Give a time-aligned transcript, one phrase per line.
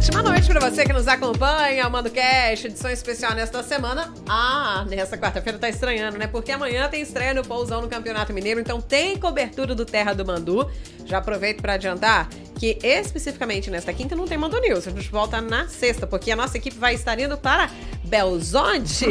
[0.00, 1.86] ótima noite para você que nos acompanha.
[1.90, 4.10] Mando Cash, edição especial nesta semana.
[4.26, 6.26] Ah, nessa quarta-feira tá estranhando, né?
[6.26, 10.24] Porque amanhã tem estreia no Pousão no Campeonato Mineiro, então tem cobertura do Terra do
[10.24, 10.70] Mandu.
[11.04, 12.30] Já aproveito para adiantar
[12.60, 14.86] que especificamente nesta quinta não tem Mandu News.
[14.86, 17.70] A gente volta na sexta, porque a nossa equipe vai estar indo para
[18.04, 19.06] Belzonte,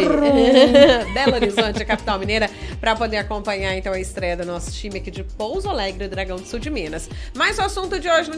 [1.16, 2.48] Belo Horizonte, capital mineira,
[2.80, 6.46] para poder acompanhar então a estreia do nosso time aqui de Pouso Alegre, Dragão do
[6.46, 7.10] Sul de Minas.
[7.36, 8.30] Mas o assunto de hoje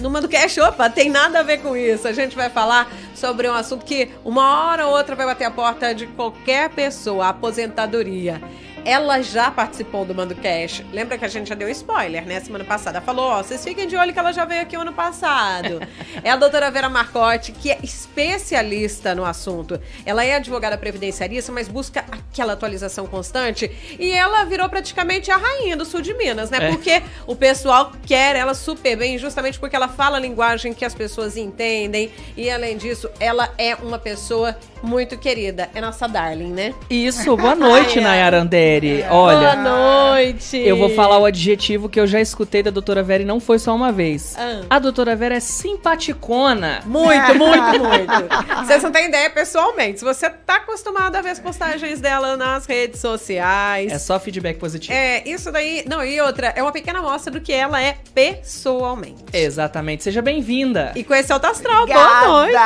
[0.00, 2.08] no, Mando Cash, opa, tem nada a ver com isso.
[2.08, 5.50] A gente vai falar sobre um assunto que uma hora ou outra vai bater a
[5.52, 8.42] porta de qualquer pessoa, a aposentadoria
[8.86, 10.84] ela já participou do Mando Cash.
[10.92, 12.38] Lembra que a gente já deu spoiler, né?
[12.38, 13.00] Semana passada.
[13.00, 15.80] Falou, ó, vocês fiquem de olho que ela já veio aqui ano passado.
[16.22, 19.80] é a doutora Vera Marcotti, que é especialista no assunto.
[20.04, 23.68] Ela é advogada previdenciarista, mas busca aquela atualização constante.
[23.98, 26.58] E ela virou praticamente a rainha do sul de Minas, né?
[26.60, 26.70] É.
[26.70, 30.94] Porque o pessoal quer ela super bem, justamente porque ela fala a linguagem que as
[30.94, 32.12] pessoas entendem.
[32.36, 35.68] E além disso, ela é uma pessoa muito querida.
[35.74, 36.74] É nossa darling, né?
[36.88, 39.04] Isso, boa noite, Nayara Andere.
[39.10, 39.56] Olha.
[39.56, 40.58] Boa noite.
[40.58, 43.58] Eu vou falar o adjetivo que eu já escutei da doutora Vera e não foi
[43.58, 44.34] só uma vez.
[44.38, 44.62] Ah.
[44.70, 46.82] A doutora Vera é simpaticona.
[46.84, 48.64] Muito, muito, muito.
[48.64, 49.98] Vocês não têm ideia pessoalmente.
[49.98, 53.92] Se você tá acostumado a ver as postagens dela nas redes sociais.
[53.92, 54.92] É só feedback positivo.
[54.92, 55.84] É, isso daí.
[55.88, 59.24] Não, e outra, é uma pequena amostra do que ela é pessoalmente.
[59.32, 60.02] Exatamente.
[60.04, 60.92] Seja bem-vinda.
[60.94, 62.56] E com esse alto astral, boa noite.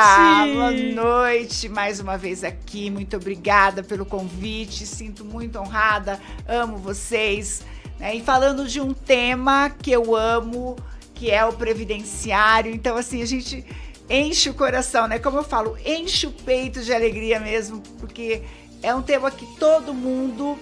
[0.53, 1.69] Boa noite.
[1.69, 2.89] Mais uma vez aqui.
[2.89, 4.85] Muito obrigada pelo convite.
[4.85, 6.19] Sinto muito honrada.
[6.47, 7.63] Amo vocês.
[7.99, 8.15] Né?
[8.15, 10.75] E falando de um tema que eu amo,
[11.13, 12.73] que é o previdenciário.
[12.73, 13.65] Então, assim, a gente
[14.09, 15.19] enche o coração, né?
[15.19, 18.43] Como eu falo, enche o peito de alegria mesmo, porque
[18.83, 20.57] é um tema que todo mundo,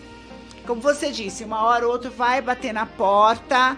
[0.67, 3.77] como você disse, uma hora ou outra vai bater na porta.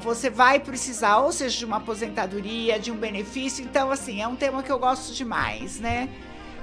[0.00, 3.64] Você vai precisar, ou seja, de uma aposentadoria, de um benefício.
[3.64, 6.08] Então, assim, é um tema que eu gosto demais, né?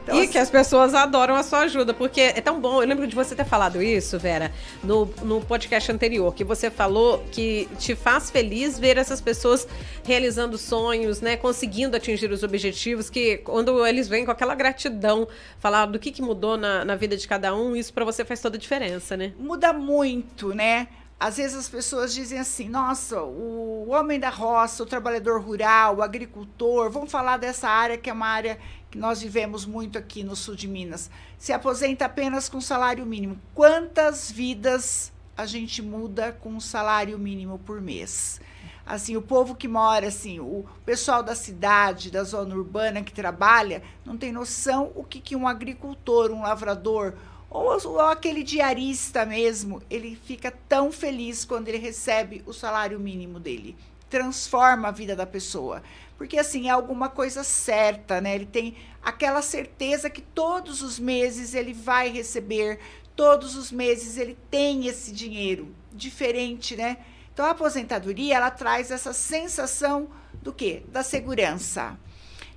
[0.03, 0.31] Então, e assim...
[0.31, 2.81] que as pessoas adoram a sua ajuda, porque é tão bom.
[2.81, 4.51] Eu lembro de você ter falado isso, Vera,
[4.83, 9.67] no, no podcast anterior, que você falou que te faz feliz ver essas pessoas
[10.03, 11.37] realizando sonhos, né?
[11.37, 15.27] Conseguindo atingir os objetivos, que quando eles vêm com aquela gratidão,
[15.59, 18.41] falar do que, que mudou na, na vida de cada um, isso para você faz
[18.41, 19.33] toda a diferença, né?
[19.37, 20.87] Muda muito, né?
[21.21, 26.01] Às vezes as pessoas dizem assim: nossa, o homem da roça, o trabalhador rural, o
[26.01, 28.57] agricultor, vamos falar dessa área que é uma área
[28.89, 33.39] que nós vivemos muito aqui no sul de Minas, se aposenta apenas com salário mínimo.
[33.53, 38.41] Quantas vidas a gente muda com um salário mínimo por mês?
[38.83, 43.83] Assim, o povo que mora, assim, o pessoal da cidade, da zona urbana que trabalha,
[44.03, 47.13] não tem noção o que, que um agricultor, um lavrador,
[47.51, 53.39] ou, ou aquele diarista mesmo, ele fica tão feliz quando ele recebe o salário mínimo
[53.39, 53.75] dele.
[54.09, 55.83] Transforma a vida da pessoa
[56.21, 58.35] porque assim é alguma coisa certa, né?
[58.35, 62.79] Ele tem aquela certeza que todos os meses ele vai receber,
[63.15, 66.97] todos os meses ele tem esse dinheiro, diferente, né?
[67.33, 70.09] Então a aposentadoria ela traz essa sensação
[70.43, 70.83] do quê?
[70.89, 71.97] Da segurança.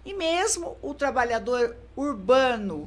[0.05, 2.87] E mesmo o trabalhador urbano,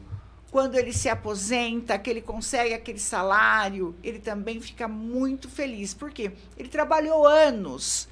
[0.51, 5.93] quando ele se aposenta, que ele consegue aquele salário, ele também fica muito feliz.
[5.93, 6.31] Por quê?
[6.57, 8.07] Ele trabalhou anos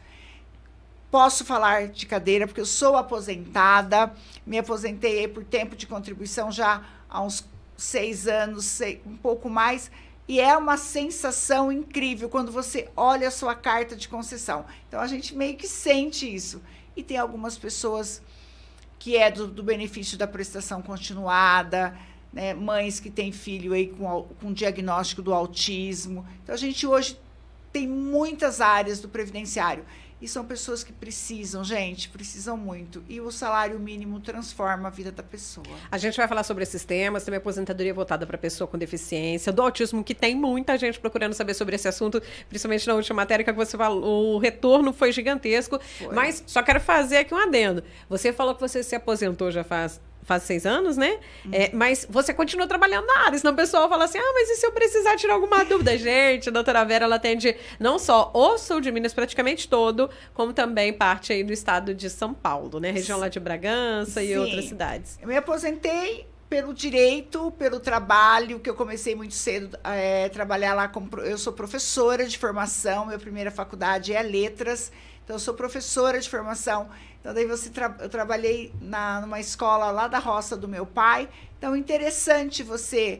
[1.16, 4.14] Posso falar de cadeira porque eu sou aposentada,
[4.46, 7.48] me aposentei por tempo de contribuição já há uns
[7.78, 9.90] seis anos, um pouco mais.
[10.28, 14.66] E é uma sensação incrível quando você olha a sua carta de concessão.
[14.90, 16.62] Então a gente meio que sente isso.
[16.98, 18.22] E tem algumas pessoas
[19.00, 21.98] que é do, do benefício da prestação continuada,
[22.36, 22.54] né?
[22.54, 26.28] mães que têm filho aí com, com diagnóstico do autismo.
[26.44, 27.18] Então a gente hoje
[27.72, 29.86] tem muitas áreas do previdenciário.
[30.22, 33.04] E são pessoas que precisam, gente, precisam muito.
[33.08, 35.68] E o salário mínimo transforma a vida da pessoa.
[35.92, 39.62] A gente vai falar sobre esses temas, também aposentadoria voltada para pessoa com deficiência, do
[39.62, 43.52] autismo, que tem muita gente procurando saber sobre esse assunto, principalmente na última matéria que
[43.52, 45.80] você falou, o retorno foi gigantesco.
[45.80, 46.16] Foi.
[46.16, 47.84] Mas só quero fazer aqui um adendo.
[48.10, 51.20] Você falou que você se aposentou já faz faz seis anos, né?
[51.46, 51.52] Uhum.
[51.54, 54.56] É, mas você continua trabalhando na área, senão o pessoal fala assim, ah, mas e
[54.56, 55.96] se eu precisar tirar alguma dúvida?
[55.98, 60.52] Gente, a doutora Vera, ela atende não só o sul de Minas praticamente todo, como
[60.52, 62.92] também parte aí do estado de São Paulo, né?
[62.92, 64.28] Região lá de Bragança Sim.
[64.28, 65.18] e outras cidades.
[65.22, 70.74] Eu me aposentei pelo direito, pelo trabalho, que eu comecei muito cedo a é, trabalhar
[70.74, 74.92] lá como eu sou professora de formação, minha primeira faculdade é letras,
[75.24, 76.90] então eu sou professora de formação.
[77.26, 81.28] Então, daí você tra eu trabalhei na, numa escola lá da roça do meu pai.
[81.58, 83.20] Então, interessante você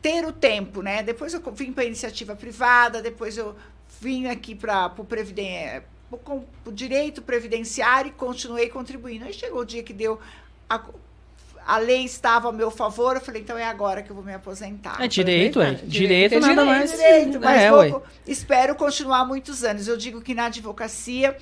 [0.00, 1.02] ter o tempo, né?
[1.02, 3.54] Depois eu vim para a iniciativa privada, depois eu
[4.00, 9.26] vim aqui para o com o direito previdenciário e continuei contribuindo.
[9.26, 10.18] Aí chegou o dia que deu
[10.66, 10.82] a,
[11.66, 14.32] a lei estava a meu favor, eu falei, então é agora que eu vou me
[14.32, 14.96] aposentar.
[14.98, 15.72] É direito, é.
[15.72, 16.90] Direito, direito é nada direito, mais.
[16.90, 19.86] Direito, mas é, vou, espero continuar muitos anos.
[19.88, 21.36] Eu digo que na advocacia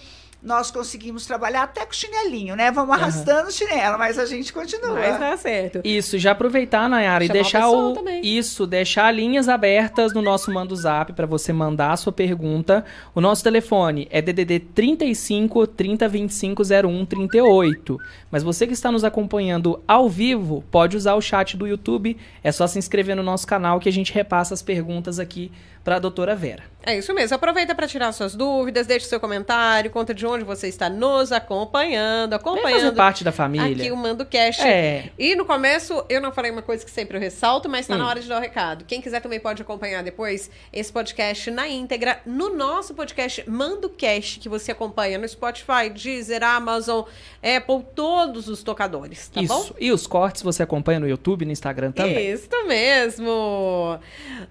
[0.45, 2.71] nós conseguimos trabalhar até com chinelinho, né?
[2.71, 3.49] Vamos arrastando uhum.
[3.49, 4.95] o chinelo, mas a gente continua.
[4.95, 5.81] Mas tá certo.
[5.83, 8.21] Isso, já aproveitar, Nayara, e deixar o também.
[8.23, 12.85] isso, deixar linhas abertas no nosso Mando Zap para você mandar a sua pergunta.
[13.15, 17.99] O nosso telefone é DDD 35 30 25 01 38.
[18.31, 22.53] Mas você que está nos acompanhando ao vivo, pode usar o chat do YouTube, é
[22.53, 25.51] só se inscrever no nosso canal que a gente repassa as perguntas aqui
[25.85, 26.75] para a doutora Vera.
[26.87, 27.35] É isso mesmo.
[27.35, 32.35] Aproveita para tirar suas dúvidas, deixe seu comentário, conta de onde você está nos acompanhando,
[32.35, 32.81] acompanhando.
[32.81, 33.85] Fazer parte da família.
[33.85, 34.61] Aqui o Mando Cash.
[34.61, 35.11] É.
[35.19, 37.99] E no começo, eu não falei uma coisa que sempre eu ressalto, mas está hum.
[37.99, 38.85] na hora de dar o recado.
[38.85, 44.39] Quem quiser também pode acompanhar depois esse podcast na íntegra no nosso podcast Mando Cash,
[44.39, 47.05] que você acompanha no Spotify, Deezer, Amazon,
[47.43, 49.55] Apple, todos os tocadores, tá isso.
[49.55, 49.71] bom?
[49.81, 52.31] E os cortes você acompanha no YouTube, no Instagram também.
[52.31, 53.99] Isso mesmo.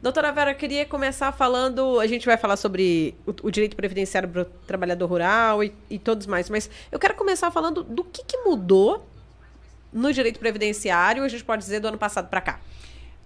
[0.02, 2.00] Doutora Vera, eu queria começar começar falando.
[2.00, 5.98] A gente vai falar sobre o, o direito previdenciário para o trabalhador rural e, e,
[5.98, 9.08] todos mais, mas eu quero começar falando do que, que mudou
[9.92, 12.60] no direito previdenciário, a gente pode dizer, do ano passado para cá.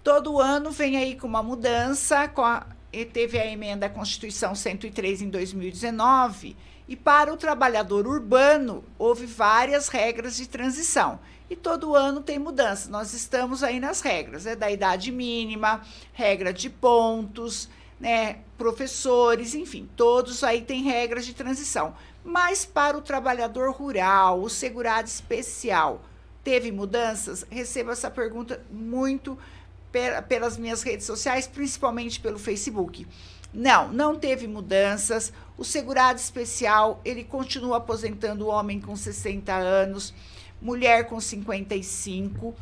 [0.04, 2.66] Todo ano vem aí com uma mudança, com a,
[3.12, 6.56] teve a emenda à Constituição 103 em 2019,
[6.86, 11.18] e para o trabalhador urbano houve várias regras de transição.
[11.50, 12.90] E todo ano tem mudança.
[12.90, 17.68] Nós estamos aí nas regras, é da idade mínima, regra de pontos,
[17.98, 21.94] né, professores, enfim, todos aí têm regras de transição.
[22.24, 26.02] Mas para o trabalhador rural, o segurado especial,
[26.44, 27.44] teve mudanças?
[27.50, 29.38] Recebo essa pergunta muito
[30.28, 33.06] pelas minhas redes sociais, principalmente pelo Facebook.
[33.52, 35.32] Não, não teve mudanças.
[35.56, 40.12] O segurado especial, ele continua aposentando homem com 60 anos,
[40.60, 42.54] mulher com 55,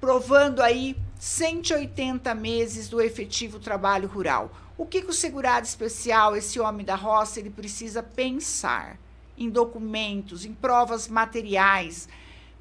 [0.00, 4.50] provando aí 180 meses do efetivo trabalho rural.
[4.76, 8.98] O que, que o segurado especial, esse homem da roça, ele precisa pensar?
[9.36, 12.08] Em documentos, em provas materiais,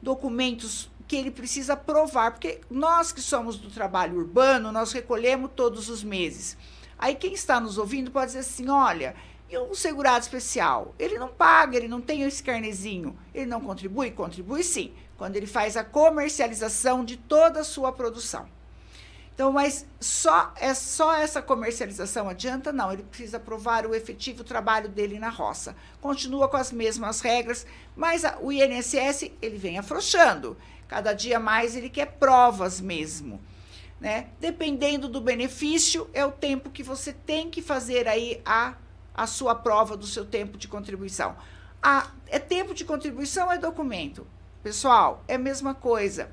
[0.02, 5.90] documentos que ele precisa provar, porque nós que somos do trabalho urbano, nós recolhemos todos
[5.90, 6.58] os meses.
[6.98, 9.16] Aí quem está nos ouvindo pode dizer assim: olha,
[9.50, 10.96] e um segurado especial?
[10.98, 13.18] Ele não paga, ele não tem esse carnezinho.
[13.34, 14.12] Ele não contribui?
[14.12, 18.48] Contribui sim, quando ele faz a comercialização de toda a sua produção.
[19.33, 22.72] Então, mas só é só essa comercialização adianta?
[22.72, 25.75] Não, ele precisa provar o efetivo trabalho dele na roça.
[26.00, 30.57] Continua com as mesmas regras, mas a, o INSS ele vem afrouxando.
[30.88, 33.42] Cada dia mais ele quer provas mesmo.
[34.00, 34.28] Né?
[34.39, 38.75] Dependendo do benefício, é o tempo que você tem que fazer aí a,
[39.13, 41.36] a sua prova do seu tempo de contribuição.
[41.81, 44.27] A, é tempo de contribuição é documento.
[44.62, 46.30] Pessoal, é a mesma coisa.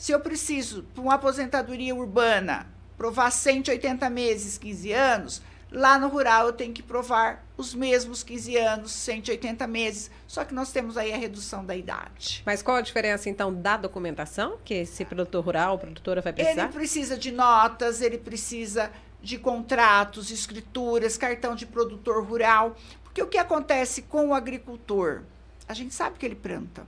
[0.00, 2.66] Se eu preciso, para uma aposentadoria urbana,
[2.96, 8.56] provar 180 meses, 15 anos, lá no rural eu tenho que provar os mesmos 15
[8.56, 12.42] anos, 180 meses, só que nós temos aí a redução da idade.
[12.46, 16.62] Mas qual a diferença, então, da documentação que esse produtor rural, produtora vai precisar?
[16.62, 22.74] Ele precisa de notas, ele precisa de contratos, escrituras, cartão de produtor rural,
[23.04, 25.24] porque o que acontece com o agricultor?
[25.68, 26.86] A gente sabe que ele planta.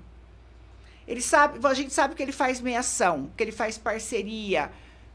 [1.07, 4.71] Ele sabe, a gente sabe que ele faz meação, que ele faz parceria,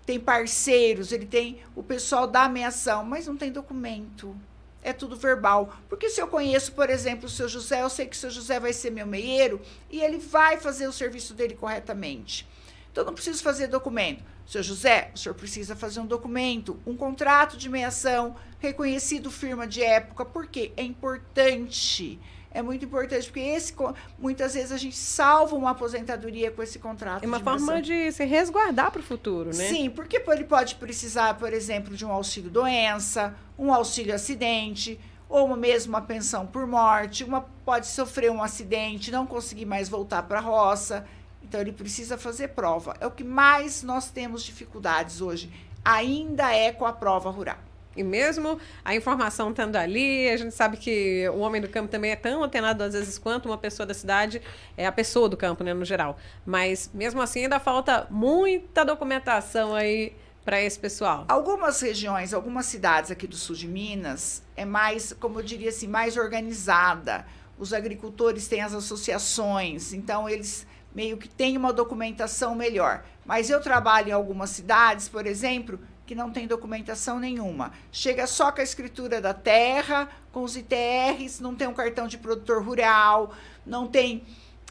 [0.06, 4.36] tem parceiros, ele tem o pessoal da meação, mas não tem documento.
[4.82, 5.78] É tudo verbal.
[5.90, 8.60] Porque se eu conheço, por exemplo, o seu José, eu sei que o seu José
[8.60, 12.48] vai ser meu meieiro e ele vai fazer o serviço dele corretamente.
[12.92, 14.24] Então, não preciso fazer documento.
[14.46, 19.84] Seu José, o senhor precisa fazer um documento, um contrato de meação, reconhecido firma de
[19.84, 22.18] época, porque é importante
[22.58, 23.72] é muito importante, porque esse
[24.18, 27.24] muitas vezes a gente salva uma aposentadoria com esse contrato.
[27.24, 29.68] É uma forma de se resguardar para o futuro, né?
[29.70, 35.00] Sim, porque ele pode precisar, por exemplo, de um auxílio doença, um auxílio acidente,
[35.30, 37.24] ou mesmo uma pensão por morte.
[37.24, 41.06] Uma pode sofrer um acidente, não conseguir mais voltar para a roça.
[41.44, 42.96] Então ele precisa fazer prova.
[43.00, 45.52] É o que mais nós temos dificuldades hoje.
[45.86, 47.67] Ainda é com a prova rural.
[47.98, 52.12] E mesmo a informação estando ali, a gente sabe que o homem do campo também
[52.12, 54.42] é tão atenado às vezes quanto uma pessoa da cidade,
[54.78, 56.18] é a pessoa do campo, né, no geral.
[56.46, 61.26] Mas mesmo assim ainda falta muita documentação aí para esse pessoal.
[61.28, 65.88] Algumas regiões, algumas cidades aqui do sul de Minas é mais, como eu diria assim,
[65.88, 67.26] mais organizada.
[67.58, 73.04] Os agricultores têm as associações, então eles meio que têm uma documentação melhor.
[73.26, 77.74] Mas eu trabalho em algumas cidades, por exemplo, que não tem documentação nenhuma.
[77.92, 82.18] Chega só com a escritura da terra, com os ITRs, não tem um cartão de
[82.18, 83.34] produtor rural,
[83.66, 84.24] não tem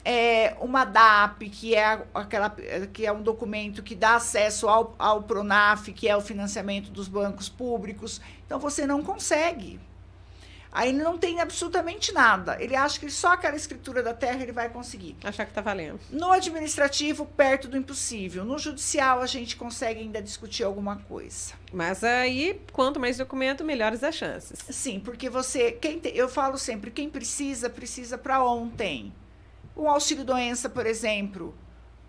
[0.02, 2.50] é, uma DAP, que é, aquela,
[2.92, 7.06] que é um documento que dá acesso ao, ao PRONAF, que é o financiamento dos
[7.06, 8.20] bancos públicos.
[8.46, 9.78] Então, você não consegue.
[10.76, 12.62] Aí ele não tem absolutamente nada.
[12.62, 15.16] Ele acha que só aquela escritura da terra ele vai conseguir.
[15.24, 15.98] Achar que está valendo.
[16.10, 18.44] No administrativo, perto do impossível.
[18.44, 21.54] No judicial, a gente consegue ainda discutir alguma coisa.
[21.72, 24.58] Mas aí, quanto mais documento, melhores as chances.
[24.68, 25.72] Sim, porque você.
[25.72, 29.14] Quem te, eu falo sempre, quem precisa, precisa para ontem.
[29.74, 31.54] Um auxílio-doença, por exemplo,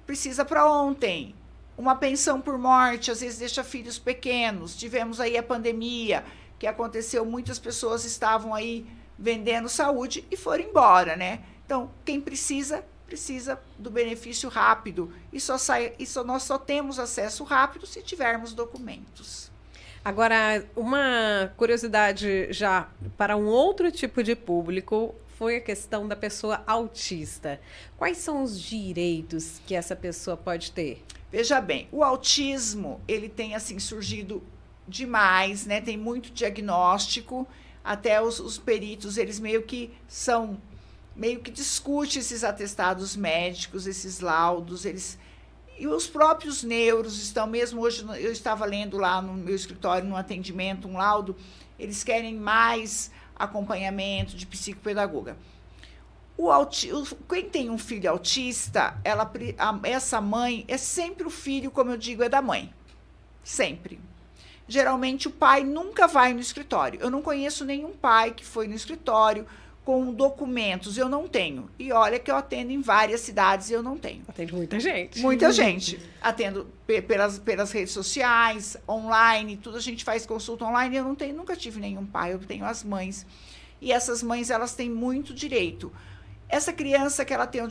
[0.06, 1.34] precisa para ontem.
[1.78, 4.76] Uma pensão por morte, às vezes deixa filhos pequenos.
[4.76, 6.26] Tivemos aí a pandemia
[6.60, 8.86] que aconteceu, muitas pessoas estavam aí
[9.18, 11.42] vendendo saúde e foram embora, né?
[11.66, 15.12] Então, quem precisa, precisa do benefício rápido.
[15.34, 19.52] E só, sai, e só nós só temos acesso rápido se tivermos documentos.
[20.04, 22.88] Agora, uma curiosidade já
[23.18, 27.60] para um outro tipo de público foi a questão da pessoa autista.
[27.98, 31.04] Quais são os direitos que essa pessoa pode ter?
[31.30, 34.42] Veja bem, o autismo, ele tem assim surgido
[34.88, 35.82] demais, né?
[35.82, 37.48] Tem muito diagnóstico,
[37.84, 40.58] até os, os peritos, eles meio que são
[41.16, 45.18] meio que discute esses atestados médicos, esses laudos, eles
[45.80, 50.16] e os próprios neuros estão mesmo hoje eu estava lendo lá no meu escritório no
[50.16, 51.36] atendimento um laudo,
[51.80, 55.38] eles querem mais acompanhamento de psicopedagoga.
[56.38, 56.90] O auti,
[57.28, 59.32] quem tem um filho autista, ela,
[59.84, 62.72] essa mãe é sempre o filho, como eu digo, é da mãe.
[63.44, 64.00] Sempre
[64.68, 67.00] geralmente o pai nunca vai no escritório.
[67.00, 69.46] Eu não conheço nenhum pai que foi no escritório
[69.88, 70.98] com documentos.
[70.98, 71.70] Eu não tenho.
[71.80, 74.22] E olha que eu atendo em várias cidades e eu não tenho.
[74.28, 75.22] Atende muita gente.
[75.22, 75.98] Muita gente.
[76.22, 80.98] Atendo pelas, pelas redes sociais, online, tudo a gente faz consulta online.
[80.98, 83.26] Eu não tenho, nunca tive nenhum pai, eu tenho as mães.
[83.80, 85.90] E essas mães, elas têm muito direito.
[86.50, 87.70] Essa criança que ela tem o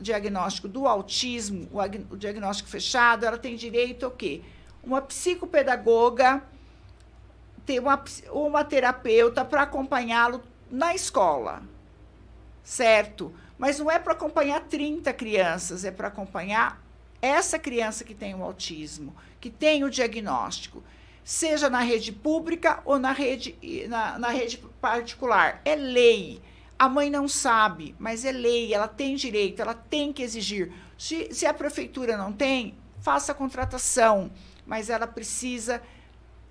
[0.00, 1.68] diagnóstico do autismo,
[2.10, 4.42] o diagnóstico fechado, ela tem direito ao quê?
[4.88, 6.42] Uma psicopedagoga,
[7.66, 8.02] ter uma,
[8.32, 11.62] uma terapeuta para acompanhá-lo na escola,
[12.64, 13.32] certo?
[13.58, 16.82] Mas não é para acompanhar 30 crianças, é para acompanhar
[17.20, 20.82] essa criança que tem o autismo, que tem o diagnóstico,
[21.22, 23.54] seja na rede pública ou na rede,
[23.88, 25.60] na, na rede particular.
[25.64, 26.40] É lei.
[26.78, 30.72] A mãe não sabe, mas é lei, ela tem direito, ela tem que exigir.
[30.96, 34.30] Se, se a prefeitura não tem, faça a contratação
[34.68, 35.82] mas ela precisa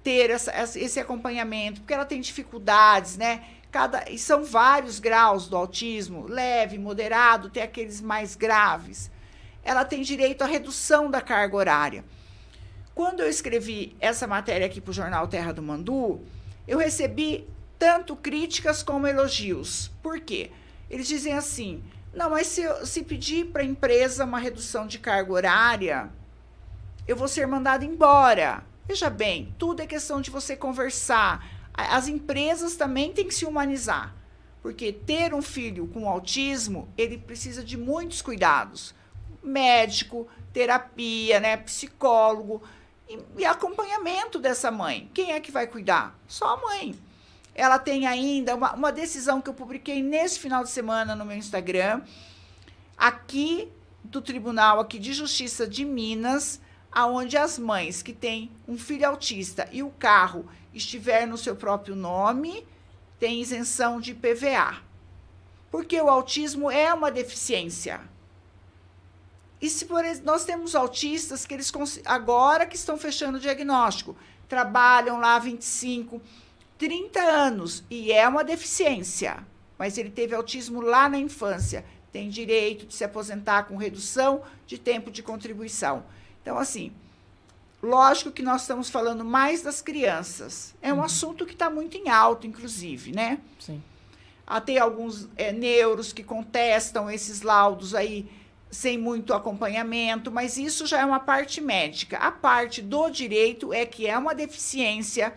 [0.03, 3.45] ter essa, esse acompanhamento, porque ela tem dificuldades, né?
[3.71, 9.11] Cada, e são vários graus do autismo, leve, moderado, tem aqueles mais graves.
[9.63, 12.05] Ela tem direito à redução da carga horária.
[12.95, 16.25] Quando eu escrevi essa matéria aqui para o jornal Terra do Mandu,
[16.67, 17.47] eu recebi
[17.77, 19.91] tanto críticas como elogios.
[20.01, 20.49] Por quê?
[20.89, 21.83] Eles dizem assim:
[22.13, 26.09] não, mas se, se pedir para a empresa uma redução de carga horária,
[27.07, 28.63] eu vou ser mandado embora.
[28.87, 31.45] Veja bem, tudo é questão de você conversar.
[31.73, 34.13] As empresas também têm que se humanizar,
[34.61, 38.95] porque ter um filho com autismo, ele precisa de muitos cuidados.
[39.43, 42.61] Médico, terapia, né, psicólogo
[43.07, 45.09] e, e acompanhamento dessa mãe.
[45.13, 46.17] Quem é que vai cuidar?
[46.27, 46.97] Só a mãe.
[47.53, 51.37] Ela tem ainda uma, uma decisão que eu publiquei nesse final de semana no meu
[51.37, 52.01] Instagram,
[52.97, 53.71] aqui
[54.03, 56.61] do Tribunal aqui de Justiça de Minas,
[56.97, 61.95] aonde as mães que têm um filho autista e o carro estiver no seu próprio
[61.95, 62.65] nome,
[63.19, 64.81] têm isenção de PVA.
[65.69, 68.01] Porque o autismo é uma deficiência.
[69.61, 71.71] E se por nós temos autistas que eles
[72.03, 74.17] agora que estão fechando o diagnóstico,
[74.49, 76.19] trabalham lá 25,
[76.79, 79.45] 30 anos e é uma deficiência,
[79.77, 84.79] mas ele teve autismo lá na infância, tem direito de se aposentar com redução de
[84.79, 86.03] tempo de contribuição.
[86.47, 86.93] Então, assim,
[87.83, 90.73] lógico que nós estamos falando mais das crianças.
[90.81, 91.03] É um uhum.
[91.03, 93.39] assunto que está muito em alto, inclusive, né?
[93.59, 93.83] Sim.
[94.47, 98.29] Há tem alguns é, neuros que contestam esses laudos aí
[98.71, 102.17] sem muito acompanhamento, mas isso já é uma parte médica.
[102.17, 105.33] A parte do direito é que é uma deficiência,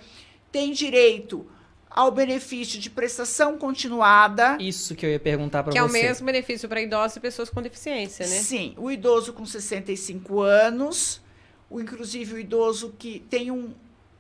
[0.53, 1.45] tem direito
[1.91, 4.57] ao benefício de prestação continuada.
[4.61, 5.79] Isso que eu ia perguntar para você.
[5.79, 8.37] Que é o mesmo benefício para idosos e pessoas com deficiência, né?
[8.37, 11.21] Sim, o idoso com 65 anos,
[11.69, 13.75] o inclusive o idoso que tem um,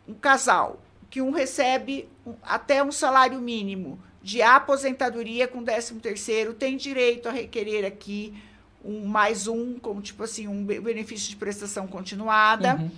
[0.09, 6.53] um casal, que um recebe um, até um salário mínimo de aposentadoria com 13 terceiro,
[6.53, 8.35] tem direito a requerer aqui
[8.85, 12.75] um mais um, como tipo assim, um benefício de prestação continuada.
[12.75, 12.91] Uhum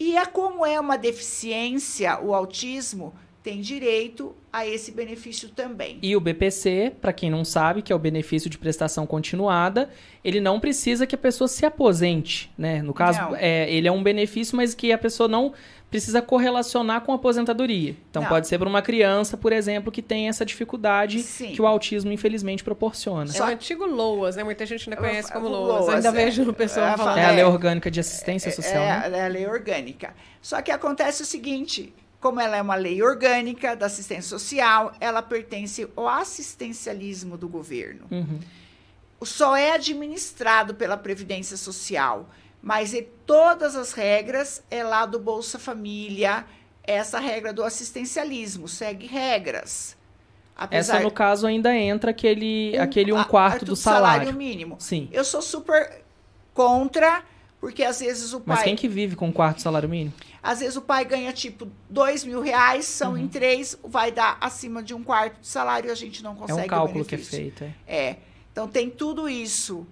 [0.00, 5.98] E é como é uma deficiência, o autismo tem direito a esse benefício também.
[6.02, 9.88] E o BPC, para quem não sabe, que é o benefício de prestação continuada,
[10.22, 12.82] ele não precisa que a pessoa se aposente, né?
[12.82, 15.54] No caso, é, ele é um benefício, mas que a pessoa não
[15.90, 17.96] precisa correlacionar com a aposentadoria.
[18.10, 18.28] Então, não.
[18.28, 21.52] pode ser para uma criança, por exemplo, que tem essa dificuldade Sim.
[21.52, 23.30] que o autismo, infelizmente, proporciona.
[23.34, 24.44] É o antigo LOAS, né?
[24.44, 25.88] Muita gente ainda conhece como LOAS.
[25.88, 27.18] Ainda é, vejo o pessoal é, falando.
[27.18, 29.18] É a lei orgânica de assistência é, social, é, né?
[29.18, 30.14] É a lei orgânica.
[30.40, 35.22] Só que acontece o seguinte, como ela é uma lei orgânica da assistência social, ela
[35.22, 38.06] pertence ao assistencialismo do governo.
[38.10, 38.38] Uhum.
[39.22, 42.28] Só é administrado pela Previdência Social,
[42.62, 46.44] mas e todas as regras é lá do Bolsa Família,
[46.82, 49.96] essa regra do assistencialismo, segue regras.
[50.54, 50.96] Apesar...
[50.96, 54.26] Essa, no caso, ainda entra aquele um, aquele um quarto do salário.
[54.26, 54.76] salário mínimo.
[54.78, 55.08] Sim.
[55.10, 56.02] Eu sou super
[56.52, 57.22] contra
[57.60, 58.56] porque às vezes o pai.
[58.56, 60.14] Mas quem que vive com um quarto salário mínimo?
[60.42, 63.18] Às vezes o pai ganha tipo dois mil reais, são uhum.
[63.18, 66.60] em três, vai dar acima de um quarto de salário e a gente não consegue.
[66.60, 67.62] É um cálculo que é feito.
[67.64, 67.74] É.
[67.86, 68.18] é.
[68.50, 69.86] Então tem tudo isso.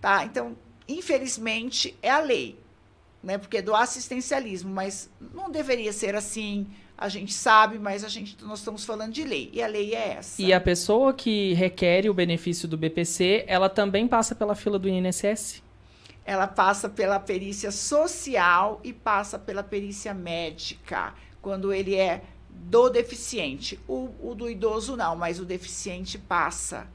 [0.00, 0.24] Tá?
[0.24, 0.56] Então,
[0.88, 2.56] infelizmente, é a lei.
[3.22, 3.36] Né?
[3.36, 6.66] Porque é do assistencialismo, mas não deveria ser assim.
[6.96, 9.50] A gente sabe, mas a gente, nós estamos falando de lei.
[9.52, 10.40] E a lei é essa.
[10.40, 14.88] E a pessoa que requer o benefício do BPC, ela também passa pela fila do
[14.88, 15.62] INSS?
[16.24, 23.80] Ela passa pela perícia social e passa pela perícia médica, quando ele é do deficiente.
[23.88, 26.86] O, o do idoso não, mas o deficiente passa.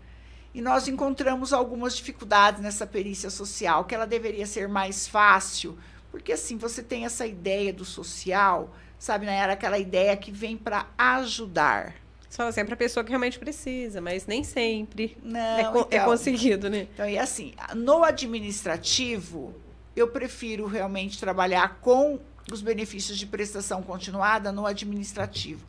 [0.54, 5.78] E nós encontramos algumas dificuldades nessa perícia social, que ela deveria ser mais fácil,
[6.12, 9.36] porque assim, você tem essa ideia do social, sabe, né?
[9.36, 11.94] Era aquela ideia que vem para ajudar.
[12.30, 16.00] Só sempre a pessoa que realmente precisa, mas nem sempre Não, é, co é então,
[16.02, 16.88] é conseguido, né?
[16.94, 19.54] Então, e assim, no administrativo,
[19.96, 22.20] eu prefiro realmente trabalhar com
[22.52, 25.66] os benefícios de prestação continuada no administrativo.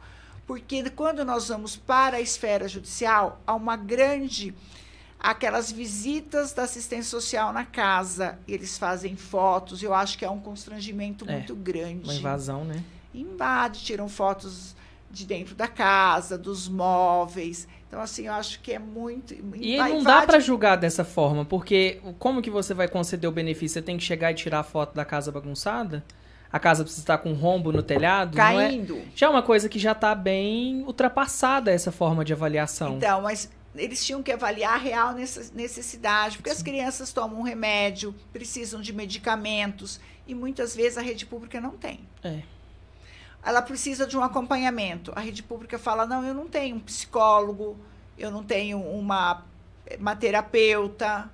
[0.47, 4.55] Porque quando nós vamos para a esfera judicial, há uma grande
[5.19, 10.39] aquelas visitas da assistência social na casa, eles fazem fotos, eu acho que é um
[10.39, 12.05] constrangimento é, muito grande.
[12.05, 12.83] Uma invasão, né?
[13.15, 14.76] Invade, tiram fotos
[15.17, 17.67] de dentro da casa, dos móveis.
[17.89, 19.35] Então, assim, eu acho que é muito.
[19.55, 23.75] E não dá para julgar dessa forma, porque como que você vai conceder o benefício?
[23.75, 26.05] Você tem que chegar e tirar a foto da casa bagunçada?
[26.53, 28.37] A casa precisa estar com rombo no telhado?
[28.37, 28.99] Caindo.
[28.99, 29.03] É?
[29.15, 32.97] Já é uma coisa que já está bem ultrapassada essa forma de avaliação.
[32.97, 38.15] Então, mas eles tinham que avaliar a real necessidade, porque as crianças tomam um remédio,
[38.33, 42.01] precisam de medicamentos, e muitas vezes a rede pública não tem.
[42.23, 42.56] É
[43.47, 45.13] ela precisa de um acompanhamento.
[45.15, 47.79] A rede pública fala: não, eu não tenho um psicólogo,
[48.19, 49.45] eu não tenho uma,
[49.99, 51.31] uma terapeuta.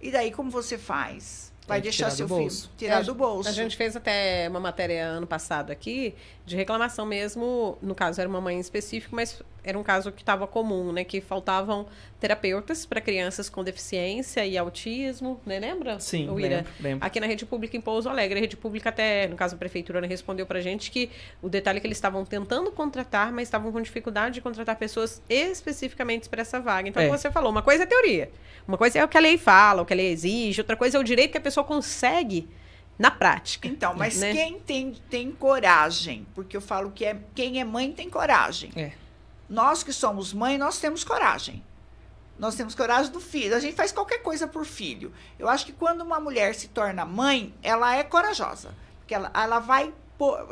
[0.00, 1.52] E daí, como você faz?
[1.68, 3.48] Vai deixar seu filho tirar é, do bolso.
[3.48, 7.78] A gente fez até uma matéria ano passado aqui de reclamação mesmo.
[7.80, 11.04] No caso, era uma mãe específica, mas era um caso que estava comum, né?
[11.04, 11.86] Que faltavam
[12.18, 15.58] terapeutas para crianças com deficiência e autismo, né?
[15.58, 15.98] Lembra?
[16.00, 17.06] Sim, lembro, lembro.
[17.06, 18.38] Aqui na Rede Pública em Pouso Alegre.
[18.38, 21.10] A Rede Pública até, no caso a Prefeitura, né, respondeu para gente que
[21.42, 25.22] o detalhe é que eles estavam tentando contratar, mas estavam com dificuldade de contratar pessoas
[25.28, 26.88] especificamente para essa vaga.
[26.88, 27.06] Então, é.
[27.06, 28.30] como você falou, uma coisa é teoria.
[28.66, 30.60] Uma coisa é o que a lei fala, o que a lei exige.
[30.60, 32.48] Outra coisa é o direito que a pessoa consegue
[33.00, 33.66] na prática.
[33.66, 34.30] Então, mas né?
[34.30, 36.26] quem tem, tem coragem?
[36.34, 38.70] Porque eu falo que é, quem é mãe tem coragem.
[38.76, 38.92] É.
[39.48, 41.64] Nós que somos mãe, nós temos coragem.
[42.38, 43.56] Nós temos coragem do filho.
[43.56, 45.14] A gente faz qualquer coisa por filho.
[45.38, 48.74] Eu acho que quando uma mulher se torna mãe, ela é corajosa.
[48.98, 49.94] Porque ela, ela vai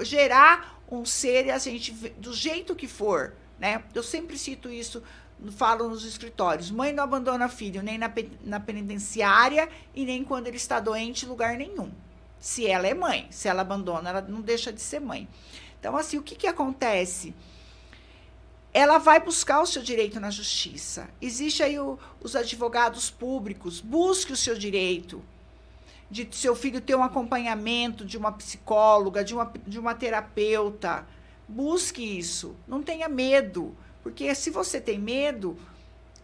[0.00, 3.84] gerar um ser e a gente, do jeito que for, né?
[3.94, 5.02] Eu sempre cito isso,
[5.50, 6.70] falo nos escritórios.
[6.70, 8.10] Mãe não abandona filho, nem na,
[8.42, 11.92] na penitenciária e nem quando ele está doente em lugar nenhum.
[12.40, 15.28] Se ela é mãe, se ela abandona, ela não deixa de ser mãe.
[15.78, 17.34] Então, assim, o que, que acontece?
[18.72, 21.08] ela vai buscar o seu direito na justiça.
[21.20, 25.22] Existe aí o, os advogados públicos, busque o seu direito
[26.10, 31.06] de seu filho ter um acompanhamento de uma psicóloga, de uma, de uma terapeuta.
[31.46, 32.56] Busque isso.
[32.66, 35.58] Não tenha medo, porque se você tem medo,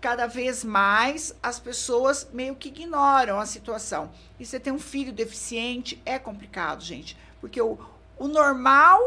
[0.05, 4.11] cada vez mais as pessoas meio que ignoram a situação.
[4.39, 7.79] E você tem um filho deficiente, é complicado, gente, porque o,
[8.19, 9.01] o normal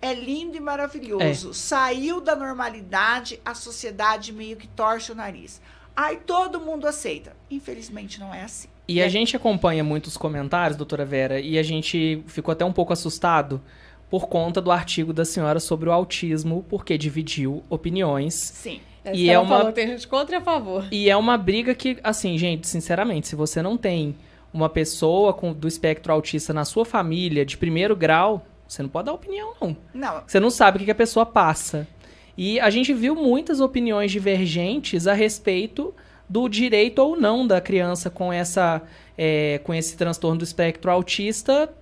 [0.00, 1.50] é lindo e maravilhoso.
[1.50, 1.52] É.
[1.52, 5.60] Saiu da normalidade, a sociedade meio que torce o nariz.
[5.96, 7.34] Aí todo mundo aceita.
[7.50, 8.68] Infelizmente não é assim.
[8.86, 9.04] E é.
[9.04, 13.60] a gente acompanha muitos comentários, doutora Vera, e a gente ficou até um pouco assustado
[14.08, 18.34] por conta do artigo da senhora sobre o autismo, porque dividiu opiniões.
[18.34, 18.80] Sim.
[19.12, 20.86] E é, é uma tem gente contra e a favor.
[20.90, 24.16] E é uma briga que, assim, gente, sinceramente, se você não tem
[24.52, 29.06] uma pessoa com, do espectro autista na sua família, de primeiro grau, você não pode
[29.06, 29.76] dar opinião, não.
[29.94, 30.22] Não.
[30.26, 31.86] Você não sabe o que, que a pessoa passa.
[32.36, 35.94] E a gente viu muitas opiniões divergentes a respeito
[36.28, 38.82] do direito ou não da criança com essa
[39.16, 41.72] é, com esse transtorno do espectro autista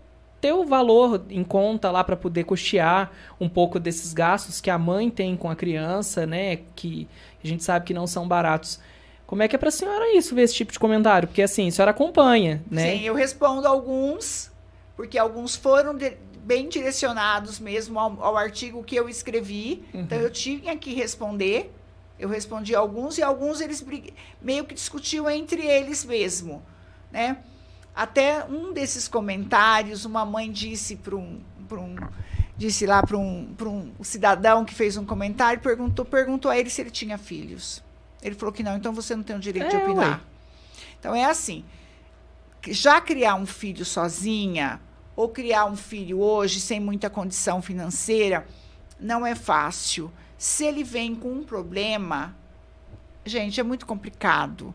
[0.41, 4.79] ter o valor em conta lá para poder custear um pouco desses gastos que a
[4.79, 6.61] mãe tem com a criança, né?
[6.75, 7.09] Que
[7.43, 8.79] a gente sabe que não são baratos.
[9.27, 11.27] Como é que é para a senhora isso, ver esse tipo de comentário?
[11.27, 12.93] Porque assim, a senhora acompanha, né?
[12.93, 14.53] Sim, eu respondo alguns,
[14.95, 19.85] porque alguns foram de, bem direcionados mesmo ao, ao, artigo que eu escrevi.
[19.93, 20.03] Uhum.
[20.03, 21.73] Então eu tinha que responder.
[22.19, 23.85] Eu respondi alguns e alguns eles
[24.41, 26.63] meio que discutiam entre eles mesmo,
[27.11, 27.39] né?
[27.97, 31.41] Até um desses comentários, uma mãe disse para um,
[31.73, 31.97] um
[32.55, 33.55] disse lá para um,
[33.99, 37.83] um cidadão que fez um comentário, perguntou, perguntou a ele se ele tinha filhos.
[38.23, 40.19] Ele falou que não, então você não tem o direito é, de opinar.
[40.19, 40.21] Ué.
[41.01, 41.65] Então é assim,
[42.69, 44.79] já criar um filho sozinha
[45.15, 48.47] ou criar um filho hoje sem muita condição financeira
[49.01, 50.13] não é fácil.
[50.37, 52.37] Se ele vem com um problema,
[53.25, 54.75] gente, é muito complicado.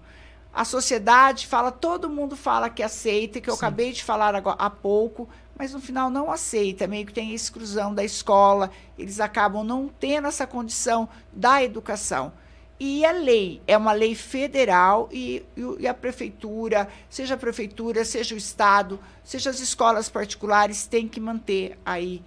[0.53, 3.59] A sociedade fala, todo mundo fala que aceita, que eu Sim.
[3.59, 7.93] acabei de falar agora, há pouco, mas no final não aceita, meio que tem exclusão
[7.93, 12.33] da escola, eles acabam não tendo essa condição da educação.
[12.79, 15.45] E a lei é uma lei federal e,
[15.79, 21.19] e, a prefeitura, seja a prefeitura, seja o estado, seja as escolas particulares, tem que
[21.19, 22.23] manter aí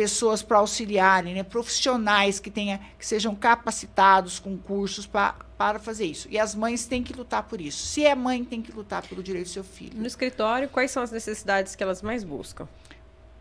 [0.00, 1.42] pessoas para auxiliarem, né?
[1.42, 6.26] profissionais que, tenha, que sejam capacitados com cursos pra, para fazer isso.
[6.30, 7.86] E as mães têm que lutar por isso.
[7.86, 10.00] Se é mãe, tem que lutar pelo direito do seu filho.
[10.00, 12.66] No escritório, quais são as necessidades que elas mais buscam?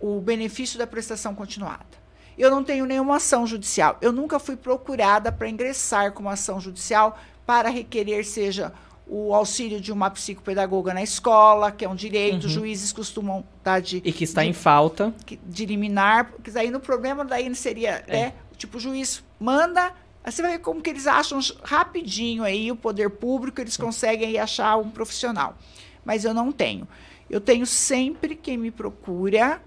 [0.01, 1.97] O benefício da prestação continuada
[2.37, 3.97] eu não tenho nenhuma ação judicial.
[3.99, 8.71] Eu nunca fui procurada para ingressar com uma ação judicial para requerer, seja
[9.09, 12.49] o auxílio de uma psicopedagoga na escola, que é um direito, uhum.
[12.49, 13.97] juízes costumam dar de.
[14.05, 15.13] E que está de, em falta.
[15.43, 18.11] De liminar, porque aí no problema daí seria, é.
[18.11, 18.33] né?
[18.55, 19.91] Tipo, o juiz manda.
[20.23, 24.77] Você vai ver como que eles acham rapidinho aí o poder público, eles conseguem achar
[24.77, 25.57] um profissional.
[26.05, 26.87] Mas eu não tenho.
[27.29, 29.61] Eu tenho sempre quem me procura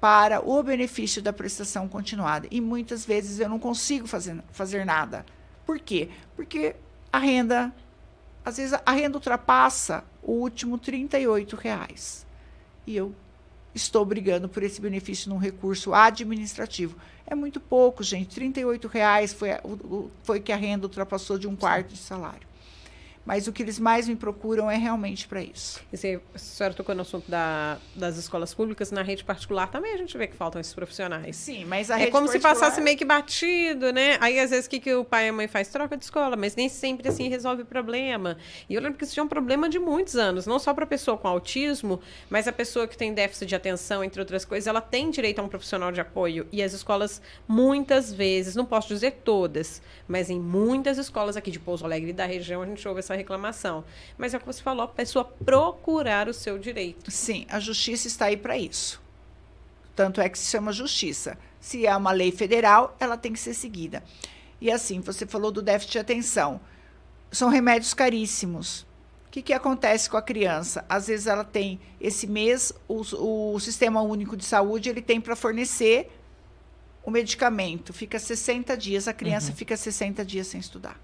[0.00, 2.46] para o benefício da prestação continuada.
[2.50, 5.24] E muitas vezes eu não consigo fazer, fazer nada.
[5.64, 6.10] Por quê?
[6.36, 6.76] Porque
[7.12, 7.72] a renda,
[8.46, 11.08] às vezes a renda ultrapassa o último R$
[11.60, 12.24] reais.
[12.86, 13.12] E eu
[13.74, 16.96] estou brigando por esse benefício num recurso administrativo.
[17.26, 18.38] É muito pouco, gente.
[18.38, 18.52] R$
[18.88, 19.48] reais foi,
[20.22, 22.46] foi que a renda ultrapassou de um quarto de salário.
[23.26, 25.80] Mas o que eles mais me procuram é realmente para isso.
[25.92, 29.96] Você, a senhora tocou no assunto da, das escolas públicas, na rede particular também a
[29.96, 31.34] gente vê que faltam esses profissionais.
[31.34, 32.54] Sim, mas a é rede como particular...
[32.54, 34.16] se passasse meio que batido, né?
[34.20, 35.66] Aí às vezes o que, que o pai e a mãe faz?
[35.68, 38.38] Troca de escola, mas nem sempre assim resolve o problema.
[38.68, 40.86] E eu lembro que isso é um problema de muitos anos, não só para a
[40.86, 44.80] pessoa com autismo, mas a pessoa que tem déficit de atenção, entre outras coisas, ela
[44.80, 46.46] tem direito a um profissional de apoio.
[46.52, 51.58] E as escolas, muitas vezes, não posso dizer todas, mas em muitas escolas aqui de
[51.58, 53.84] Pouso Alegre e da região, a gente ouve essa reclamação.
[54.16, 57.10] Mas é o que você falou, a pessoa procurar o seu direito.
[57.10, 59.00] Sim, a justiça está aí para isso.
[59.94, 61.38] Tanto é que se chama justiça.
[61.58, 64.04] Se é uma lei federal, ela tem que ser seguida.
[64.60, 66.60] E assim, você falou do déficit de atenção.
[67.30, 68.82] São remédios caríssimos.
[69.26, 70.84] O que, que acontece com a criança?
[70.88, 75.36] Às vezes ela tem esse mês, o, o Sistema Único de Saúde ele tem para
[75.36, 76.10] fornecer
[77.04, 77.92] o medicamento.
[77.92, 79.56] Fica 60 dias, a criança uhum.
[79.56, 81.00] fica 60 dias sem estudar.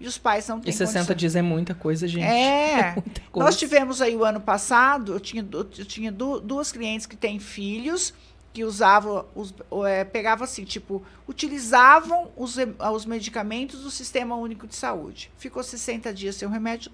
[0.00, 1.16] E os pais não têm E 60 condição.
[1.16, 2.24] dias é muita coisa, gente.
[2.24, 2.94] É.
[2.98, 3.02] é
[3.34, 8.14] Nós tivemos aí o ano passado, eu tinha, eu tinha duas clientes que têm filhos
[8.52, 9.54] que usavam, os,
[9.86, 12.56] é, pegavam assim, tipo, utilizavam os,
[12.92, 15.30] os medicamentos do Sistema Único de Saúde.
[15.36, 16.90] Ficou 60 dias sem o remédio,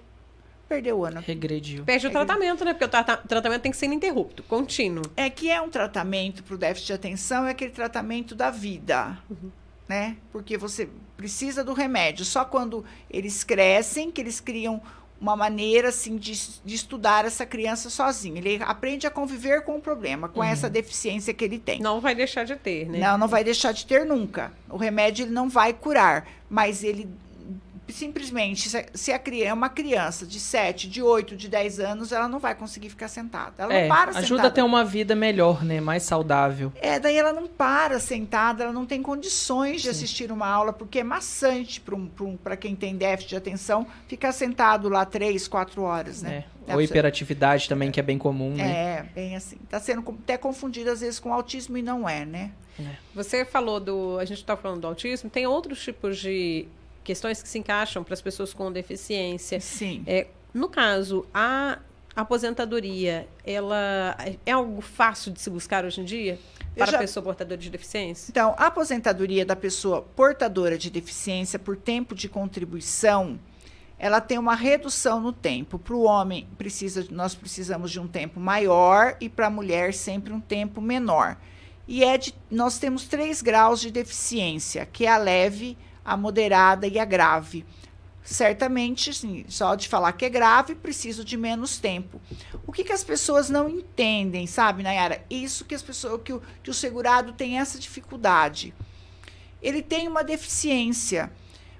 [0.67, 1.21] perdeu o ano.
[1.21, 1.83] Regrediu.
[1.83, 2.73] Perde o tratamento, né?
[2.73, 5.03] Porque o tra tratamento tem que ser ininterrupto, contínuo.
[5.15, 9.17] É que é um tratamento para o déficit de atenção, é aquele tratamento da vida.
[9.29, 9.49] Uhum
[9.87, 10.17] né?
[10.31, 12.25] Porque você precisa do remédio.
[12.25, 14.81] Só quando eles crescem que eles criam
[15.19, 18.37] uma maneira assim de, de estudar essa criança sozinho.
[18.37, 20.45] Ele aprende a conviver com o problema, com uhum.
[20.45, 21.79] essa deficiência que ele tem.
[21.79, 22.99] Não vai deixar de ter, né?
[22.99, 24.51] Não, não vai deixar de ter nunca.
[24.69, 27.09] O remédio ele não vai curar, mas ele
[27.89, 32.27] simplesmente, se a criança é uma criança de 7, de 8, de 10 anos, ela
[32.27, 33.53] não vai conseguir ficar sentada.
[33.57, 34.47] Ela é, não para ajuda sentada.
[34.47, 35.79] a ter uma vida melhor, né?
[35.79, 36.71] Mais saudável.
[36.81, 39.89] É, daí ela não para sentada, ela não tem condições de Sim.
[39.89, 44.31] assistir uma aula, porque é maçante para um, um, quem tem déficit de atenção ficar
[44.31, 46.45] sentado lá 3, 4 horas, né?
[46.67, 46.73] É.
[46.73, 48.63] Ou hiperatividade também, que é bem comum, né?
[48.63, 49.57] É, bem assim.
[49.63, 52.51] Está sendo até confundido às vezes com autismo e não é, né?
[52.79, 52.95] É.
[53.13, 54.17] Você falou do.
[54.19, 56.67] A gente está falando do autismo, tem outros tipos de
[57.05, 59.61] questões que se encaixam para as pessoas com deficiência.
[59.61, 60.03] Sim.
[60.05, 61.79] É, no caso, a
[62.15, 66.39] aposentadoria, ela é algo fácil de se buscar hoje em dia?
[66.75, 66.97] Para já...
[66.97, 68.31] a pessoa portadora de deficiência?
[68.31, 73.39] Então, a aposentadoria da pessoa portadora de deficiência por tempo de contribuição,
[73.99, 75.77] ela tem uma redução no tempo.
[75.77, 80.33] Para o homem, precisa, nós precisamos de um tempo maior e para a mulher sempre
[80.33, 81.37] um tempo menor.
[81.87, 86.87] E é de, nós temos três graus de deficiência, que é a leve, a moderada
[86.87, 87.65] e a grave.
[88.23, 92.19] Certamente, sim, só de falar que é grave, preciso de menos tempo.
[92.65, 95.23] O que, que as pessoas não entendem, sabe, Nayara?
[95.29, 98.73] Isso que as pessoas, que o, que o segurado tem essa dificuldade.
[99.61, 101.31] Ele tem uma deficiência,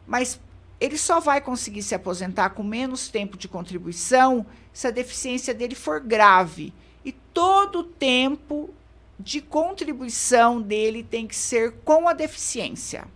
[0.05, 0.39] mas
[0.79, 5.73] ele só vai conseguir se aposentar com menos tempo de contribuição se a deficiência dele
[5.73, 6.73] for grave.
[7.03, 8.69] E todo o tempo
[9.19, 13.07] de contribuição dele tem que ser com a deficiência.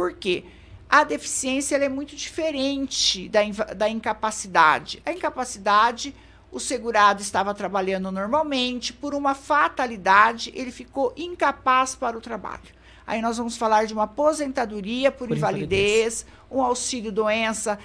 [0.00, 0.44] Por quê?
[0.88, 3.42] A deficiência é muito diferente da,
[3.74, 5.02] da incapacidade.
[5.04, 6.16] A incapacidade,
[6.50, 12.72] o segurado estava trabalhando normalmente, por uma fatalidade, ele ficou incapaz para o trabalho.
[13.06, 17.78] Aí nós vamos falar de uma aposentadoria por, por invalidez, invalidez, um auxílio doença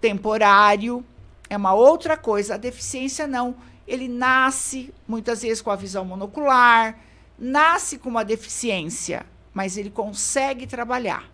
[0.00, 1.04] temporário,
[1.50, 2.54] é uma outra coisa.
[2.54, 3.54] A deficiência não
[3.86, 6.98] ele nasce muitas vezes com a visão monocular,
[7.38, 11.28] nasce com uma deficiência, mas ele consegue trabalhar.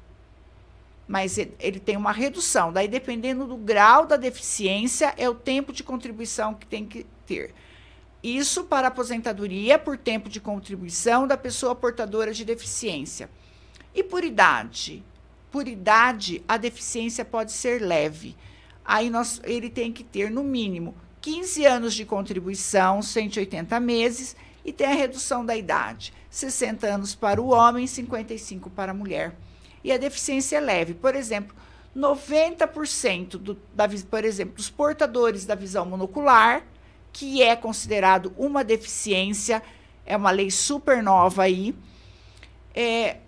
[1.06, 2.72] Mas ele, ele tem uma redução.
[2.72, 7.54] Daí, dependendo do grau da deficiência, é o tempo de contribuição que tem que ter.
[8.22, 13.30] Isso para aposentadoria por tempo de contribuição da pessoa portadora de deficiência.
[13.94, 15.04] E por idade?
[15.50, 18.36] Por idade, a deficiência pode ser leve.
[18.84, 24.72] Aí nós, ele tem que ter, no mínimo, 15 anos de contribuição, 180 meses, e
[24.72, 29.36] tem a redução da idade, 60 anos para o homem, 55 para a mulher.
[29.87, 31.55] E a deficiência é leve, por exemplo,
[31.96, 36.64] 90% do, da, por exemplo, dos portadores da visão monocular,
[37.12, 39.62] que é considerado uma deficiência,
[40.05, 41.72] é uma lei super nova aí,
[42.75, 43.18] é,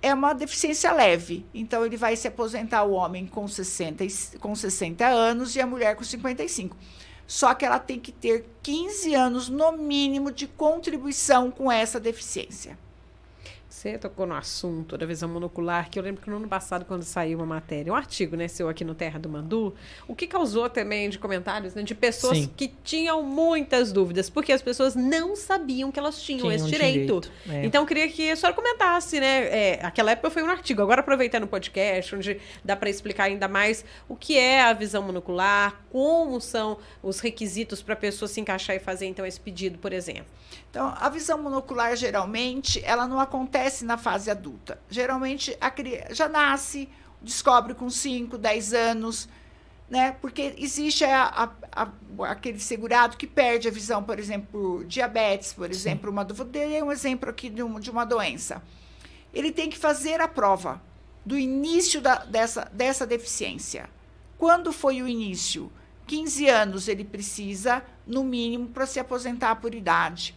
[0.00, 1.44] é uma deficiência leve.
[1.52, 4.02] Então, ele vai se aposentar o homem com 60,
[4.40, 6.74] com 60 anos e a mulher com 55
[7.26, 12.78] só que ela tem que ter 15 anos no mínimo de contribuição com essa deficiência.
[13.86, 17.04] Você tocou no assunto da visão monocular, que eu lembro que no ano passado, quando
[17.04, 19.72] saiu uma matéria, um artigo, né, seu aqui no Terra do Mandu,
[20.08, 22.50] o que causou também de comentários, né, de pessoas Sim.
[22.56, 27.20] que tinham muitas dúvidas, porque as pessoas não sabiam que elas tinham, tinham esse direito.
[27.20, 27.32] direito.
[27.48, 27.64] É.
[27.64, 31.00] Então, eu queria que a senhora comentasse, né, é, aquela época foi um artigo, agora
[31.00, 35.80] aproveitando o podcast, onde dá para explicar ainda mais o que é a visão monocular,
[35.92, 39.92] como são os requisitos para a pessoa se encaixar e fazer, então, esse pedido, por
[39.92, 40.26] exemplo.
[40.70, 44.78] Então, a visão monocular, geralmente, ela não acontece na fase adulta.
[44.88, 46.88] Geralmente, a criança já nasce,
[47.20, 49.28] descobre com 5, 10 anos,
[49.88, 50.12] né?
[50.20, 55.52] Porque existe a, a, a, aquele segurado que perde a visão, por exemplo, por diabetes,
[55.52, 58.62] por exemplo, uma vou dar um exemplo aqui de, um, de uma doença.
[59.32, 60.80] Ele tem que fazer a prova
[61.24, 63.88] do início da, dessa, dessa deficiência.
[64.38, 65.70] Quando foi o início?
[66.06, 70.34] 15 anos ele precisa, no mínimo, para se aposentar por idade.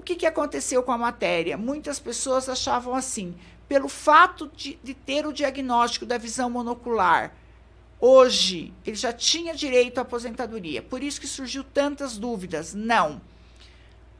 [0.00, 1.58] O que, que aconteceu com a matéria?
[1.58, 3.36] Muitas pessoas achavam assim,
[3.68, 7.36] pelo fato de, de ter o diagnóstico da visão monocular,
[8.00, 10.80] hoje ele já tinha direito à aposentadoria.
[10.80, 12.72] Por isso que surgiu tantas dúvidas.
[12.72, 13.20] Não.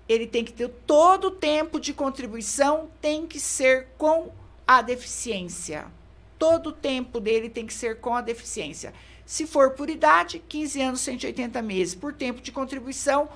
[0.07, 4.31] Ele tem que ter todo o tempo de contribuição tem que ser com
[4.67, 5.87] a deficiência.
[6.39, 8.93] Todo o tempo dele tem que ser com a deficiência.
[9.25, 11.95] Se for por idade, 15 anos, 180 meses.
[11.95, 13.31] Por tempo de contribuição,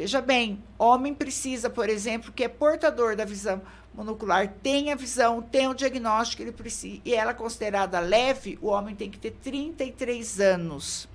[0.00, 3.60] Veja bem, homem precisa, por exemplo, que é portador da visão
[3.92, 8.58] monocular, tem a visão, tem o diagnóstico que ele precisa, e ela é considerada leve,
[8.62, 11.06] o homem tem que ter 33 anos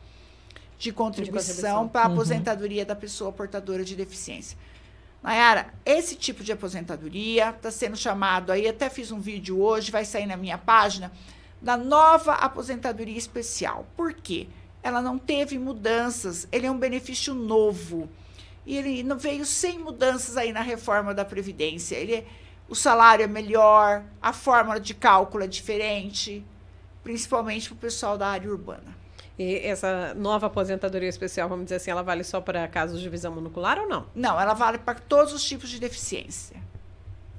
[0.77, 2.13] de contribuição, para a uhum.
[2.13, 4.55] aposentadoria da pessoa portadora de deficiência.
[5.23, 10.05] Nayara, esse tipo de aposentadoria está sendo chamado aí, até fiz um vídeo hoje, vai
[10.05, 11.11] sair na minha página,
[11.59, 13.87] da nova aposentadoria especial.
[13.97, 14.47] Por quê?
[14.83, 18.07] Ela não teve mudanças, ele é um benefício novo
[18.65, 21.95] e ele não veio sem mudanças aí na reforma da Previdência.
[21.95, 22.25] Ele,
[22.67, 26.43] o salário é melhor, a fórmula de cálculo é diferente,
[27.04, 28.95] principalmente para o pessoal da área urbana.
[29.38, 33.34] E essa nova aposentadoria especial, vamos dizer assim, ela vale só para casos de visão
[33.34, 34.08] monocular ou não?
[34.15, 36.56] Não, ela vale para todos os tipos de deficiência.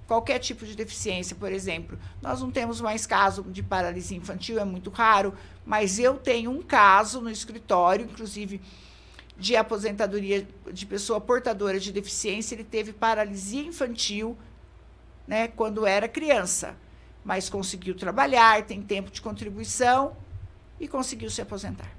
[0.07, 1.99] Qualquer tipo de deficiência, por exemplo.
[2.23, 5.35] Nós não temos mais caso de paralisia infantil, é muito raro,
[5.65, 8.61] mas eu tenho um caso no escritório, inclusive
[9.39, 14.37] de aposentadoria de pessoa portadora de deficiência, ele teve paralisia infantil,
[15.27, 16.77] né, quando era criança,
[17.25, 20.17] mas conseguiu trabalhar, tem tempo de contribuição
[20.81, 21.91] e conseguiu se aposentar.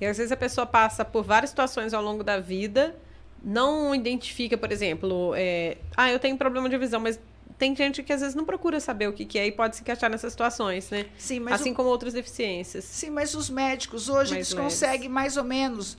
[0.00, 2.94] E às vezes a pessoa passa por várias situações ao longo da vida,
[3.42, 7.18] não identifica, por exemplo, é, ah, eu tenho problema de visão, mas
[7.58, 9.82] tem gente que às vezes não procura saber o que, que é e pode se
[9.82, 11.06] encaixar nessas situações, né?
[11.16, 11.74] Sim, mas assim o...
[11.74, 12.84] como outras deficiências.
[12.84, 14.64] Sim, mas os médicos hoje mais eles leves.
[14.74, 15.96] conseguem mais ou menos.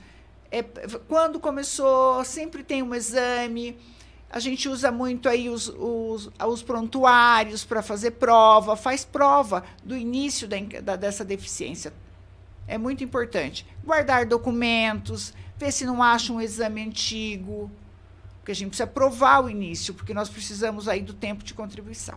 [0.54, 0.62] É,
[1.08, 3.76] quando começou, sempre tem um exame.
[4.30, 9.96] A gente usa muito aí os, os, os prontuários para fazer prova, faz prova do
[9.96, 11.92] início da, da, dessa deficiência.
[12.68, 13.66] É muito importante.
[13.84, 17.68] Guardar documentos, ver se não acha um exame antigo,
[18.38, 22.16] porque a gente precisa provar o início, porque nós precisamos aí do tempo de contribuição.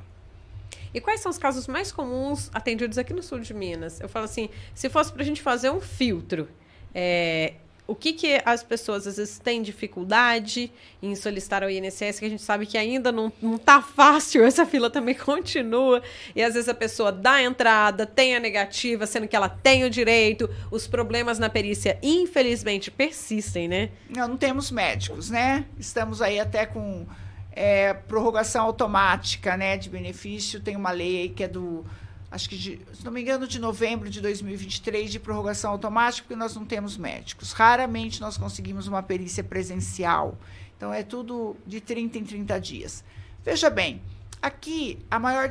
[0.94, 4.00] E quais são os casos mais comuns atendidos aqui no sul de Minas?
[4.00, 6.48] Eu falo assim, se fosse para a gente fazer um filtro,
[6.94, 7.56] é,
[7.88, 10.72] o que, que as pessoas às vezes têm dificuldade
[11.02, 14.66] em solicitar ao INSS, que a gente sabe que ainda não, não tá fácil, essa
[14.66, 16.04] fila também continua,
[16.36, 19.86] e às vezes a pessoa dá a entrada, tem a negativa, sendo que ela tem
[19.86, 23.90] o direito, os problemas na perícia, infelizmente, persistem, né?
[24.10, 25.66] Não, não temos médicos, né?
[25.80, 27.06] Estamos aí até com
[27.52, 31.84] é, prorrogação automática, né, de benefício, tem uma lei que é do
[32.30, 36.36] acho que, de, se não me engano, de novembro de 2023, de prorrogação automática, porque
[36.36, 37.54] nós não temos médicos.
[37.54, 40.38] Raramente nós conseguimos uma perícia presencial.
[40.76, 43.04] Então, é tudo de 30 em 30 dias.
[43.44, 44.02] Veja bem,
[44.42, 45.50] aqui, a maior,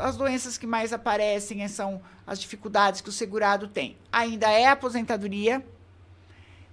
[0.00, 3.96] as doenças que mais aparecem são as dificuldades que o segurado tem.
[4.10, 5.64] Ainda é a aposentadoria,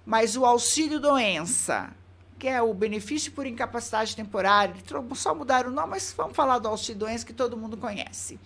[0.05, 1.93] mas o auxílio-doença,
[2.39, 4.73] que é o benefício por incapacidade temporária,
[5.15, 8.39] só mudaram o nome, mas vamos falar do auxílio-doença que todo mundo conhece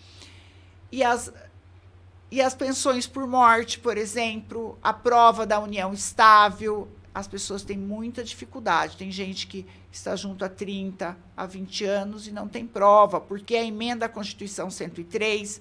[0.91, 1.32] e as,
[2.32, 7.78] e as pensões por morte, por exemplo, a prova da união estável, as pessoas têm
[7.78, 8.95] muita dificuldade.
[8.95, 13.56] Tem gente que está junto há 30, há 20 anos e não tem prova, porque
[13.56, 15.60] a emenda à Constituição 103,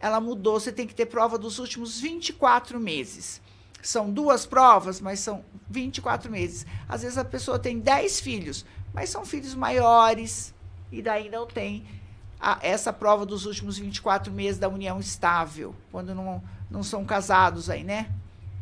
[0.00, 3.40] ela mudou, você tem que ter prova dos últimos 24 meses.
[3.80, 6.66] São duas provas, mas são 24 meses.
[6.88, 10.52] Às vezes a pessoa tem 10 filhos, mas são filhos maiores
[10.90, 11.86] e daí não tem
[12.40, 17.68] a, essa prova dos últimos 24 meses da união estável, quando não, não são casados
[17.68, 18.08] aí, né?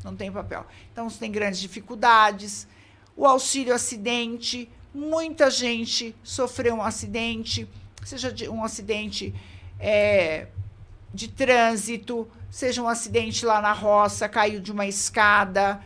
[0.03, 0.65] Não tem papel.
[0.93, 2.67] Então, tem grandes dificuldades.
[3.17, 7.69] O auxílio acidente, muita gente sofreu um acidente,
[8.05, 9.35] seja um acidente
[9.81, 10.47] é,
[11.13, 15.83] de trânsito, seja um acidente lá na roça, caiu de uma escada,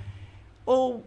[0.66, 1.04] ou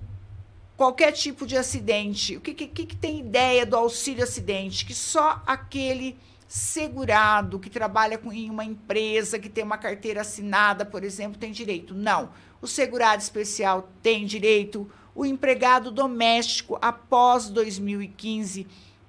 [0.75, 2.35] qualquer tipo de acidente.
[2.35, 4.85] O que, que, que tem ideia do auxílio acidente?
[4.85, 6.17] Que só aquele
[6.53, 11.51] segurado, que trabalha com, em uma empresa, que tem uma carteira assinada, por exemplo, tem
[11.51, 11.95] direito.
[11.95, 12.29] Não.
[12.61, 14.87] O segurado especial tem direito.
[15.15, 18.67] O empregado doméstico, após 2015,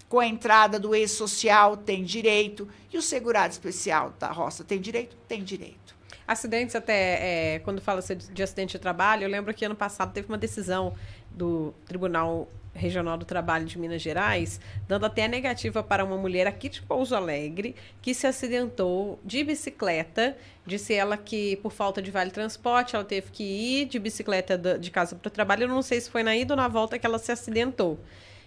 [0.08, 2.66] com a entrada do ex-social, tem direito.
[2.90, 5.14] E o segurado especial da roça tem direito?
[5.28, 5.94] Tem direito.
[6.26, 10.28] Acidentes, até é, quando fala de acidente de trabalho, eu lembro que ano passado teve
[10.28, 10.94] uma decisão
[11.30, 16.46] do Tribunal Regional do Trabalho de Minas Gerais, dando até a negativa para uma mulher
[16.46, 20.36] aqui de Pouso Alegre que se acidentou de bicicleta.
[20.66, 24.90] Disse ela que, por falta de vale transporte, ela teve que ir de bicicleta de
[24.90, 25.64] casa para o trabalho.
[25.64, 27.98] Eu não sei se foi na ida ou na volta que ela se acidentou.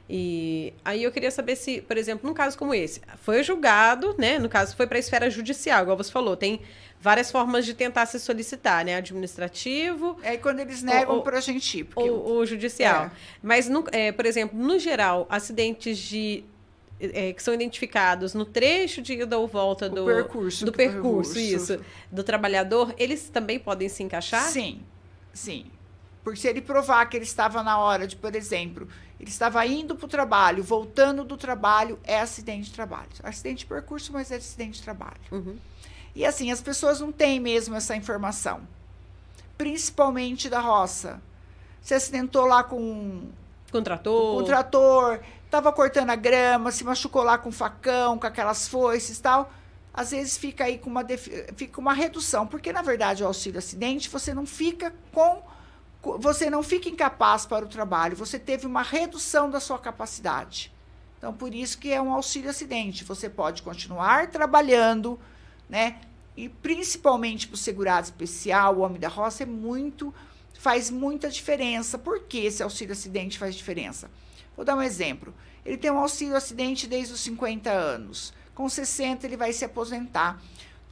[0.10, 4.40] E aí eu queria saber se, por exemplo, num caso como esse, foi julgado, né?
[4.40, 6.62] No caso, foi para a esfera judicial, igual você falou, tem
[7.00, 8.96] várias formas de tentar se solicitar, né?
[8.96, 10.18] Administrativo.
[10.24, 11.84] É quando eles negam para a gente ir.
[11.86, 12.10] Porque...
[12.10, 13.06] O, o judicial.
[13.06, 13.12] É.
[13.42, 16.44] Mas, no, é, por exemplo, no geral, acidentes de
[17.00, 21.40] é, que são identificados no trecho de ida ou volta do percurso, do percurso, percurso,
[21.40, 24.44] isso, do trabalhador, eles também podem se encaixar?
[24.44, 24.82] Sim,
[25.34, 25.68] sim.
[26.24, 28.88] Porque se ele provar que ele estava na hora de, por exemplo,
[29.20, 33.08] ele estava indo para o trabalho, voltando do trabalho, é acidente de trabalho.
[33.24, 35.22] Acidente de percurso, mas é acidente de trabalho.
[35.32, 35.56] Uhum.
[36.18, 38.62] E assim, as pessoas não têm mesmo essa informação.
[39.56, 41.22] Principalmente da roça.
[41.80, 43.30] Se acidentou lá com.
[43.72, 44.36] Com trator.
[44.36, 49.22] Com trator, estava cortando a grama, se machucou lá com facão, com aquelas foices e
[49.22, 49.54] tal.
[49.94, 51.06] Às vezes fica aí com uma,
[51.56, 55.44] fica uma redução, porque na verdade o auxílio acidente você não fica com
[56.18, 60.72] você não fica incapaz para o trabalho, você teve uma redução da sua capacidade.
[61.18, 63.04] Então, por isso que é um auxílio acidente.
[63.04, 65.20] Você pode continuar trabalhando,
[65.70, 66.00] né?
[66.36, 70.14] E principalmente para o segurado especial, o homem da roça, é muito,
[70.54, 71.98] faz muita diferença.
[71.98, 74.10] Por que esse auxílio acidente faz diferença?
[74.56, 75.34] Vou dar um exemplo.
[75.66, 78.34] Ele tem um auxílio acidente desde os 50 anos.
[78.54, 80.42] Com 60, ele vai se aposentar.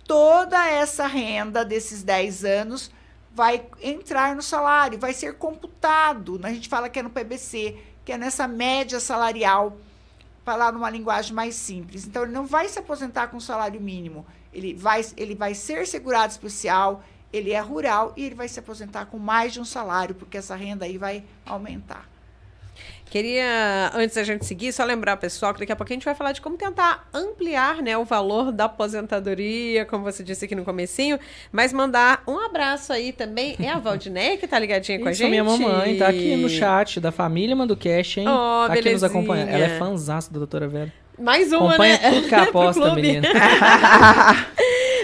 [0.08, 2.92] Toda essa renda desses 10 anos
[3.34, 6.40] vai entrar no salário, vai ser computado.
[6.44, 9.78] A gente fala que é no PBC, que é nessa média salarial,
[10.46, 12.06] falar numa linguagem mais simples.
[12.06, 14.26] Então, ele não vai se aposentar com salário mínimo.
[14.56, 19.06] Ele vai, ele vai ser segurado especial, ele é rural e ele vai se aposentar
[19.06, 22.10] com mais de um salário, porque essa renda aí vai aumentar.
[23.10, 26.16] Queria, antes da gente seguir, só lembrar, pessoal, que daqui a pouco a gente vai
[26.16, 30.66] falar de como tentar ampliar né, o valor da aposentadoria, como você disse aqui no
[30.66, 31.20] comecinho,
[31.52, 33.56] mas mandar um abraço aí também.
[33.60, 35.30] É a Valdineia que tá ligadinha com a gente?
[35.30, 38.28] minha mamãe, tá aqui no chat da família Manducast, hein?
[38.28, 39.50] Oh, tá aqui nos acompanhando.
[39.50, 41.05] Ela é fãzaça da doutora Vera.
[41.20, 42.12] Mais uma, Acompanha né?
[42.12, 43.28] tudo que aposta, menina.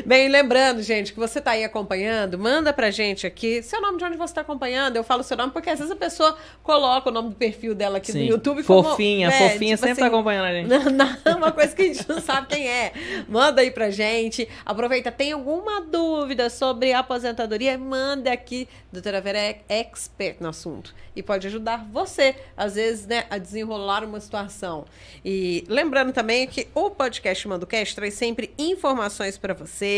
[0.05, 4.05] Bem, lembrando, gente, que você está aí acompanhando, manda pra gente aqui seu nome de
[4.05, 4.95] onde você está acompanhando.
[4.95, 7.97] Eu falo seu nome porque às vezes a pessoa coloca o nome do perfil dela
[7.97, 8.19] aqui Sim.
[8.19, 8.63] no YouTube.
[8.63, 10.67] Fofinha, como, fofinha, tipo sempre tá assim, tá acompanhando a gente.
[10.91, 12.91] Não, não, uma coisa que a gente não sabe quem é.
[13.27, 14.47] Manda aí pra gente.
[14.65, 17.77] Aproveita, tem alguma dúvida sobre aposentadoria?
[17.77, 18.67] Manda aqui.
[18.91, 24.03] Doutora Vera é expert no assunto e pode ajudar você, às vezes, né, a desenrolar
[24.03, 24.85] uma situação.
[25.23, 29.90] E lembrando também que o podcast Mando Cast traz sempre informações para você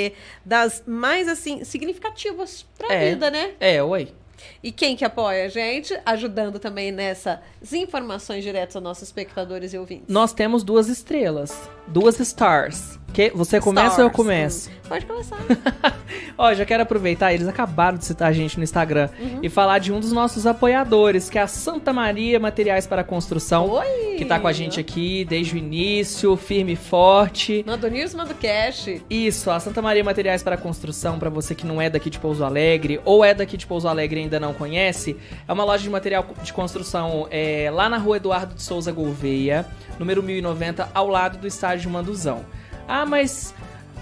[0.45, 3.53] das mais assim significativas para a é, vida, né?
[3.59, 4.13] É, oi.
[4.61, 7.39] E quem que apoia a gente, ajudando também nessas
[7.71, 10.07] informações diretas aos nossos espectadores e ouvintes?
[10.07, 12.99] Nós temos duas estrelas, duas stars.
[13.13, 13.99] Que, você começa Stars.
[13.99, 14.71] ou eu começo?
[14.89, 15.37] Pode começar.
[16.35, 19.39] Ó, já quero aproveitar, eles acabaram de citar a gente no Instagram uhum.
[19.43, 23.69] e falar de um dos nossos apoiadores, que é a Santa Maria Materiais para Construção.
[23.69, 24.15] Oi!
[24.17, 27.63] Que tá com a gente aqui desde o início, firme e forte.
[27.67, 28.99] Manda o news, manda o cash.
[29.07, 32.43] Isso, a Santa Maria Materiais para Construção, para você que não é daqui de Pouso
[32.43, 35.15] Alegre ou é daqui de Pouso Alegre e ainda não conhece,
[35.47, 39.67] é uma loja de material de construção é, lá na rua Eduardo de Souza Gouveia,
[39.99, 42.43] número 1090, ao lado do estádio Manduzão.
[42.87, 43.53] Ah, mas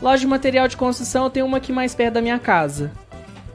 [0.02, 2.92] loja de material de construção tem uma aqui mais perto da minha casa.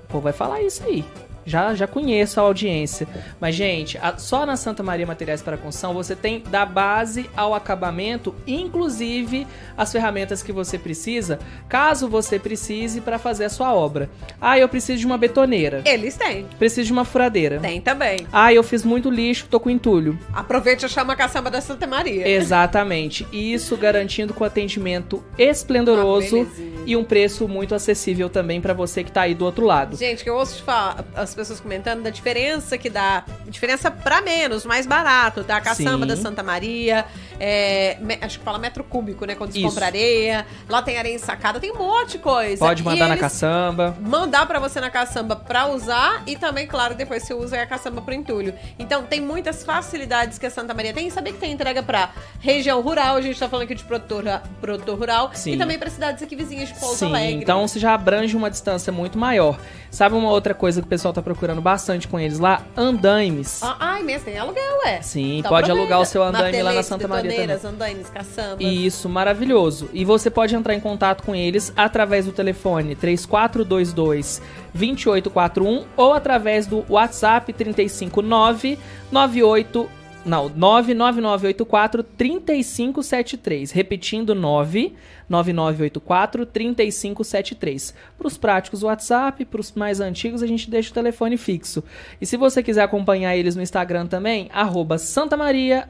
[0.08, 1.04] Pô, vai falar isso aí
[1.46, 3.06] já, já conheço a audiência.
[3.40, 7.54] Mas, gente, a, só na Santa Maria Materiais para Construção você tem da base ao
[7.54, 11.38] acabamento, inclusive as ferramentas que você precisa,
[11.68, 14.10] caso você precise para fazer a sua obra.
[14.40, 15.82] Ah, eu preciso de uma betoneira.
[15.84, 16.46] Eles têm.
[16.58, 17.60] Preciso de uma furadeira.
[17.60, 18.26] Tem também.
[18.32, 20.18] Ah, eu fiz muito lixo, tô com entulho.
[20.32, 22.28] Aproveite e chama a caçamba da Santa Maria.
[22.28, 23.26] Exatamente.
[23.32, 26.48] Isso garantindo com atendimento esplendoroso
[26.86, 29.96] e um preço muito acessível também para você que tá aí do outro lado.
[29.96, 33.24] Gente, que eu ouço falar, as pessoas comentando da diferença que dá.
[33.46, 35.60] Diferença para menos, mais barato, tá?
[35.60, 36.06] Caçamba Sim.
[36.06, 37.04] da Santa Maria.
[37.38, 39.34] É, acho que fala metro cúbico, né?
[39.34, 39.68] Quando você Isso.
[39.68, 40.46] compra areia.
[40.68, 42.58] Lá tem areia ensacada, tem um monte de coisa.
[42.58, 43.96] Pode mandar na caçamba.
[44.00, 48.00] Mandar para você na caçamba pra usar e também, claro, depois você usa a caçamba
[48.00, 48.54] pro entulho.
[48.78, 51.06] Então tem muitas facilidades que a Santa Maria tem.
[51.06, 52.10] E saber que tem entrega pra
[52.40, 54.24] região rural, a gente tá falando aqui de produtor,
[54.60, 55.30] produtor rural.
[55.34, 55.52] Sim.
[55.52, 57.42] E também para cidades aqui vizinhas de Pouso Sim, Alegre.
[57.42, 59.58] Então você já abrange uma distância muito maior.
[59.90, 62.62] Sabe uma outra coisa que o pessoal tá procurando bastante com eles lá?
[62.76, 63.62] Andaimes.
[63.62, 65.00] Ah, ai, mesmo, tem aluguel, é.
[65.00, 67.56] Sim, então pode alugar o seu andaime lá na Santa Maria também.
[67.64, 68.66] andaimes, caçambas.
[68.66, 69.88] Isso, maravilhoso.
[69.92, 74.42] E você pode entrar em contato com eles através do telefone 3422
[74.74, 78.78] 2841 ou através do WhatsApp 359
[79.10, 79.95] 98
[80.26, 83.70] não, 99984 3573.
[83.70, 87.94] Repetindo, 99984 3573.
[88.18, 89.44] Para os práticos, WhatsApp.
[89.44, 91.84] Para os mais antigos, a gente deixa o telefone fixo.
[92.20, 95.88] E se você quiser acompanhar eles no Instagram também, arroba Santa Maria,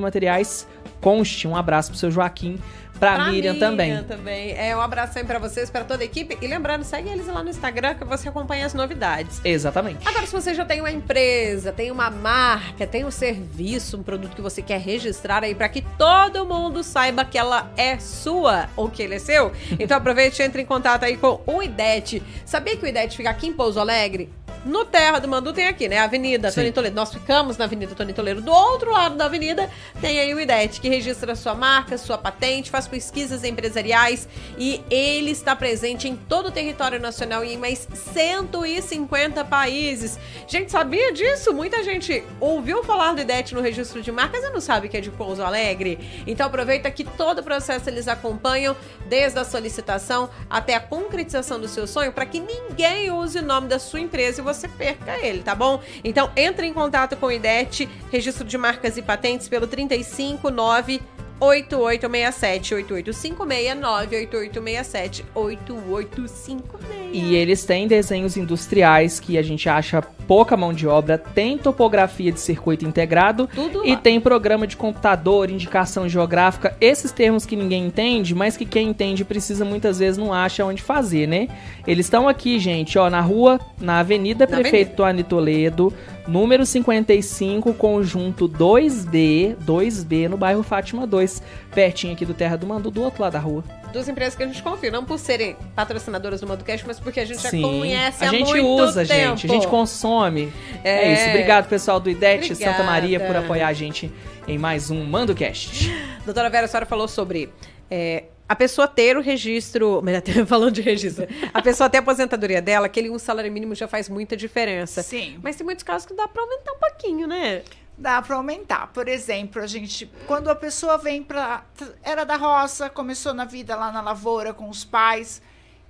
[0.00, 0.66] materiais,
[1.00, 1.46] conste.
[1.46, 2.58] Um abraço pro seu Joaquim
[2.98, 4.04] Pra, pra Miriam, Miriam também.
[4.04, 4.52] também.
[4.56, 6.36] É, um abraço aí pra vocês, pra toda a equipe.
[6.40, 9.40] E lembrando, segue eles lá no Instagram que você acompanha as novidades.
[9.44, 10.06] Exatamente.
[10.06, 14.34] Agora, se você já tem uma empresa, tem uma marca, tem um serviço, um produto
[14.34, 18.88] que você quer registrar aí para que todo mundo saiba que ela é sua ou
[18.90, 22.22] que ele é seu, então aproveite e entre em contato aí com o IDET.
[22.44, 24.30] Sabia que o IDET fica aqui em Pouso Alegre?
[24.64, 25.98] No Terra do Mandu tem aqui, né?
[25.98, 26.60] Avenida Sim.
[26.60, 26.96] Tony Toledo.
[26.96, 28.40] Nós ficamos na Avenida Tony Toledo.
[28.40, 32.70] Do outro lado da avenida tem aí o IDET, que registra sua marca, sua patente,
[32.70, 34.28] faz pesquisas empresariais
[34.58, 40.18] e ele está presente em todo o território nacional e em mais 150 países.
[40.46, 41.52] Gente, sabia disso?
[41.52, 45.00] Muita gente ouviu falar do IDET no registro de marcas e não sabe que é
[45.00, 45.98] de Pouso Alegre.
[46.26, 51.68] Então aproveita que todo o processo eles acompanham, desde a solicitação até a concretização do
[51.68, 55.42] seu sonho, para que ninguém use o nome da sua empresa e você perca ele,
[55.42, 55.80] tá bom?
[56.02, 61.00] Então entre em contato com o IDET, registro de marcas e patentes pelo 359
[61.40, 66.98] 8867 8856 98867 8856.
[67.12, 72.30] E eles têm desenhos industriais que a gente acha pouca mão de obra, tem topografia
[72.30, 77.86] de circuito integrado Tudo e tem programa de computador, indicação geográfica, esses termos que ninguém
[77.86, 81.48] entende, mas que quem entende precisa muitas vezes não acha onde fazer, né?
[81.86, 85.92] Eles estão aqui, gente, ó, na rua, na Avenida na Prefeito Tuani Toledo,
[86.28, 91.42] número 55, conjunto 2B, 2B, no bairro Fátima 2 mais
[91.74, 93.62] pertinho aqui do Terra do Mandu, do outro lado da rua.
[93.92, 97.24] Duas empresas que a gente confia, não por serem patrocinadoras do Mandocast, mas porque a
[97.24, 97.62] gente Sim.
[97.62, 99.36] já conhece a há gente usa, tempo.
[99.36, 100.52] gente, a gente consome.
[100.84, 101.28] É, é isso.
[101.28, 104.12] Obrigado, pessoal do IDET Santa Maria, por apoiar a gente
[104.46, 105.90] em mais um MandoCast.
[106.24, 107.50] Doutora Vera, a senhora falou sobre
[107.90, 110.02] é, a pessoa ter o registro,
[110.46, 114.08] falando de registro, a pessoa ter a aposentadoria dela, aquele um salário mínimo já faz
[114.08, 115.02] muita diferença.
[115.02, 115.38] Sim.
[115.42, 117.62] Mas tem muitos casos que dá para aumentar um pouquinho, né?
[117.96, 118.86] Dá para aumentar.
[118.88, 121.64] Por exemplo, a gente, quando a pessoa vem para
[122.02, 125.42] era da roça, começou na vida lá na lavoura com os pais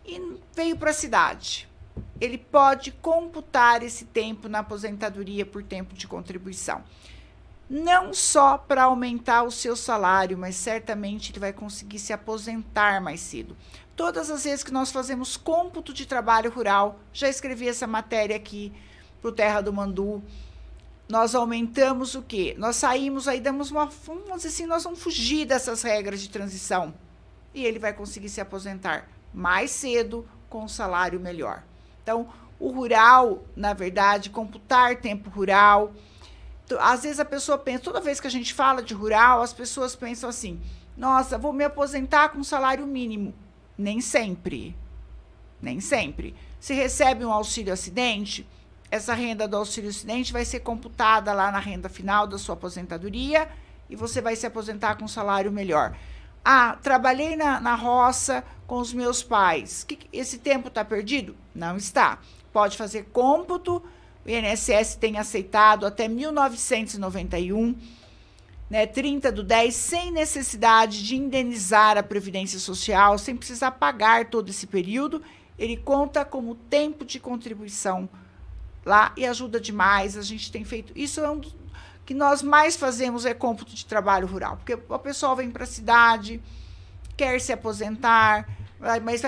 [0.04, 0.20] e
[0.56, 1.68] veio para a cidade.
[2.20, 6.82] Ele pode computar esse tempo na aposentadoria por tempo de contribuição
[7.68, 13.20] não só para aumentar o seu salário, mas certamente ele vai conseguir se aposentar mais
[13.20, 13.56] cedo.
[13.94, 18.72] Todas as vezes que nós fazemos cômputo de trabalho rural, já escrevi essa matéria aqui
[19.20, 20.22] para o Terra do Mandu,
[21.08, 22.54] nós aumentamos o quê?
[22.58, 23.86] Nós saímos aí, damos uma.
[23.86, 26.94] Vamos dizer assim, nós vamos fugir dessas regras de transição.
[27.54, 31.62] E ele vai conseguir se aposentar mais cedo, com um salário melhor.
[32.02, 35.92] Então, o rural, na verdade, computar tempo rural,
[36.80, 39.94] às vezes a pessoa pensa, toda vez que a gente fala de rural, as pessoas
[39.94, 40.60] pensam assim:
[40.96, 43.32] nossa, vou me aposentar com salário mínimo.
[43.76, 44.76] Nem sempre.
[45.62, 46.34] Nem sempre.
[46.58, 48.46] Se recebe um auxílio acidente,
[48.90, 53.48] essa renda do auxílio acidente vai ser computada lá na renda final da sua aposentadoria
[53.88, 55.96] e você vai se aposentar com um salário melhor.
[56.44, 59.84] Ah, trabalhei na, na roça com os meus pais.
[59.84, 61.36] Que, esse tempo está perdido?
[61.54, 62.18] Não está.
[62.52, 63.82] Pode fazer cômputo
[64.28, 67.74] o INSS tem aceitado até 1991,
[68.68, 74.50] né, 30 do 10, sem necessidade de indenizar a Previdência Social, sem precisar pagar todo
[74.50, 75.22] esse período.
[75.58, 78.06] Ele conta como tempo de contribuição
[78.84, 80.14] lá e ajuda demais.
[80.14, 80.92] A gente tem feito.
[80.94, 81.56] Isso é um dos
[82.04, 85.66] que nós mais fazemos é cômputo de trabalho rural, porque o pessoal vem para a
[85.66, 86.42] cidade,
[87.16, 88.48] quer se aposentar,
[89.02, 89.20] mas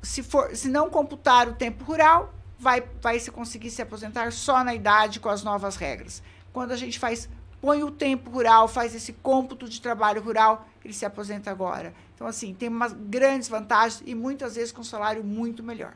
[0.00, 2.32] se, for, se não computar o tempo rural,
[2.62, 6.22] vai, vai se conseguir se aposentar só na idade com as novas regras.
[6.52, 7.28] Quando a gente faz,
[7.60, 11.92] põe o tempo rural, faz esse cômputo de trabalho rural, ele se aposenta agora.
[12.14, 15.92] Então, assim, tem umas grandes vantagens e muitas vezes com um salário muito melhor.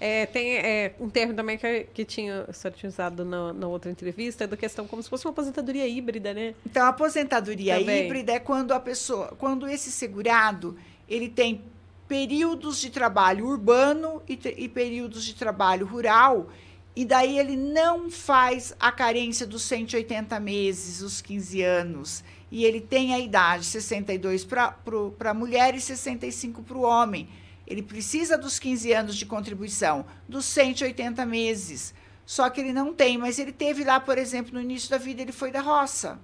[0.00, 3.68] É, tem é, um termo também que, que tinha, o senhor tinha usado na, na,
[3.68, 6.54] outra entrevista, da questão como se fosse uma aposentadoria híbrida, né?
[6.66, 8.04] Então, a aposentadoria também.
[8.04, 10.76] híbrida é quando a pessoa, quando esse segurado,
[11.08, 11.62] ele tem
[12.08, 16.48] períodos de trabalho urbano e, e períodos de trabalho rural,
[16.96, 22.22] e daí ele não faz a carência dos 180 meses, os 15 anos.
[22.52, 24.76] E ele tem a idade 62 para
[25.24, 27.28] a mulher e 65 para o homem.
[27.66, 31.92] Ele precisa dos 15 anos de contribuição, dos 180 meses.
[32.24, 35.20] Só que ele não tem, mas ele teve lá, por exemplo, no início da vida,
[35.20, 36.20] ele foi da roça.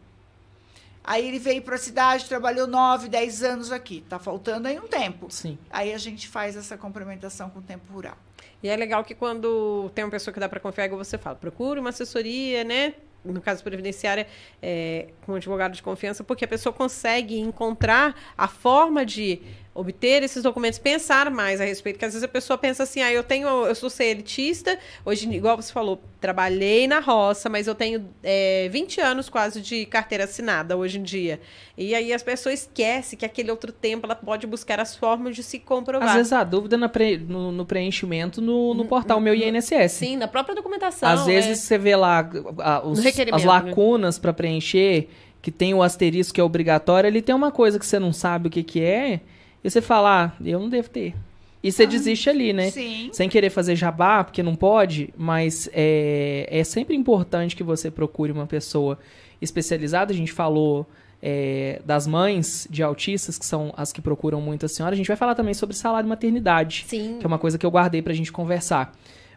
[1.03, 3.99] Aí ele veio para a cidade, trabalhou nove, dez anos aqui.
[3.99, 5.27] Está faltando aí um tempo.
[5.31, 5.59] Sim.
[5.71, 8.17] Aí a gente faz essa complementação com o tempo rural.
[8.63, 11.37] E é legal que quando tem uma pessoa que dá para confiar, igual você fala,
[11.37, 12.95] procure uma assessoria, né?
[13.25, 14.27] No caso previdenciária,
[14.63, 19.43] é, com um advogado de confiança, porque a pessoa consegue encontrar a forma de
[19.73, 23.13] obter esses documentos, pensar mais a respeito, porque às vezes a pessoa pensa assim, ah,
[23.13, 28.05] eu tenho, eu sou elitista, hoje, igual você falou, trabalhei na roça, mas eu tenho
[28.23, 31.41] é, 20 anos quase de carteira assinada hoje em dia.
[31.79, 35.43] E aí as pessoas esquecem que aquele outro tempo ela pode buscar as formas de
[35.43, 36.09] se comprovar.
[36.09, 39.93] Às vezes a dúvida pre, no, no, preenchimento no, no portal hum, Meu INSS.
[39.93, 41.09] Sim, na própria documentação.
[41.09, 41.55] Às vezes é...
[41.55, 43.49] você vê lá a, os, as né?
[43.49, 44.23] lacunas né?
[44.23, 45.09] para preencher,
[45.41, 48.49] que tem o asterisco que é obrigatório, ele tem uma coisa que você não sabe
[48.49, 49.21] o que, que é
[49.63, 51.15] e você fala, ah, eu não devo ter.
[51.63, 52.71] E você ah, desiste ali, né?
[52.71, 53.11] Sim.
[53.13, 58.33] Sem querer fazer jabá, porque não pode, mas é, é sempre importante que você procure
[58.33, 58.99] uma pessoa
[59.43, 60.13] especializada.
[60.13, 60.87] A gente falou
[61.23, 64.95] é, das mães de autistas, que são as que procuram muito a senhora.
[64.95, 67.19] A gente vai falar também sobre salário maternidade, Sim.
[67.19, 68.93] que é uma coisa que eu guardei pra gente conversar.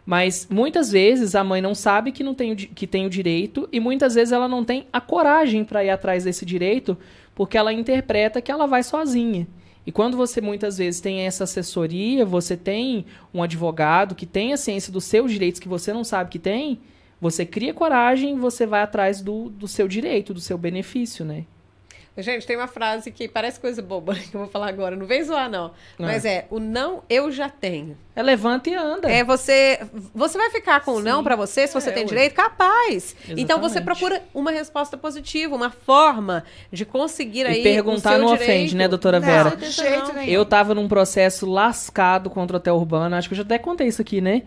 [0.06, 3.68] Mas muitas vezes a mãe não sabe que, não tem o, que tem o direito
[3.72, 6.96] e muitas vezes ela não tem a coragem para ir atrás desse direito
[7.34, 9.46] porque ela interpreta que ela vai sozinha.
[9.86, 14.56] E quando você muitas vezes tem essa assessoria, você tem um advogado que tem a
[14.56, 16.80] ciência dos seus direitos que você não sabe que tem,
[17.20, 21.44] você cria coragem e você vai atrás do, do seu direito, do seu benefício, né?
[22.16, 24.94] Gente, tem uma frase que parece coisa boba que eu vou falar agora.
[24.94, 25.72] Não vem zoar, não.
[25.98, 26.06] não.
[26.06, 27.96] Mas é, o não eu já tenho.
[28.14, 29.10] É levanta e anda.
[29.10, 29.80] É, você.
[30.14, 32.34] Você vai ficar com o não para você, se você é, tem direito?
[32.34, 33.16] Capaz.
[33.16, 33.42] Exatamente.
[33.42, 37.60] Então você procura uma resposta positiva, uma forma de conseguir aí.
[37.60, 38.42] E perguntar não direito.
[38.42, 39.50] ofende, né, doutora Vera?
[39.50, 40.30] Não, de jeito nenhum.
[40.30, 43.16] Eu tava num processo lascado contra o hotel urbano.
[43.16, 44.42] Acho que eu já até contei isso aqui, né?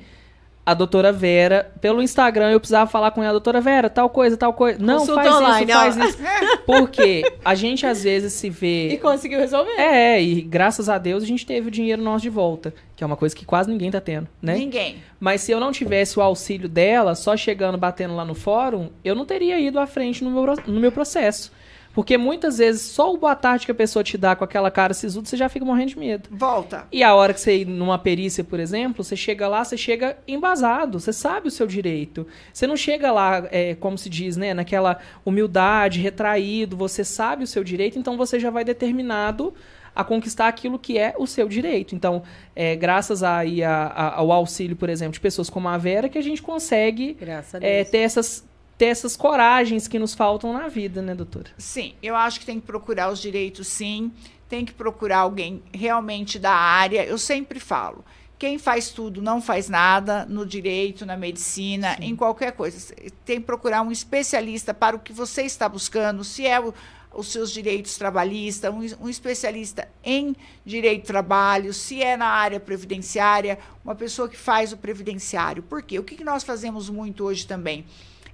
[0.67, 4.51] A doutora Vera, pelo Instagram eu precisava falar com ela, doutora Vera, tal coisa, tal
[4.51, 4.77] coisa.
[4.77, 6.17] Não, Consulta faz online, isso, faz isso.
[6.65, 8.89] Porque a gente às vezes se vê.
[8.89, 9.79] E conseguiu resolver.
[9.79, 12.73] É, e graças a Deus a gente teve o dinheiro nosso de volta.
[12.97, 14.57] Que é uma coisa que quase ninguém tá tendo, né?
[14.57, 14.97] Ninguém.
[15.17, 19.15] Mas se eu não tivesse o auxílio dela, só chegando, batendo lá no fórum, eu
[19.15, 21.49] não teria ido à frente no meu, no meu processo.
[21.97, 24.93] Porque muitas vezes só o boa tarde que a pessoa te dá com aquela cara
[24.93, 26.29] sisuda, você já fica morrendo de medo.
[26.29, 26.85] Volta.
[26.91, 30.15] E a hora que você ir numa perícia, por exemplo, você chega lá, você chega
[30.27, 32.27] embasado, você sabe o seu direito.
[32.53, 37.47] Você não chega lá, é, como se diz, né, naquela humildade, retraído, você sabe o
[37.47, 39.51] seu direito, então você já vai determinado
[39.95, 41.95] a conquistar aquilo que é o seu direito.
[41.95, 42.21] Então,
[42.55, 46.19] é, graças aí a, a, ao auxílio, por exemplo, de pessoas como a Vera, que
[46.19, 47.17] a gente consegue
[47.59, 48.45] é, ter essas
[48.77, 51.49] ter essas coragens que nos faltam na vida, né, doutora?
[51.57, 54.11] Sim, eu acho que tem que procurar os direitos, sim.
[54.47, 57.03] Tem que procurar alguém realmente da área.
[57.03, 58.05] Eu sempre falo.
[58.39, 62.05] Quem faz tudo não faz nada no direito, na medicina, sim.
[62.05, 62.93] em qualquer coisa.
[63.25, 66.71] Tem que procurar um especialista para o que você está buscando, se é o,
[67.15, 72.59] os seus direitos trabalhistas, um, um, especialista em direito do trabalho, se é na área
[72.59, 75.63] previdenciária, uma pessoa que faz o previdenciário.
[75.63, 75.97] Por quê?
[75.97, 77.85] O que, que nós fazemos muito hoje também?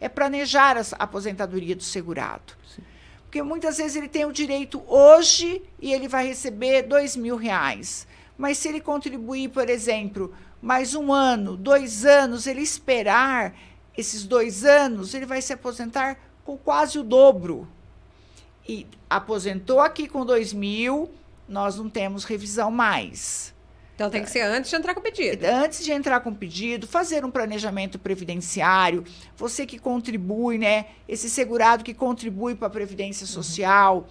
[0.03, 2.53] É planejar a aposentadoria do segurado.
[2.75, 2.81] Sim.
[3.23, 8.05] Porque muitas vezes ele tem o direito hoje e ele vai receber dois mil reais.
[8.37, 13.55] Mas se ele contribuir, por exemplo, mais um ano, dois anos, ele esperar
[13.97, 17.65] esses dois anos, ele vai se aposentar com quase o dobro.
[18.67, 21.09] E aposentou aqui com dois mil,
[21.47, 23.52] nós não temos revisão mais.
[23.95, 25.45] Então tem que ser antes de entrar com o pedido.
[25.45, 29.03] Antes de entrar com o pedido, fazer um planejamento previdenciário.
[29.37, 30.87] Você que contribui, né?
[31.07, 33.97] Esse segurado que contribui para a Previdência Social.
[33.97, 34.03] Uhum.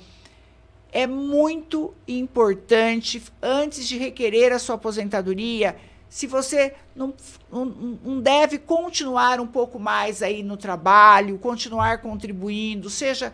[0.93, 5.75] É muito importante, antes de requerer a sua aposentadoria,
[6.09, 7.15] se você não,
[7.51, 13.33] não, não deve continuar um pouco mais aí no trabalho, continuar contribuindo, seja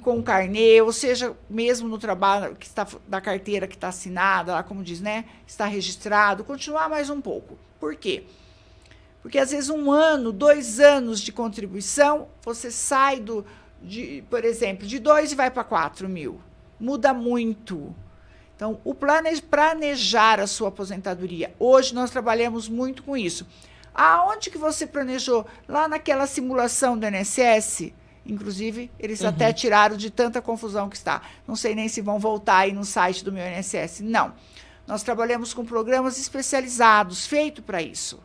[0.00, 4.62] com carnê, ou seja, mesmo no trabalho que está da carteira que está assinada, lá
[4.62, 7.58] como diz, né, está registrado, continuar mais um pouco.
[7.80, 8.24] Por quê?
[9.22, 13.44] Porque às vezes um ano, dois anos de contribuição, você sai do,
[13.82, 16.40] de, por exemplo, de dois e vai para quatro mil.
[16.78, 17.94] Muda muito.
[18.56, 21.54] Então, o plane, planejar a sua aposentadoria.
[21.58, 23.46] Hoje nós trabalhamos muito com isso.
[23.94, 25.46] Aonde que você planejou?
[25.68, 27.92] Lá naquela simulação do INSS?
[28.26, 29.28] Inclusive, eles uhum.
[29.28, 31.22] até tiraram de tanta confusão que está.
[31.46, 34.00] Não sei nem se vão voltar aí no site do meu INSS.
[34.00, 34.32] Não.
[34.86, 38.20] Nós trabalhamos com programas especializados, feitos para isso.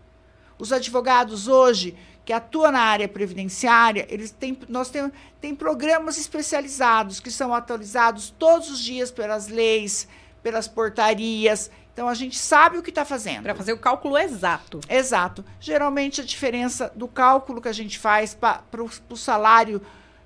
[0.58, 1.96] Os advogados hoje
[2.26, 8.34] que atuam na área previdenciária, eles têm, nós temos tem programas especializados que são atualizados
[8.38, 10.08] todos os dias pelas leis,
[10.44, 11.72] pelas portarias.
[12.00, 13.44] Então a gente sabe o que está fazendo.
[13.44, 14.80] Para fazer o cálculo exato.
[14.88, 15.44] Exato.
[15.60, 19.82] Geralmente a diferença do cálculo que a gente faz para o salário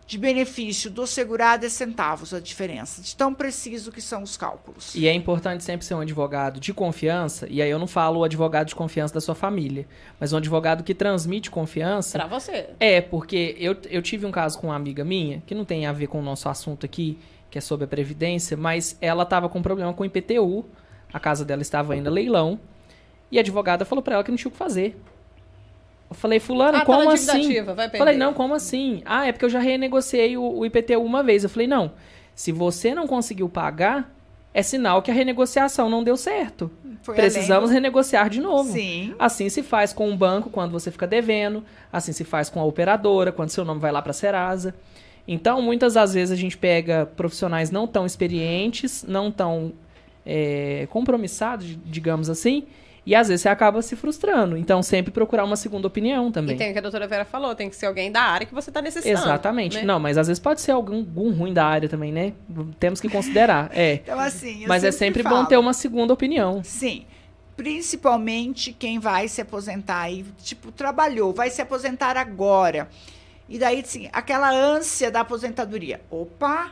[0.05, 4.93] de benefício do segurado é centavos a diferença, de tão preciso que são os cálculos.
[4.93, 8.23] E é importante sempre ser um advogado de confiança, e aí eu não falo o
[8.23, 9.87] advogado de confiança da sua família,
[10.19, 12.19] mas um advogado que transmite confiança.
[12.19, 12.69] Para você.
[12.79, 15.91] É, porque eu, eu tive um caso com uma amiga minha, que não tem a
[15.93, 17.17] ver com o nosso assunto aqui,
[17.49, 20.65] que é sobre a Previdência, mas ela estava com problema com o IPTU
[21.13, 22.59] a casa dela estava ainda leilão.
[23.31, 24.99] E a advogada falou para ela que não tinha o que fazer.
[26.09, 27.61] Eu falei, fulano, ah, como assim?
[27.63, 29.01] Vai falei, não, como assim?
[29.05, 31.43] Ah, é porque eu já renegociei o, o IPTU uma vez.
[31.43, 31.91] Eu falei, não,
[32.35, 34.13] se você não conseguiu pagar,
[34.53, 36.69] é sinal que a renegociação não deu certo.
[37.01, 37.81] Foi Precisamos além.
[37.81, 38.71] renegociar de novo.
[38.71, 39.15] Sim.
[39.17, 42.63] Assim se faz com o banco quando você fica devendo, assim se faz com a
[42.63, 44.75] operadora, quando seu nome vai lá para a Serasa.
[45.27, 49.73] Então, muitas das vezes a gente pega profissionais não tão experientes, não tão
[50.25, 52.65] é, compromissado, digamos assim,
[53.05, 54.55] e às vezes você acaba se frustrando.
[54.55, 56.55] Então, sempre procurar uma segunda opinião também.
[56.55, 58.53] E tem o que a doutora Vera falou, tem que ser alguém da área que
[58.53, 59.25] você está necessitando.
[59.25, 59.77] Exatamente.
[59.77, 59.83] Né?
[59.83, 62.33] Não, mas às vezes pode ser algum, algum, ruim da área também, né?
[62.79, 63.69] Temos que considerar.
[63.73, 63.95] É.
[64.03, 64.65] então, assim.
[64.67, 65.37] mas sempre é sempre falo.
[65.37, 66.63] bom ter uma segunda opinião.
[66.63, 67.05] Sim.
[67.57, 72.87] Principalmente quem vai se aposentar e, tipo, trabalhou, vai se aposentar agora.
[73.49, 76.01] E daí, assim, aquela ânsia da aposentadoria.
[76.09, 76.71] Opa,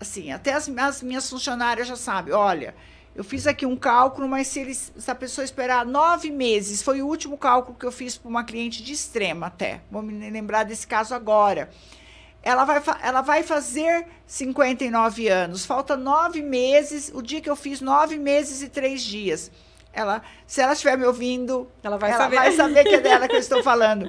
[0.00, 2.74] assim, até as, as minhas funcionárias já sabem, olha,
[3.14, 7.02] eu fiz aqui um cálculo, mas se, eles, se a pessoa esperar nove meses, foi
[7.02, 10.64] o último cálculo que eu fiz para uma cliente de extrema até, vou me lembrar
[10.64, 11.68] desse caso agora.
[12.40, 17.80] Ela vai, ela vai fazer 59 anos, falta nove meses, o dia que eu fiz
[17.80, 19.50] nove meses e três dias.
[19.92, 23.26] Ela, se ela estiver me ouvindo, ela vai ela saber, vai saber que é dela
[23.26, 24.08] que eu estou falando.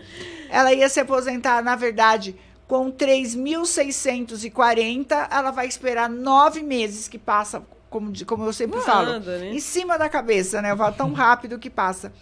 [0.49, 2.35] Ela ia se aposentar, na verdade,
[2.69, 9.49] com 3.640, ela vai esperar nove meses que passa, como, como eu sempre falo, né?
[9.49, 10.75] em cima da cabeça, né?
[10.75, 12.13] Vai tão rápido que passa.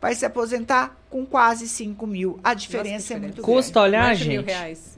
[0.00, 2.40] vai se aposentar com quase 5 mil.
[2.42, 3.96] A diferença, Nossa, é muito Custa grande.
[3.96, 4.28] olhar, gente?
[4.30, 4.96] Mil reais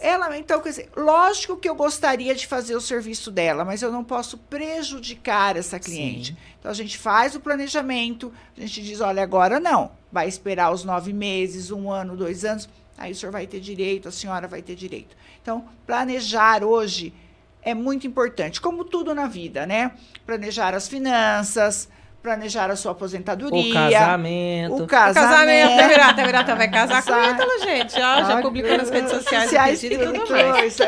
[0.00, 0.08] é.
[0.08, 3.90] Ela, então, quer dizer, lógico que eu gostaria de fazer o serviço dela, mas eu
[3.90, 6.30] não posso prejudicar essa cliente.
[6.32, 6.38] Sim.
[6.60, 9.90] Então, a gente faz o planejamento, a gente diz, olha, agora não.
[10.12, 12.68] Vai esperar os nove meses, um ano, dois anos,
[12.98, 15.16] aí o senhor vai ter direito, a senhora vai ter direito.
[15.40, 17.14] Então, planejar hoje
[17.62, 19.92] é muito importante, como tudo na vida, né?
[20.26, 21.88] Planejar as finanças,
[22.22, 23.70] planejar a sua aposentadoria.
[23.70, 24.82] O casamento.
[24.82, 24.86] O casamento.
[24.86, 25.80] O casamento.
[25.80, 27.94] A Virata, a Virata vai casar com ela, gente.
[27.94, 30.78] Ó, já publicou nas redes sociais o e tudo mais.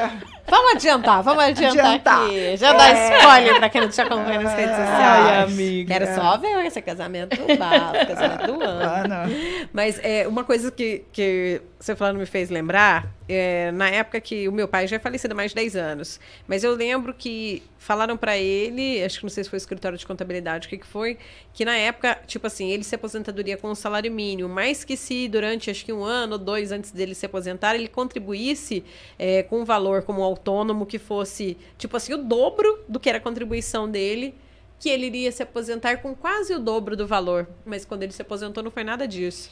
[0.50, 2.24] Vamos adiantar, vamos adiantar, adiantar.
[2.24, 2.56] aqui.
[2.56, 2.76] Já é.
[2.76, 5.00] dá spoiler pra quem não te acompanha nas redes sociais.
[5.00, 5.94] Ai, amiga.
[5.94, 9.14] Quero só ver esse casamento do bafo, casamento do ano.
[9.14, 9.26] Ah,
[9.72, 14.46] Mas é, uma coisa que, que você falando me fez lembrar, é, na época que
[14.46, 17.62] o meu pai já é falecido há mais de 10 anos, mas eu lembro que
[17.78, 20.76] falaram para ele, acho que não sei se foi o escritório de contabilidade, o que,
[20.76, 21.16] que foi,
[21.54, 25.26] que na época, tipo assim, ele se aposentadoria com um salário mínimo, mas que se
[25.26, 28.84] durante, acho que um ano ou dois antes dele se aposentar, ele contribuísse
[29.18, 33.18] é, com um valor como autônomo que fosse, tipo assim, o dobro do que era
[33.18, 34.34] a contribuição dele,
[34.78, 37.46] que ele iria se aposentar com quase o dobro do valor.
[37.66, 39.50] Mas quando ele se aposentou, não foi nada disso.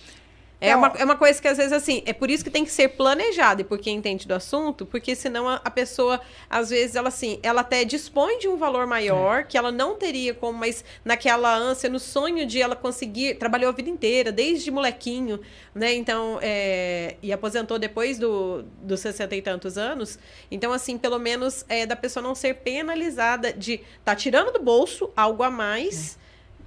[0.61, 2.65] É, então, uma, é uma coisa que às vezes assim, é por isso que tem
[2.65, 6.71] que ser planejado, e por quem entende do assunto, porque senão a, a, pessoa, às
[6.71, 9.43] vezes, ela assim, ela até dispõe de um valor maior, é.
[9.45, 13.73] que ela não teria como, mas naquela ânsia, no sonho de ela conseguir, trabalhou a
[13.73, 15.41] vida inteira, desde molequinho,
[15.73, 15.95] né?
[15.95, 20.19] Então, é, e aposentou depois do, dos 60 e tantos anos.
[20.51, 25.11] Então, assim, pelo menos é da pessoa não ser penalizada de tá tirando do bolso
[25.17, 26.19] algo a mais.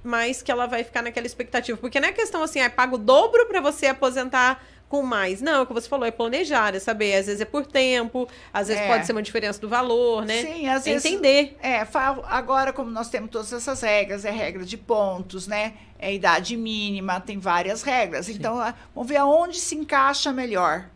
[0.03, 1.77] É mas que ela vai ficar naquela expectativa.
[1.77, 5.41] Porque não é questão assim, ah, paga o dobro para você aposentar com mais.
[5.41, 7.15] Não, o que você falou é planejar, é saber.
[7.15, 8.87] Às vezes é por tempo, às vezes é.
[8.87, 10.41] pode ser uma diferença do valor, né?
[10.41, 11.05] Sim, às é vezes.
[11.05, 11.57] Entender.
[11.63, 11.87] É,
[12.25, 15.75] agora, como nós temos todas essas regras, é regra de pontos, né?
[15.97, 18.25] É idade mínima, tem várias regras.
[18.25, 18.33] Sim.
[18.33, 18.57] Então,
[18.93, 20.89] vamos ver aonde se encaixa melhor,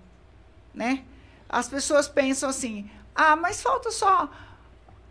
[0.73, 1.03] né?
[1.47, 4.29] As pessoas pensam assim, ah, mas falta só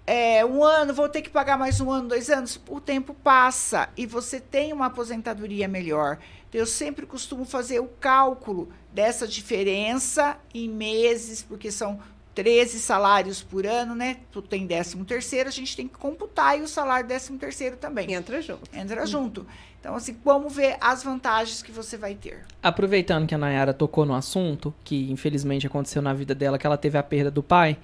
[0.06, 2.60] é, um ano, vou ter que pagar mais um ano, dois anos.
[2.68, 6.18] O tempo passa e você tem uma aposentadoria melhor.
[6.48, 11.98] Então, eu sempre costumo fazer o cálculo dessa diferença em meses, porque são
[12.34, 14.18] 13 salários por ano, né?
[14.30, 18.12] Tu tem 13 terceiro, a gente tem que computar e o salário 13 terceiro também.
[18.12, 18.76] Entra junto.
[18.76, 19.06] Entra hum.
[19.06, 19.46] junto.
[19.80, 22.44] Então, assim, vamos ver as vantagens que você vai ter.
[22.62, 26.78] Aproveitando que a Nayara tocou no assunto, que infelizmente aconteceu na vida dela, que ela
[26.78, 27.78] teve a perda do pai,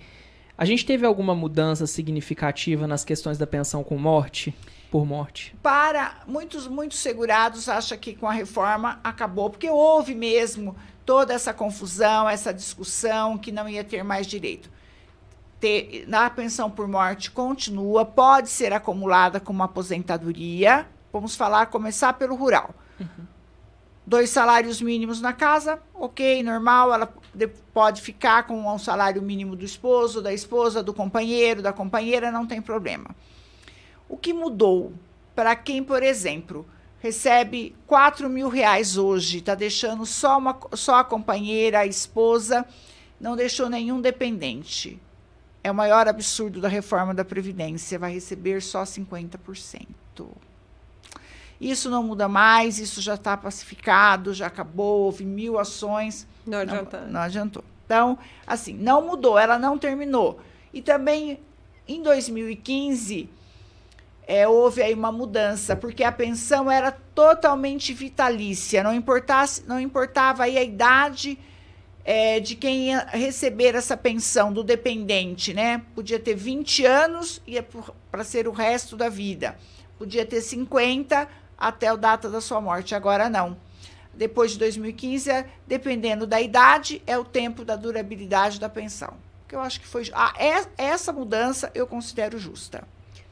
[0.60, 4.54] a gente teve alguma mudança significativa nas questões da pensão com morte?
[4.90, 5.56] Por morte?
[5.62, 11.54] Para muitos, muitos segurados acham que com a reforma acabou, porque houve mesmo toda essa
[11.54, 14.70] confusão, essa discussão que não ia ter mais direito.
[15.58, 20.86] Ter, na pensão por morte continua, pode ser acumulada com uma aposentadoria.
[21.10, 22.74] Vamos falar, começar pelo rural.
[23.00, 23.30] Uhum
[24.10, 27.14] dois salários mínimos na casa, ok, normal, ela
[27.72, 32.46] pode ficar com um salário mínimo do esposo, da esposa, do companheiro, da companheira, não
[32.46, 33.14] tem problema.
[34.08, 34.92] O que mudou
[35.34, 36.66] para quem, por exemplo,
[37.00, 42.66] recebe 4 mil reais hoje, está deixando só, uma, só a companheira, a esposa,
[43.20, 45.00] não deixou nenhum dependente.
[45.62, 49.86] É o maior absurdo da reforma da Previdência, vai receber só 50%.
[51.60, 56.26] Isso não muda mais, isso já está pacificado, já acabou, houve mil ações.
[56.46, 57.00] Não adiantou.
[57.02, 57.64] Não, adiantou.
[57.84, 60.40] Então, assim, não mudou, ela não terminou.
[60.72, 61.38] E também,
[61.86, 63.28] em 2015,
[64.26, 70.44] é, houve aí uma mudança, porque a pensão era totalmente vitalícia, não, importasse, não importava
[70.44, 71.36] aí a idade
[72.04, 75.82] é, de quem ia receber essa pensão, do dependente, né?
[75.94, 77.66] Podia ter 20 anos, ia
[78.10, 79.56] para ser o resto da vida.
[79.98, 81.28] Podia ter 50,
[81.60, 82.94] até a data da sua morte.
[82.94, 83.56] Agora não.
[84.14, 89.14] Depois de 2015, é, dependendo da idade, é o tempo da durabilidade da pensão.
[89.46, 90.10] Que eu acho que foi.
[90.12, 92.82] Ah, é, essa mudança eu considero justa.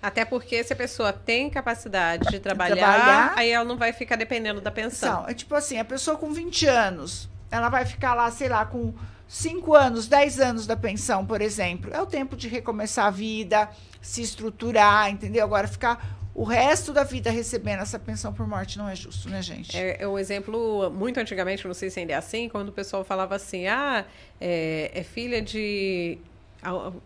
[0.01, 4.15] Até porque se a pessoa tem capacidade de trabalhar, trabalhar aí ela não vai ficar
[4.15, 5.23] dependendo da pensão.
[5.23, 8.65] Não, é tipo assim, a pessoa com 20 anos, ela vai ficar lá, sei lá,
[8.65, 8.95] com
[9.27, 11.91] 5 anos, 10 anos da pensão, por exemplo.
[11.93, 13.69] É o tempo de recomeçar a vida,
[14.01, 15.45] se estruturar, entendeu?
[15.45, 19.43] Agora ficar o resto da vida recebendo essa pensão por morte não é justo, né,
[19.43, 19.77] gente?
[19.77, 23.03] É, é um exemplo, muito antigamente, não sei se ainda é assim, quando o pessoal
[23.03, 24.05] falava assim, ah,
[24.41, 26.17] é, é filha de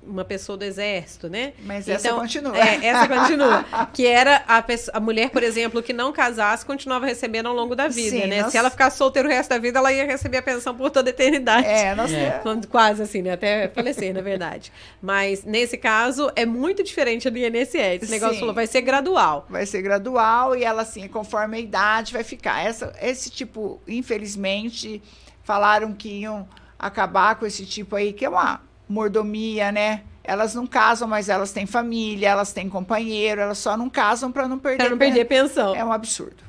[0.02, 1.52] uma pessoa do exército, né?
[1.64, 2.56] Mas então, essa continua.
[2.56, 3.64] É, essa continua.
[3.92, 7.76] que era a, pessoa, a mulher, por exemplo, que não casasse, continuava recebendo ao longo
[7.76, 8.42] da vida, Sim, né?
[8.42, 8.52] Nós...
[8.52, 11.10] Se ela ficasse solteira o resto da vida, ela ia receber a pensão por toda
[11.10, 11.66] a eternidade.
[11.66, 12.40] É, nós é.
[12.70, 13.32] Quase assim, né?
[13.32, 14.72] Até falecer, na verdade.
[15.02, 18.02] Mas, nesse caso, é muito diferente do INSS.
[18.02, 19.46] Esse negócio falou, vai ser gradual.
[19.50, 22.64] Vai ser gradual e ela, assim, conforme a idade, vai ficar.
[22.64, 25.02] Essa, esse tipo, infelizmente,
[25.44, 26.48] falaram que iam
[26.78, 28.60] acabar com esse tipo aí, que é uma
[28.92, 30.02] mordomia, né?
[30.22, 34.46] Elas não casam, mas elas têm família, elas têm companheiro, elas só não casam para
[34.46, 34.78] não perder.
[34.78, 35.74] Para não perder pensão.
[35.74, 36.44] É um absurdo.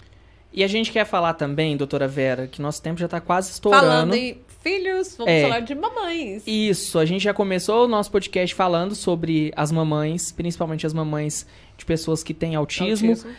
[0.51, 3.85] E a gente quer falar também, doutora Vera, que nosso tempo já está quase estourando.
[3.85, 6.43] Falando em filhos, vamos é, falar de mamães.
[6.45, 11.47] Isso, a gente já começou o nosso podcast falando sobre as mamães, principalmente as mamães
[11.75, 13.09] de pessoas que têm autismo.
[13.09, 13.31] autismo.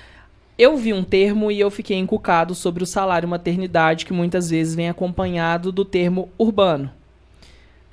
[0.59, 4.75] Eu vi um termo e eu fiquei encucado sobre o salário maternidade, que muitas vezes
[4.75, 6.91] vem acompanhado do termo urbano.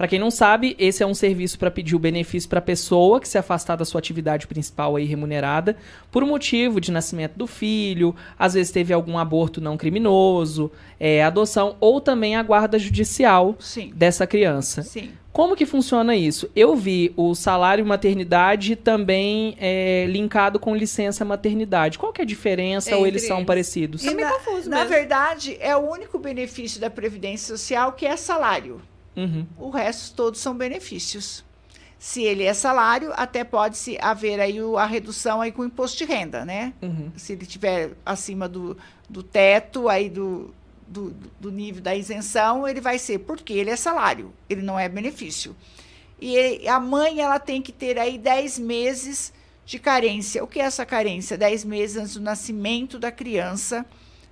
[0.01, 3.21] Para quem não sabe, esse é um serviço para pedir o benefício para a pessoa
[3.21, 5.77] que se afastar da sua atividade principal aí remunerada
[6.09, 11.75] por motivo de nascimento do filho, às vezes teve algum aborto não criminoso, é, adoção
[11.79, 13.93] ou também a guarda judicial Sim.
[13.93, 14.81] dessa criança.
[14.81, 15.11] Sim.
[15.31, 16.49] Como que funciona isso?
[16.55, 21.99] Eu vi o salário maternidade também é, linkado com licença maternidade.
[21.99, 23.27] Qual que é a diferença Entre ou eles, eles.
[23.27, 24.03] são parecidos?
[24.03, 28.81] É na, confuso Na verdade, é o único benefício da Previdência Social que é salário.
[29.15, 29.45] Uhum.
[29.57, 31.43] O resto todos são benefícios.
[31.99, 35.99] Se ele é salário, até pode se haver aí a redução aí com o imposto
[35.99, 36.73] de renda, né?
[36.81, 37.11] Uhum.
[37.15, 38.75] Se ele tiver acima do,
[39.07, 40.51] do teto aí do,
[40.87, 44.89] do, do, nível da isenção, ele vai ser porque ele é salário, ele não é
[44.89, 45.55] benefício.
[46.19, 49.31] E ele, a mãe ela tem que ter aí 10 meses
[49.63, 50.43] de carência.
[50.43, 51.37] O que é essa carência?
[51.37, 53.85] 10 meses antes do nascimento da criança,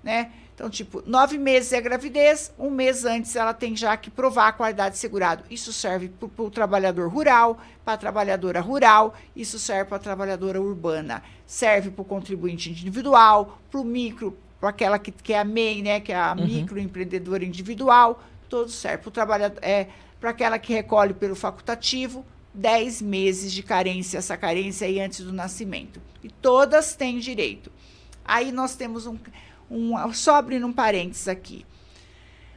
[0.03, 0.31] né?
[0.59, 4.49] Então, tipo, nove meses é a gravidez, um mês antes ela tem já que provar
[4.49, 5.45] a qualidade de segurado.
[5.49, 10.59] Isso serve para o trabalhador rural, para a trabalhadora rural, isso serve para a trabalhadora
[10.59, 11.23] urbana.
[11.47, 15.81] Serve para o contribuinte individual, para o micro, para aquela que, que é a MEI,
[15.81, 16.45] né, que é a uhum.
[16.45, 18.97] microempreendedora individual, todo serve.
[18.97, 19.87] Para o trabalhador, é,
[20.19, 25.31] para aquela que recolhe pelo facultativo, 10 meses de carência, essa carência aí antes do
[25.31, 26.01] nascimento.
[26.21, 27.71] E todas têm direito.
[28.25, 29.17] Aí nós temos um
[29.69, 31.65] um, só abrindo um parênteses aqui.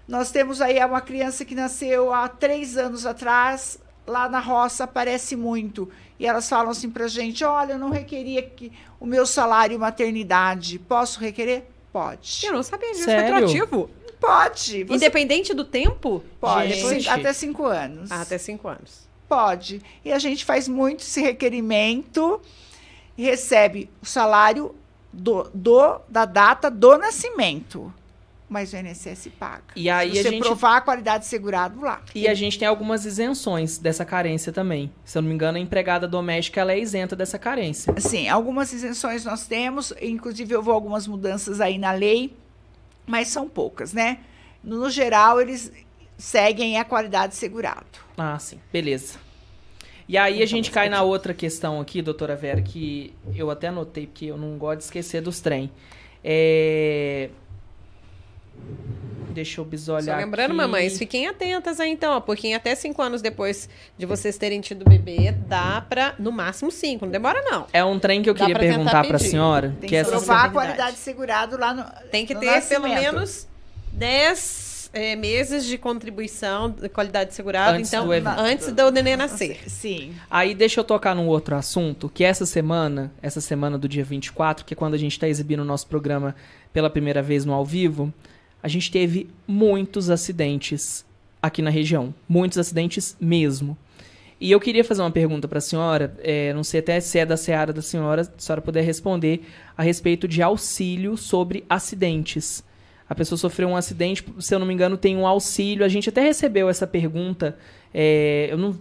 [0.06, 5.36] Nós temos aí uma criança que nasceu há três anos atrás, lá na roça aparece
[5.36, 5.88] muito.
[6.18, 10.78] E elas falam assim para gente: olha, eu não requeria que o meu salário maternidade.
[10.78, 11.64] Posso requerer?
[11.92, 12.46] Pode.
[12.46, 13.04] Eu não sabia disso.
[13.04, 13.34] Sério?
[13.34, 13.90] Retroativo?
[14.20, 14.84] Pode.
[14.84, 14.94] Você...
[14.94, 16.22] Independente do tempo?
[16.40, 16.74] Pode.
[16.74, 17.08] Gente.
[17.08, 18.10] Até cinco anos.
[18.10, 19.08] Ah, até cinco anos.
[19.28, 19.82] Pode.
[20.04, 22.40] E a gente faz muito esse requerimento
[23.16, 24.74] e recebe o salário
[25.12, 27.92] do, do, da data do nascimento.
[28.48, 29.62] Mas o INSS paga.
[29.74, 30.42] E aí você gente...
[30.42, 32.02] provar a qualidade de segurado lá.
[32.14, 34.92] E a gente tem algumas isenções dessa carência também.
[35.06, 37.94] Se eu não me engano, a empregada doméstica ela é isenta dessa carência.
[37.98, 39.94] Sim, algumas isenções nós temos.
[40.02, 42.36] Inclusive, houve algumas mudanças aí na lei,
[43.06, 44.18] mas são poucas, né?
[44.62, 45.72] No geral, eles
[46.18, 47.86] seguem a qualidade de segurado.
[48.18, 48.60] Ah, sim.
[48.70, 49.18] Beleza.
[50.12, 54.06] E aí a gente cai na outra questão aqui, doutora Vera, que eu até anotei,
[54.06, 55.72] porque eu não gosto de esquecer dos trem.
[56.22, 57.30] É...
[59.30, 60.56] Deixa eu bisolhar Só lembrando, aqui.
[60.58, 65.32] mamães, fiquem atentas aí então, porque até cinco anos depois de vocês terem tido bebê,
[65.32, 67.66] dá pra, no máximo cinco, não demora não.
[67.72, 69.74] É um trem que eu dá queria pra perguntar pra senhora.
[69.80, 72.82] Tem que, que provar a qualidade segurado lá no Tem que no ter nascimento.
[72.82, 73.48] pelo menos
[73.90, 79.60] dez é, meses de contribuição de qualidade segurada, antes então, do antes do neném nascer.
[79.68, 80.12] Sim.
[80.30, 84.64] Aí deixa eu tocar num outro assunto, que essa semana, essa semana do dia 24,
[84.64, 86.34] que é quando a gente está exibindo o nosso programa
[86.72, 88.12] pela primeira vez no ao vivo,
[88.62, 91.04] a gente teve muitos acidentes
[91.40, 92.14] aqui na região.
[92.28, 93.76] Muitos acidentes mesmo.
[94.38, 97.24] E eu queria fazer uma pergunta para a senhora, é, não sei até se é
[97.24, 102.64] da seara da senhora, se a senhora puder responder a respeito de auxílio sobre acidentes
[103.12, 105.84] a pessoa sofreu um acidente, se eu não me engano, tem um auxílio.
[105.84, 107.58] A gente até recebeu essa pergunta.
[107.92, 108.74] É, eu não,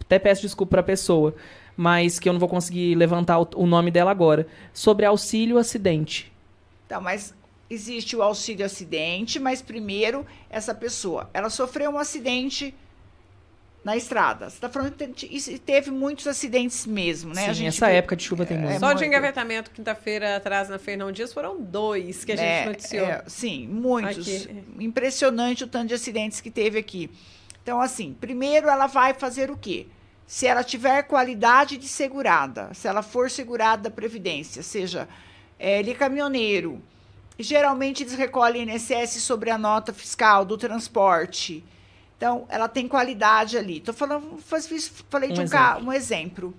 [0.00, 1.36] até peço desculpa para a pessoa,
[1.76, 4.48] mas que eu não vou conseguir levantar o, o nome dela agora.
[4.72, 6.32] Sobre auxílio acidente.
[6.88, 7.32] Tá, mas
[7.70, 12.74] existe o auxílio acidente, mas primeiro essa pessoa, ela sofreu um acidente
[13.86, 14.50] na estrada.
[14.50, 17.44] Você está falando que teve muitos acidentes mesmo, né?
[17.44, 18.72] Sim, a gente essa época de chuva tem muito.
[18.72, 22.66] É, Só de engavetamento, quinta-feira atrás na Fernão Dias, foram dois que a gente é,
[22.66, 23.06] noticiou.
[23.06, 24.26] É, sim, muitos.
[24.26, 24.64] Aqui.
[24.80, 27.08] Impressionante o tanto de acidentes que teve aqui.
[27.62, 29.86] Então, assim, primeiro ela vai fazer o quê?
[30.26, 35.06] Se ela tiver qualidade de segurada, se ela for segurada da Previdência, seja
[35.60, 36.82] é, ele é caminhoneiro,
[37.38, 41.62] geralmente eles recolhem INSS sobre a nota fiscal do transporte,
[42.16, 43.78] Então, ela tem qualidade ali.
[43.78, 44.38] Estou falando,
[45.10, 45.84] falei um de um, exemplo.
[45.84, 46.54] um exemplo.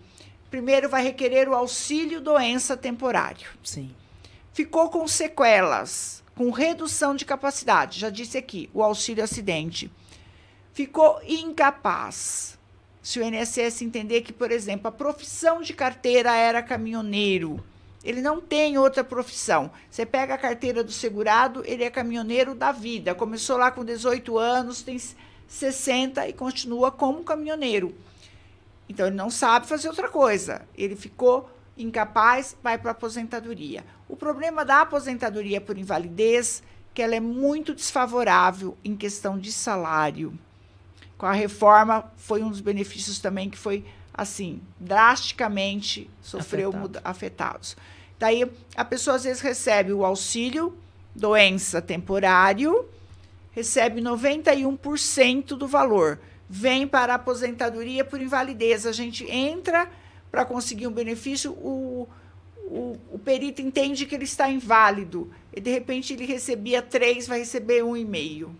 [0.49, 3.49] Primeiro, vai requerer o auxílio doença temporário.
[3.63, 3.93] Sim.
[4.53, 7.99] Ficou com sequelas, com redução de capacidade.
[7.99, 9.91] Já disse aqui, o auxílio acidente.
[10.73, 12.57] Ficou incapaz.
[13.01, 17.63] Se o INSS entender que, por exemplo, a profissão de carteira era caminhoneiro,
[18.03, 19.71] ele não tem outra profissão.
[19.89, 23.15] Você pega a carteira do segurado, ele é caminhoneiro da vida.
[23.15, 24.97] Começou lá com 18 anos, tem
[25.47, 27.95] 60 e continua como caminhoneiro.
[28.89, 30.61] Então ele não sabe fazer outra coisa.
[30.77, 33.83] Ele ficou incapaz, vai para a aposentadoria.
[34.07, 40.37] O problema da aposentadoria por invalidez que ela é muito desfavorável em questão de salário.
[41.17, 47.01] Com a reforma foi um dos benefícios também que foi assim, drasticamente sofreu Afetado.
[47.03, 47.77] afetados.
[48.17, 50.75] Daí a pessoa às vezes recebe o auxílio
[51.15, 52.87] doença temporário,
[53.57, 56.19] recebe 91% do valor.
[56.47, 58.85] Vem para a aposentadoria por invalidez.
[58.85, 59.89] A gente entra
[60.29, 62.07] para conseguir um benefício, o,
[62.67, 65.31] o, o, perito entende que ele está inválido.
[65.51, 68.55] E de repente ele recebia três, vai receber um e meio.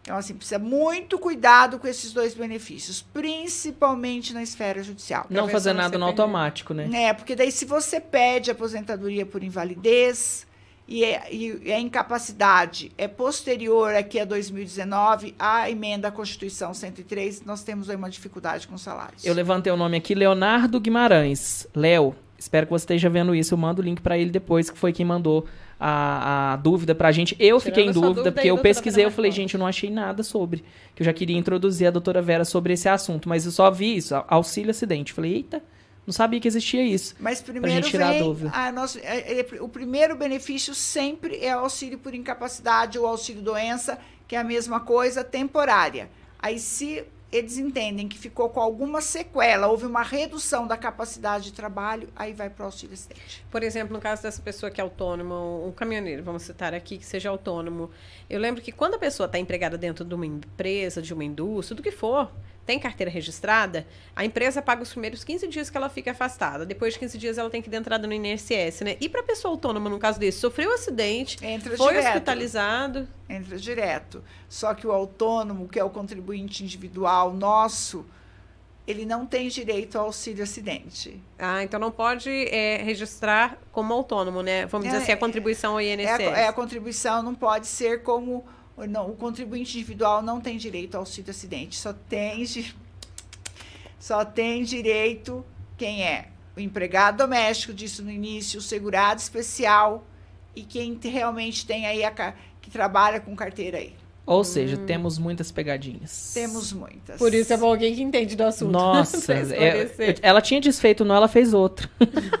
[0.00, 5.26] Então, assim, precisa muito cuidado com esses dois benefícios, principalmente na esfera judicial.
[5.28, 6.88] Não fazer nada no automático, né?
[6.94, 10.47] É, porque daí se você pede aposentadoria por invalidez
[10.88, 17.44] e, é, e a incapacidade é posterior aqui a 2019, a emenda à Constituição 103,
[17.44, 19.22] nós temos aí uma dificuldade com salários.
[19.22, 21.66] Eu levantei o nome aqui, Leonardo Guimarães.
[21.74, 23.52] Léo, espero que você esteja vendo isso.
[23.52, 25.46] Eu mando o link para ele depois, que foi quem mandou
[25.78, 27.36] a, a dúvida pra gente.
[27.38, 29.90] Eu Tirando fiquei em dúvida, dúvida porque eu pesquisei, eu falei, gente, eu não achei
[29.90, 30.64] nada sobre.
[30.94, 33.96] Que eu já queria introduzir a doutora Vera sobre esse assunto, mas eu só vi
[33.96, 35.12] isso, auxílio acidente.
[35.12, 35.62] Falei, eita,
[36.08, 37.14] não sabia que existia isso.
[37.20, 38.50] Mas primeiro gente tirar vem a dúvida.
[38.54, 43.42] A nossa, é, é, o primeiro benefício sempre é o auxílio por incapacidade ou auxílio
[43.42, 46.08] doença, que é a mesma coisa, temporária.
[46.38, 51.52] Aí, se eles entendem que ficou com alguma sequela, houve uma redução da capacidade de
[51.52, 53.44] trabalho, aí vai para o auxílio assistente.
[53.50, 57.04] Por exemplo, no caso dessa pessoa que é autônoma, um caminhoneiro, vamos citar aqui, que
[57.04, 57.90] seja autônomo,
[58.30, 61.76] eu lembro que quando a pessoa está empregada dentro de uma empresa, de uma indústria,
[61.76, 62.32] do que for,
[62.68, 66.66] tem carteira registrada, a empresa paga os primeiros 15 dias que ela fica afastada.
[66.66, 68.98] Depois de 15 dias ela tem que dar entrada no INSS, né?
[69.00, 72.08] E para pessoa autônoma, no caso desse, sofreu um acidente, Entra foi direto.
[72.08, 73.08] hospitalizado.
[73.26, 74.22] Entra direto.
[74.50, 78.04] Só que o autônomo, que é o contribuinte individual nosso,
[78.86, 81.18] ele não tem direito ao auxílio acidente.
[81.38, 84.66] Ah, então não pode é, registrar como autônomo, né?
[84.66, 86.20] Vamos é, dizer assim, a contribuição ao INSS.
[86.20, 88.44] É a, é a contribuição não pode ser como
[88.86, 92.44] não, o contribuinte individual não tem direito ao auxílio acidente, só tem,
[93.98, 95.44] só tem direito
[95.76, 100.04] quem é o empregado doméstico, disse no início, o segurado especial
[100.54, 103.94] e quem realmente tem aí a que trabalha com carteira aí.
[104.26, 104.84] Ou seja, hum.
[104.84, 106.32] temos muitas pegadinhas.
[106.34, 107.16] Temos muitas.
[107.16, 108.70] Por isso é bom alguém que entende do assunto.
[108.70, 109.88] Nossa, é,
[110.20, 111.88] ela tinha desfeito não, ela fez outro.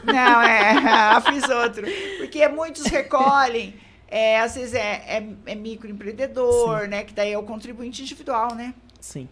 [0.04, 1.86] Não, é, ela fez outro.
[2.18, 3.74] Porque muitos recolhem
[4.10, 6.88] é, às vezes é, é, é microempreendedor, Sim.
[6.88, 7.04] né?
[7.04, 8.74] Que daí é o contribuinte individual, né?
[9.00, 9.28] Sim.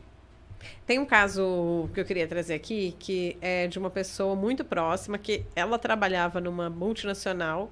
[0.86, 5.18] Tem um caso que eu queria trazer aqui, que é de uma pessoa muito próxima,
[5.18, 7.70] que ela trabalhava numa multinacional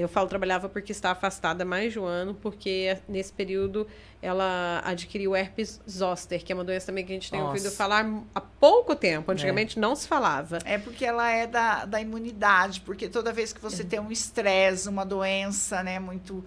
[0.00, 3.86] eu falo trabalhava porque está afastada mais de um ano, porque nesse período
[4.20, 7.52] ela adquiriu herpes zoster, que é uma doença também que a gente tem Nossa.
[7.52, 9.30] ouvido falar há pouco tempo.
[9.30, 9.80] Antigamente é.
[9.80, 10.58] não se falava.
[10.64, 13.86] É porque ela é da, da imunidade, porque toda vez que você é.
[13.86, 16.44] tem um estresse, uma doença, né, muito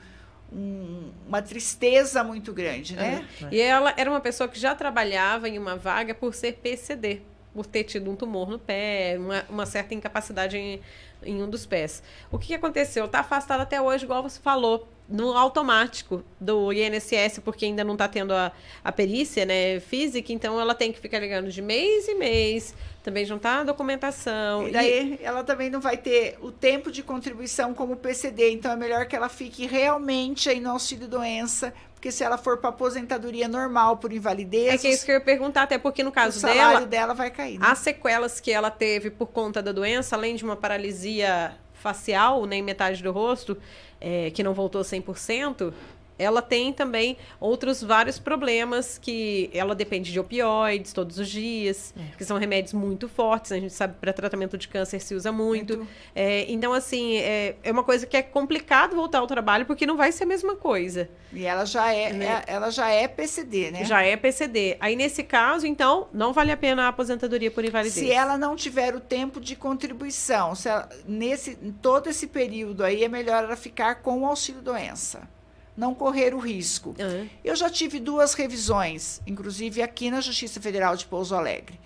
[0.52, 3.28] um, uma tristeza muito grande, né?
[3.42, 3.48] É.
[3.52, 7.22] E ela era uma pessoa que já trabalhava em uma vaga por ser PCD,
[7.54, 10.82] por ter tido um tumor no pé, uma, uma certa incapacidade em
[11.24, 12.02] em um dos pés.
[12.32, 13.06] O que, que aconteceu?
[13.06, 18.08] Está afastado até hoje, igual você falou, no automático do INSS, porque ainda não está
[18.08, 18.52] tendo a,
[18.84, 23.26] a perícia né, física, então ela tem que ficar ligando de mês em mês, também
[23.26, 24.68] juntar a documentação.
[24.68, 25.26] E daí e...
[25.26, 29.16] ela também não vai ter o tempo de contribuição como PCD, então é melhor que
[29.16, 34.14] ela fique realmente aí no auxílio doença, porque se ela for para aposentadoria normal por
[34.14, 34.74] invalidez.
[34.74, 36.88] É que é isso que eu ia perguntar, até porque no caso o salário dela.
[36.88, 37.60] dela vai cair.
[37.60, 37.68] Né?
[37.70, 42.62] As sequelas que ela teve por conta da doença, além de uma paralisia facial, nem
[42.62, 43.58] né, metade do rosto,
[44.00, 45.74] é, que não voltou 100%,
[46.20, 52.18] ela tem também outros vários problemas que ela depende de opioides todos os dias, é.
[52.18, 53.54] que são remédios muito fortes.
[53.54, 55.78] A gente sabe para tratamento de câncer se usa muito.
[55.78, 55.92] muito.
[56.14, 59.96] É, então, assim, é, é uma coisa que é complicado voltar ao trabalho porque não
[59.96, 61.10] vai ser a mesma coisa.
[61.32, 62.44] E ela já é, né?
[62.46, 63.86] É, ela já é PCD, né?
[63.86, 64.76] Já é PCD.
[64.80, 67.94] Aí, nesse caso, então, não vale a pena a aposentadoria por invalidez.
[67.94, 73.04] Se ela não tiver o tempo de contribuição, se ela, nesse todo esse período aí,
[73.04, 75.39] é melhor ela ficar com o auxílio doença
[75.80, 76.94] não correr o risco.
[77.00, 77.30] Uhum.
[77.42, 81.80] Eu já tive duas revisões, inclusive aqui na Justiça Federal de Pouso Alegre.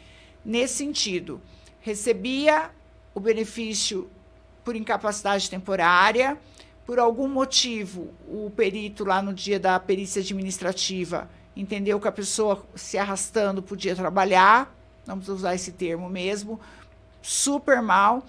[0.44, 1.39] Nesse sentido,
[1.80, 2.72] recebia
[3.14, 4.10] o benefício
[4.64, 6.38] por incapacidade temporária,
[6.88, 12.66] por algum motivo, o perito lá no dia da perícia administrativa entendeu que a pessoa
[12.76, 14.76] se arrastando podia trabalhar,
[15.06, 16.60] vamos usar esse termo mesmo,
[17.22, 18.26] super mal.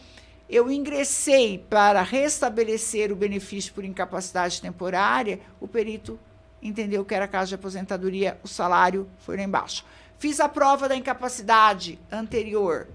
[0.48, 6.18] Eu ingressei para restabelecer o benefício por incapacidade temporária, o perito
[6.62, 9.84] entendeu que era caso de aposentadoria, o salário foi lá embaixo.
[10.18, 12.88] Fiz a prova da incapacidade anterior,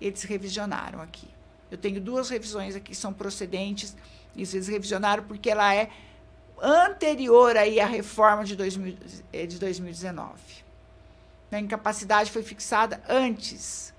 [0.00, 1.28] eles revisionaram aqui.
[1.70, 3.96] Eu tenho duas revisões aqui, são procedentes,
[4.36, 5.90] eles revisionaram porque ela é
[6.60, 8.96] anterior aí à reforma de, 2000,
[9.32, 10.32] eh, de 2019.
[11.50, 13.94] A incapacidade foi fixada antes.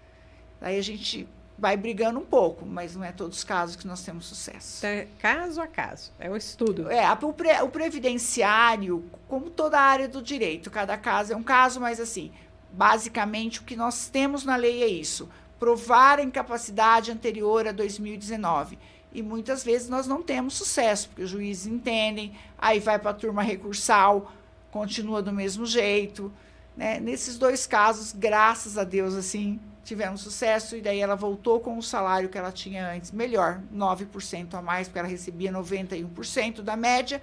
[0.60, 1.28] Aí a gente
[1.58, 4.86] vai brigando um pouco, mas não é todos os casos que nós temos sucesso.
[4.86, 6.90] É caso a caso, é um estudo.
[6.90, 11.44] É, o, pre, o previdenciário, como toda a área do direito, cada caso é um
[11.44, 12.32] caso, mas assim,
[12.72, 18.78] basicamente o que nós temos na lei é isso: provar a incapacidade anterior a 2019
[19.16, 23.14] e muitas vezes nós não temos sucesso, porque os juízes entendem, aí vai para a
[23.14, 24.30] turma recursal,
[24.70, 26.30] continua do mesmo jeito.
[26.76, 27.00] Né?
[27.00, 31.84] Nesses dois casos, graças a Deus, assim, tivemos sucesso, e daí ela voltou com o
[31.84, 37.22] salário que ela tinha antes, melhor, 9% a mais, porque ela recebia 91% da média,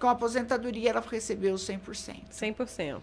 [0.00, 2.24] com a aposentadoria ela recebeu 100%.
[2.30, 3.00] 100%.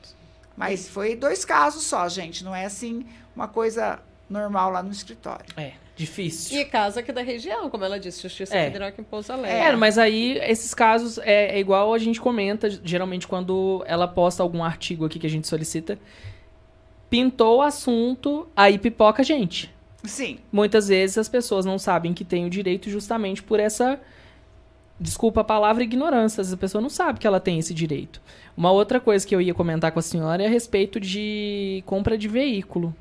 [0.55, 5.45] Mas foi dois casos só, gente, não é assim uma coisa normal lá no escritório.
[5.55, 5.71] É.
[5.95, 6.57] Difícil.
[6.57, 8.67] E caso aqui da região, como ela disse, Justiça é.
[8.67, 9.57] Federal aqui em Pouso Alegre.
[9.57, 14.41] É, mas aí esses casos é, é, igual a gente comenta, geralmente quando ela posta
[14.41, 15.99] algum artigo aqui que a gente solicita,
[17.10, 19.74] pintou o assunto, aí pipoca a gente.
[20.03, 20.39] Sim.
[20.51, 23.99] Muitas vezes as pessoas não sabem que tem o direito justamente por essa
[24.99, 28.22] desculpa a palavra ignorância, a pessoa não sabe que ela tem esse direito.
[28.55, 32.18] Uma outra coisa que eu ia comentar com a senhora é a respeito de compra
[32.18, 32.93] de veículo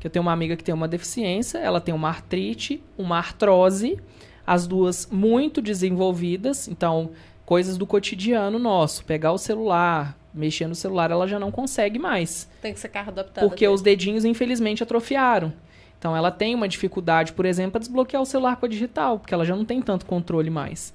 [0.00, 3.98] que eu tenho uma amiga que tem uma deficiência, ela tem uma artrite, uma artrose,
[4.46, 7.10] as duas muito desenvolvidas, então
[7.44, 12.48] coisas do cotidiano nosso, pegar o celular, mexer no celular, ela já não consegue mais.
[12.62, 13.48] Tem que ser carro adaptado.
[13.48, 15.52] Porque os dedinhos infelizmente atrofiaram.
[15.98, 19.34] Então ela tem uma dificuldade, por exemplo, a desbloquear o celular com a digital, porque
[19.34, 20.94] ela já não tem tanto controle mais.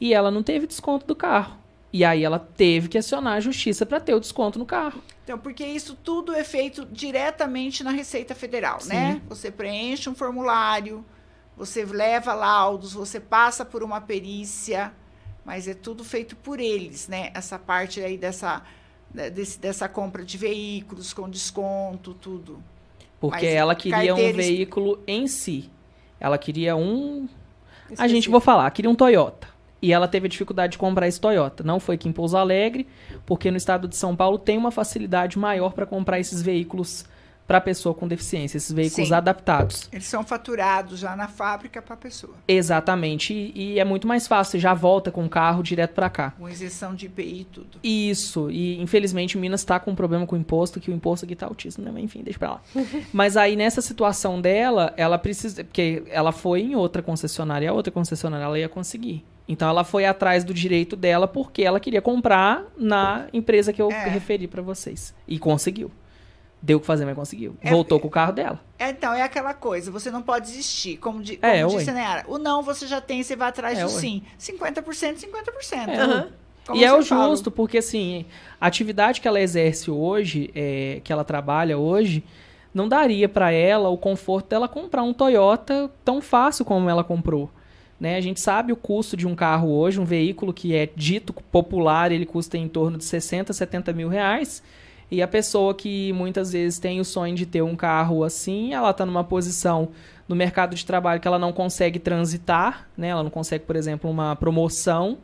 [0.00, 1.56] E ela não teve desconto do carro.
[1.92, 5.00] E aí ela teve que acionar a justiça para ter o desconto no carro.
[5.22, 8.88] Então, porque isso tudo é feito diretamente na Receita Federal, Sim.
[8.88, 9.22] né?
[9.28, 11.04] Você preenche um formulário,
[11.56, 14.92] você leva laudos, você passa por uma perícia,
[15.44, 17.30] mas é tudo feito por eles, né?
[17.34, 18.62] Essa parte aí dessa,
[19.12, 22.62] né, desse, dessa compra de veículos com desconto, tudo.
[23.20, 25.70] Porque mas ela queria um veículo em si.
[26.18, 27.28] Ela queria um.
[27.82, 28.02] Específico.
[28.02, 29.48] A gente vou falar, queria um Toyota.
[29.80, 31.62] E ela teve dificuldade de comprar esse Toyota.
[31.62, 32.88] Não foi aqui em Pouso Alegre,
[33.26, 37.04] porque no estado de São Paulo tem uma facilidade maior para comprar esses veículos
[37.46, 39.14] para pessoa com deficiência, esses veículos Sim.
[39.14, 39.88] adaptados.
[39.92, 42.34] Eles são faturados já na fábrica para a pessoa.
[42.48, 46.08] Exatamente, e, e, é muito mais fácil, você já volta com o carro direto para
[46.08, 46.30] cá.
[46.32, 47.78] Com isenção de IPI e tudo.
[47.82, 51.34] Isso, e infelizmente Minas está com um problema com o imposto, que o imposto aqui
[51.34, 51.90] está altíssimo, né?
[51.92, 52.60] Mas, enfim, deixa para lá.
[53.12, 57.92] Mas aí nessa situação dela, ela precisa, porque ela foi em outra concessionária, a outra
[57.92, 59.24] concessionária ela ia conseguir.
[59.46, 63.90] Então ela foi atrás do direito dela porque ela queria comprar na empresa que eu
[63.90, 64.08] é.
[64.08, 65.14] referi para vocês.
[65.28, 65.90] E conseguiu.
[66.64, 67.54] Deu o que fazer, mas conseguiu.
[67.60, 68.58] É, Voltou com o carro dela.
[68.78, 70.96] É, então, é aquela coisa, você não pode desistir.
[70.96, 73.78] Como, de, como é, disse a Nayara, o não você já tem, você vai atrás
[73.78, 74.22] é, do sim.
[74.40, 75.88] 50%, 50%.
[75.88, 76.76] É, uhum.
[76.76, 77.54] e é o justo, fala.
[77.54, 78.24] porque assim,
[78.58, 82.24] a atividade que ela exerce hoje, é, que ela trabalha hoje,
[82.72, 87.50] não daria para ela o conforto dela comprar um Toyota tão fácil como ela comprou.
[88.00, 88.16] Né?
[88.16, 92.10] A gente sabe o custo de um carro hoje, um veículo que é dito popular,
[92.10, 94.62] ele custa em torno de 60, 70 mil reais.
[95.10, 98.90] E a pessoa que muitas vezes tem o sonho de ter um carro assim, ela
[98.90, 99.90] está numa posição
[100.26, 103.08] no mercado de trabalho que ela não consegue transitar, né?
[103.08, 105.18] Ela não consegue, por exemplo, uma promoção.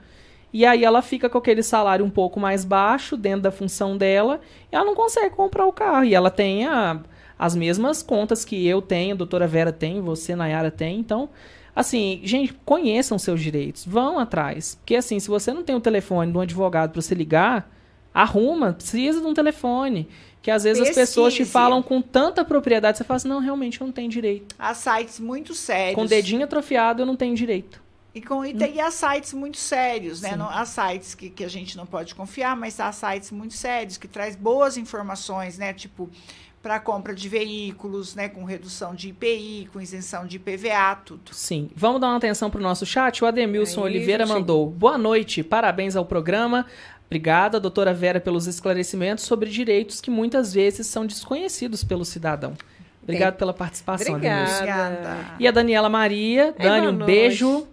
[0.52, 4.40] E aí ela fica com aquele salário um pouco mais baixo dentro da função dela,
[4.70, 6.04] e ela não consegue comprar o carro.
[6.04, 7.00] E ela tem a,
[7.38, 10.98] as mesmas contas que eu tenho, a doutora Vera tem, você, Nayara, tem.
[10.98, 11.28] Então,
[11.74, 14.74] Assim, gente, conheçam seus direitos, vão atrás.
[14.74, 17.70] Porque assim, se você não tem o telefone de um advogado para você ligar,
[18.12, 20.08] arruma, precisa de um telefone.
[20.42, 23.78] Que às vezes as pessoas te falam com tanta propriedade, você fala assim, não, realmente
[23.78, 24.54] eu não tenho direito.
[24.58, 25.94] Há sites muito sérios.
[25.94, 27.82] Com dedinho atrofiado eu não tenho direito.
[28.14, 28.84] E, com, e, tem, hum.
[28.84, 30.34] há sites muito sérios, né?
[30.34, 33.96] Não, há sites que, que a gente não pode confiar, mas há sites muito sérios
[33.98, 35.72] que traz boas informações, né?
[35.72, 36.10] Tipo,
[36.62, 41.32] para compra de veículos, né, com redução de IPI, com isenção de IPVA, tudo.
[41.32, 41.70] Sim.
[41.74, 43.22] Vamos dar uma atenção para o nosso chat.
[43.22, 46.66] O Ademilson Oliveira mandou: Boa noite, parabéns ao programa.
[47.10, 52.54] Obrigada, doutora Vera, pelos esclarecimentos sobre direitos que muitas vezes são desconhecidos pelo cidadão.
[53.02, 55.34] Obrigado pela participação, Obrigada.
[55.38, 57.66] E a Daniela Maria, Dani, um beijo.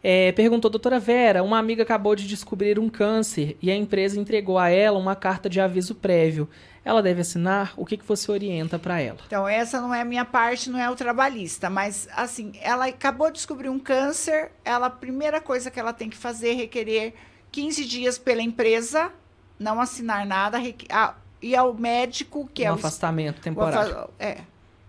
[0.00, 4.58] É, perguntou, doutora Vera, uma amiga acabou de descobrir um câncer e a empresa entregou
[4.58, 6.48] a ela uma carta de aviso prévio
[6.84, 7.72] ela deve assinar?
[7.76, 9.18] O que, que você orienta para ela?
[9.26, 13.28] Então, essa não é a minha parte, não é o trabalhista, mas assim, ela acabou
[13.28, 17.14] de descobrir um câncer, ela, a primeira coisa que ela tem que fazer é requerer
[17.54, 19.12] 15 dias pela empresa,
[19.60, 20.58] não assinar nada,
[20.90, 24.10] a, e ao médico, que um é o afastamento temporário.
[24.18, 24.38] é,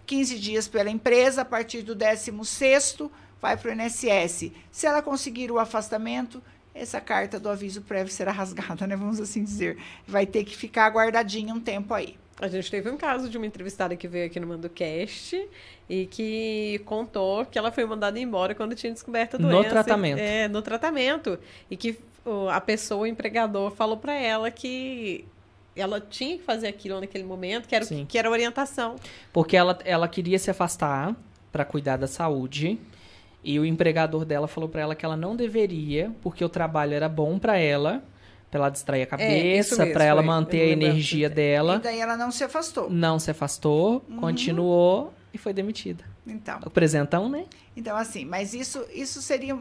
[0.08, 2.98] 15 dias pela empresa, a partir do 16
[3.40, 4.52] vai para o INSS.
[4.72, 6.42] Se ela conseguir o afastamento,
[6.74, 8.96] essa carta do aviso prévio será rasgada, né?
[8.96, 9.78] Vamos assim dizer.
[10.08, 12.18] Vai ter que ficar guardadinha um tempo aí.
[12.42, 15.48] A gente teve um caso de uma entrevistada que veio aqui no MandoCast
[15.88, 19.56] e que contou que ela foi mandada embora quando tinha descoberto a doença.
[19.56, 20.20] No tratamento.
[20.20, 21.40] É, no tratamento.
[21.70, 21.98] E que
[22.52, 25.26] a pessoa, o empregador, falou para ela que
[25.76, 28.96] ela tinha que fazer aquilo naquele momento, que era, que era orientação.
[29.34, 31.16] Porque ela, ela queria se afastar
[31.52, 32.80] para cuidar da saúde.
[33.44, 37.08] E o empregador dela falou para ela que ela não deveria, porque o trabalho era
[37.08, 38.04] bom para ela,
[38.50, 41.76] para ela distrair a é, cabeça, é, para ela manter a energia dela.
[41.76, 42.90] E daí ela não se afastou.
[42.90, 44.18] Não se afastou, uhum.
[44.18, 46.04] continuou e foi demitida.
[46.26, 46.60] Então.
[46.66, 47.46] O presentão, né?
[47.78, 49.60] Então, assim, mas isso, isso seria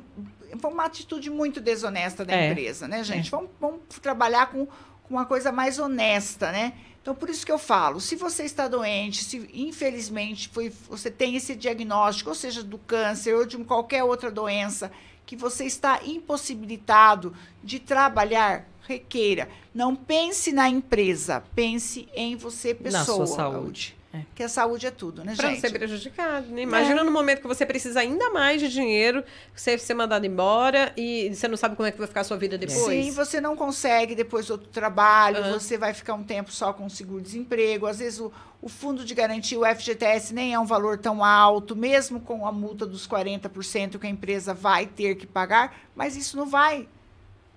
[0.62, 2.50] uma atitude muito desonesta da é.
[2.50, 3.28] empresa, né, gente?
[3.28, 3.30] É.
[3.30, 6.74] Vamos, vamos trabalhar com, com uma coisa mais honesta, né?
[7.04, 11.36] Então, por isso que eu falo, se você está doente, se infelizmente foi, você tem
[11.36, 14.90] esse diagnóstico, ou seja, do câncer ou de qualquer outra doença,
[15.26, 19.50] que você está impossibilitado de trabalhar, requeira.
[19.74, 22.98] Não pense na empresa, pense em você, pessoa.
[22.98, 23.93] Na sua saúde.
[24.14, 24.20] É.
[24.32, 25.60] Que a saúde é tudo, né, pra gente?
[25.60, 26.62] Pra não ser prejudicado, né?
[26.62, 27.04] Imagina é.
[27.04, 31.48] no momento que você precisa ainda mais de dinheiro, você ser mandado embora e você
[31.48, 32.78] não sabe como é que vai ficar a sua vida depois.
[32.78, 35.52] Sim, você não consegue depois outro trabalho, uhum.
[35.54, 37.88] você vai ficar um tempo só com seguro-desemprego.
[37.88, 38.32] Às vezes o,
[38.62, 42.52] o fundo de garantia, o FGTS, nem é um valor tão alto, mesmo com a
[42.52, 46.86] multa dos 40% que a empresa vai ter que pagar, mas isso não vai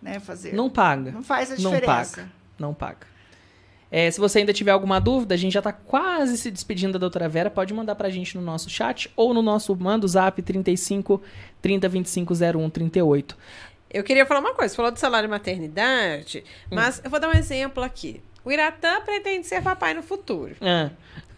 [0.01, 0.53] né, fazer.
[0.53, 1.11] Não paga.
[1.11, 1.77] Não faz a diferença.
[1.79, 2.31] Não paga.
[2.57, 3.16] Não paga.
[3.91, 6.99] É, se você ainda tiver alguma dúvida, a gente já está quase se despedindo da
[6.99, 7.49] doutora Vera.
[7.49, 11.21] Pode mandar para a gente no nosso chat ou no nosso mando zap 35
[11.61, 13.37] 30 25 01 38.
[13.89, 14.71] Eu queria falar uma coisa.
[14.71, 16.75] Você falou do salário maternidade, hum.
[16.75, 17.01] mas hum.
[17.05, 18.21] eu vou dar um exemplo aqui.
[18.43, 20.55] O Iratã pretende ser papai no futuro.
[20.61, 20.89] Ah.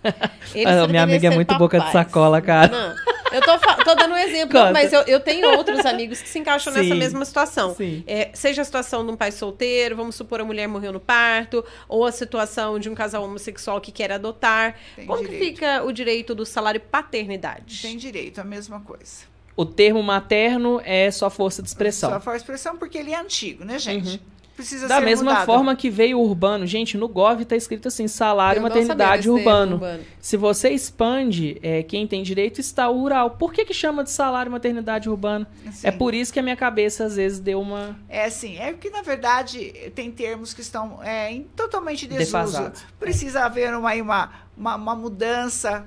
[0.65, 2.67] Ah, minha amiga é muito boca de sacola, cara.
[2.67, 2.95] Não,
[3.31, 6.73] eu tô, tô dando um exemplo, mas eu, eu, tenho outros amigos que se encaixam
[6.73, 6.79] Sim.
[6.79, 7.75] nessa mesma situação.
[8.07, 11.63] É, seja a situação de um pai solteiro, vamos supor a mulher morreu no parto,
[11.87, 14.75] ou a situação de um casal homossexual que quer adotar.
[14.95, 15.39] Tem Como direito.
[15.39, 17.81] que fica o direito do salário paternidade?
[17.81, 19.29] Tem direito, a mesma coisa.
[19.55, 22.09] O termo materno é só força de expressão.
[22.09, 24.13] Só força de expressão porque ele é antigo, né, gente?
[24.13, 25.45] Uhum precisa da ser Da mesma mudado.
[25.45, 26.67] forma que veio o urbano.
[26.67, 29.75] Gente, no Gov está escrito assim, salário, maternidade urbano.
[29.75, 30.03] urbano.
[30.19, 33.31] Se você expande, é, quem tem direito está o rural.
[33.31, 35.47] Por que que chama de salário, maternidade urbano?
[35.65, 35.87] Assim.
[35.87, 37.97] É por isso que a minha cabeça às vezes deu uma...
[38.09, 42.71] É assim, é que na verdade tem termos que estão é, em totalmente desuso.
[42.99, 43.43] Precisa é.
[43.43, 45.85] haver uma, uma, uma, uma mudança,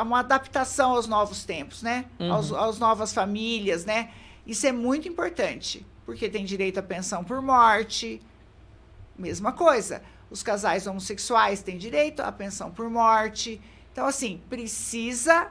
[0.00, 2.04] uma adaptação aos novos tempos, né?
[2.20, 2.32] Uhum.
[2.32, 4.10] Aos, aos novas famílias, né?
[4.46, 8.20] Isso é muito importante porque tem direito à pensão por morte.
[9.18, 10.02] Mesma coisa.
[10.30, 13.60] Os casais homossexuais têm direito à pensão por morte.
[13.92, 15.50] Então, assim, precisa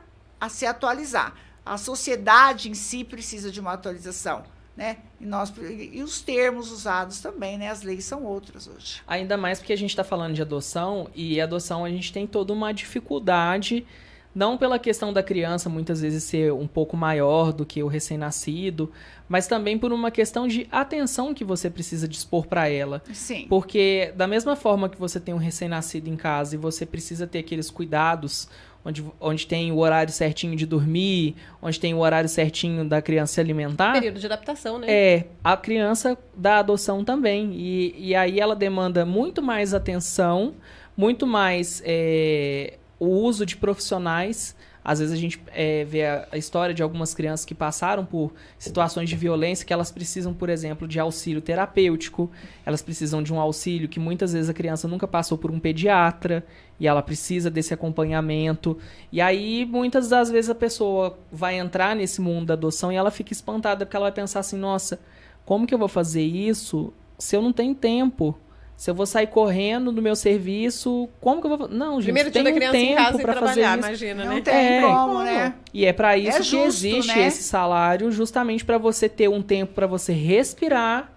[0.49, 1.33] se atualizar.
[1.65, 4.43] A sociedade em si precisa de uma atualização.
[4.75, 4.97] Né?
[5.21, 7.69] E, nós, e os termos usados também, né?
[7.69, 9.03] As leis são outras hoje.
[9.05, 12.51] Ainda mais porque a gente está falando de adoção, e adoção a gente tem toda
[12.51, 13.85] uma dificuldade
[14.33, 18.91] não pela questão da criança muitas vezes ser um pouco maior do que o recém-nascido,
[19.29, 23.01] mas também por uma questão de atenção que você precisa dispor para ela.
[23.13, 23.45] Sim.
[23.47, 27.39] Porque da mesma forma que você tem um recém-nascido em casa e você precisa ter
[27.39, 28.47] aqueles cuidados
[28.85, 33.33] onde, onde tem o horário certinho de dormir, onde tem o horário certinho da criança
[33.33, 33.93] se alimentar.
[33.93, 34.87] Período de adaptação, né?
[34.89, 37.53] É, a criança da adoção também.
[37.53, 40.55] E, e aí ela demanda muito mais atenção,
[40.97, 44.55] muito mais é, o uso de profissionais.
[44.85, 48.33] Às vezes a gente é, vê a, a, história de algumas crianças que passaram por
[48.59, 52.29] situações de violência que elas precisam, por exemplo, de auxílio terapêutico,
[52.65, 56.45] elas precisam de um auxílio que muitas vezes a criança nunca passou por um pediatra
[56.77, 58.77] e ela precisa desse acompanhamento.
[59.09, 63.09] E aí, muitas das vezes, a pessoa vai entrar nesse mundo da adoção e ela
[63.11, 64.99] fica espantada porque ela vai pensar assim: nossa,
[65.45, 68.37] como que eu vou fazer isso se eu não tenho tempo?
[68.75, 71.67] Se eu vou sair correndo do meu serviço, como que eu vou.
[71.67, 73.77] Não, gente, Primeiro tem um tempo para fazer isso.
[73.77, 74.41] Imagina, não né?
[74.41, 75.53] tem é, como, né?
[75.73, 77.27] E é para isso é justo, que existe né?
[77.27, 81.13] esse salário, justamente para você ter um tempo para você respirar,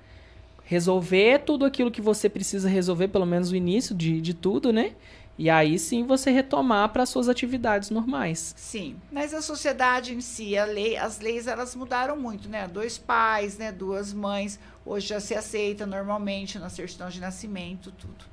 [0.64, 4.92] resolver tudo aquilo que você precisa resolver, pelo menos o início de, de tudo, né?
[5.38, 8.54] E aí sim você retomar para suas atividades normais.
[8.56, 12.66] Sim, mas a sociedade em si, a lei, as leis elas mudaram muito, né?
[12.66, 13.70] Dois pais, né?
[13.70, 18.24] Duas mães, hoje já se aceita normalmente na certidão de nascimento, tudo.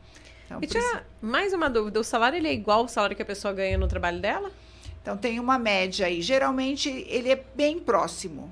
[0.46, 3.26] Então, e tinha mais uma dúvida, o salário ele é igual ao salário que a
[3.26, 4.52] pessoa ganha no trabalho dela?
[5.02, 6.22] Então tem uma média aí.
[6.22, 8.52] Geralmente ele é bem próximo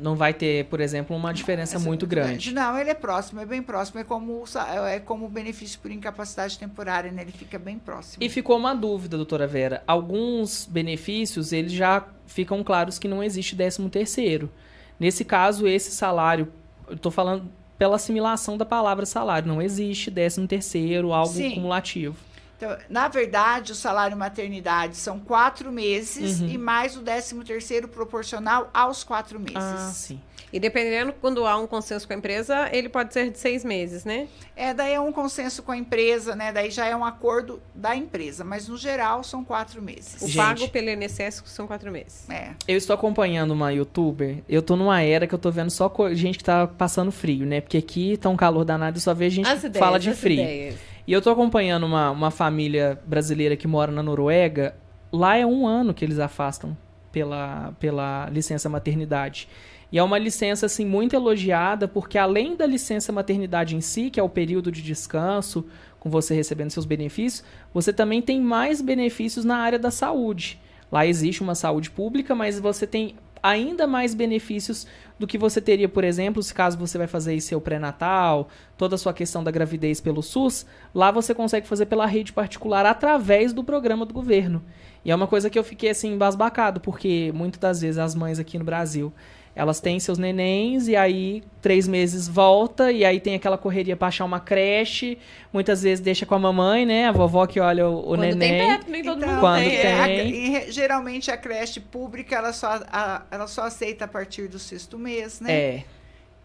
[0.00, 2.52] não vai ter, por exemplo, uma diferença Essa muito grande.
[2.52, 4.00] Não, ele é próximo, é bem próximo.
[4.00, 4.44] É como,
[4.88, 7.22] é como o benefício por incapacidade temporária, né?
[7.22, 8.22] Ele fica bem próximo.
[8.22, 9.82] E ficou uma dúvida, doutora Vera.
[9.86, 14.50] Alguns benefícios, eles já ficam claros que não existe 13 terceiro.
[14.98, 16.52] Nesse caso, esse salário,
[16.90, 21.54] estou falando pela assimilação da palavra salário, não existe 13 terceiro, algo Sim.
[21.54, 22.16] cumulativo.
[22.56, 26.48] Então, na verdade, o salário maternidade são quatro meses uhum.
[26.48, 29.56] e mais o décimo terceiro proporcional aos quatro meses.
[29.56, 30.20] Ah, sim.
[30.52, 34.04] E dependendo, quando há um consenso com a empresa, ele pode ser de seis meses,
[34.04, 34.28] né?
[34.56, 36.52] É, daí é um consenso com a empresa, né?
[36.52, 40.22] Daí já é um acordo da empresa, mas no geral são quatro meses.
[40.22, 42.28] O Gente, pago pelo INSS são quatro meses.
[42.30, 42.50] É.
[42.66, 46.38] Eu estou acompanhando uma youtuber, eu tô numa era que eu tô vendo só gente
[46.38, 47.60] que tá passando frio, né?
[47.60, 50.12] Porque aqui tá um calor danado e só vejo gente as que ideias, fala de
[50.14, 50.42] frio.
[50.42, 50.76] Ideias.
[51.06, 54.74] E eu tô acompanhando uma, uma família brasileira que mora na Noruega.
[55.10, 56.76] Lá é um ano que eles afastam
[57.10, 59.48] pela, pela licença maternidade.
[59.90, 64.20] E é uma licença assim muito elogiada, porque além da licença maternidade em si, que
[64.20, 65.64] é o período de descanso,
[65.98, 70.60] com você recebendo seus benefícios, você também tem mais benefícios na área da saúde.
[70.90, 74.86] Lá existe uma saúde pública, mas você tem ainda mais benefícios
[75.18, 78.98] do que você teria, por exemplo, se caso você vai fazer seu pré-natal, toda a
[78.98, 83.64] sua questão da gravidez pelo SUS, lá você consegue fazer pela rede particular através do
[83.64, 84.62] programa do governo.
[85.04, 88.38] E é uma coisa que eu fiquei assim embasbacado, porque muitas das vezes as mães
[88.38, 89.12] aqui no Brasil,
[89.58, 94.06] elas têm seus nenéns e aí três meses volta e aí tem aquela correria para
[94.06, 95.18] achar uma creche.
[95.52, 97.08] Muitas vezes deixa com a mamãe, né?
[97.08, 98.38] A vovó que olha o, o Quando neném.
[98.38, 99.80] Tem perto, nem todo então, mundo quando tem.
[99.80, 100.54] tem.
[100.54, 104.60] É, e, geralmente a creche pública ela só, a, ela só aceita a partir do
[104.60, 105.52] sexto mês, né?
[105.52, 105.84] É.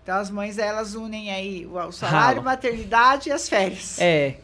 [0.01, 2.41] Então as mães elas unem aí o, o salário, Rala.
[2.41, 4.01] maternidade e as férias.
[4.01, 4.37] É.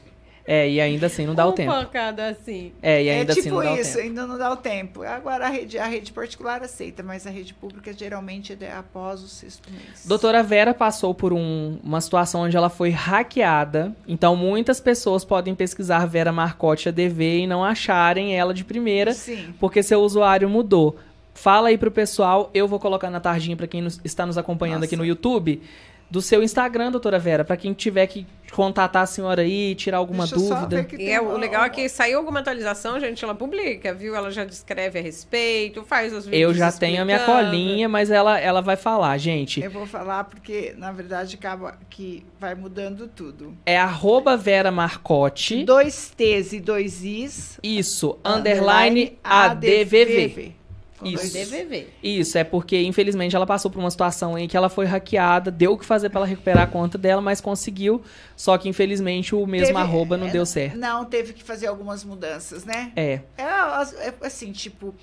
[0.51, 1.71] É, e ainda assim não dá um o tempo.
[1.71, 2.71] pancada assim.
[2.81, 4.07] É, e ainda é tipo assim não dá isso, o tempo.
[4.07, 5.03] ainda não dá o tempo.
[5.03, 9.27] Agora a rede, a rede particular aceita, mas a rede pública geralmente é após o
[9.27, 10.03] sexto mês.
[10.05, 13.95] Doutora Vera passou por um, uma situação onde ela foi hackeada.
[14.07, 19.53] Então muitas pessoas podem pesquisar Vera Marcotte ADV e não acharem ela de primeira, Sim.
[19.59, 20.97] porque seu usuário mudou.
[21.35, 24.77] Fala aí pro pessoal, eu vou colocar na tardinha para quem nos, está nos acompanhando
[24.81, 24.85] Nossa.
[24.87, 25.61] aqui no YouTube
[26.09, 30.25] do seu Instagram, doutora Vera, para quem tiver que contatar a senhora aí, tirar alguma
[30.25, 30.87] Deixa dúvida.
[30.97, 34.15] E é, o legal é que saiu alguma atualização, gente, ela publica, viu?
[34.15, 36.91] Ela já descreve a respeito, faz os vídeos Eu já explicando.
[36.91, 39.61] tenho a minha colinha, mas ela, ela vai falar, gente.
[39.61, 43.55] Eu vou falar porque, na verdade, acaba que vai mudando tudo.
[43.65, 45.63] É arroba Vera Marcotte.
[45.63, 47.59] Dois T's e dois Is.
[47.61, 50.23] Isso, underline, underline ADVV.
[50.23, 50.58] ADVV.
[51.03, 51.33] Isso.
[51.33, 51.87] DVV.
[52.03, 55.73] Isso, é porque, infelizmente, ela passou por uma situação em que ela foi hackeada, deu
[55.73, 58.01] o que fazer para ela recuperar a conta dela, mas conseguiu.
[58.35, 60.77] Só que, infelizmente, o mesmo teve, arroba não é, deu certo.
[60.77, 62.91] Não, teve que fazer algumas mudanças, né?
[62.95, 63.21] É.
[63.37, 64.93] É, é assim, tipo,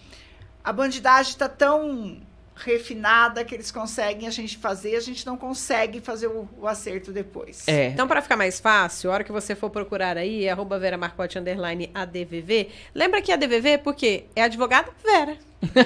[0.63, 2.21] a bandidagem tá tão
[2.57, 7.13] refinada que eles conseguem a gente fazer, a gente não consegue fazer o, o acerto
[7.13, 7.69] depois.
[7.69, 7.89] É.
[7.89, 10.97] Então, para ficar mais fácil, a hora que você for procurar aí, é arroba Vera
[10.97, 15.37] Marcotte, underline ADVV, lembra que ADVV, porque é advogada Vera.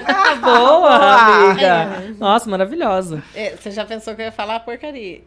[0.05, 1.67] Ah, boa, amiga!
[1.67, 2.13] É.
[2.17, 3.21] Nossa, maravilhosa.
[3.35, 5.21] É, você já pensou que eu ia falar porcaria?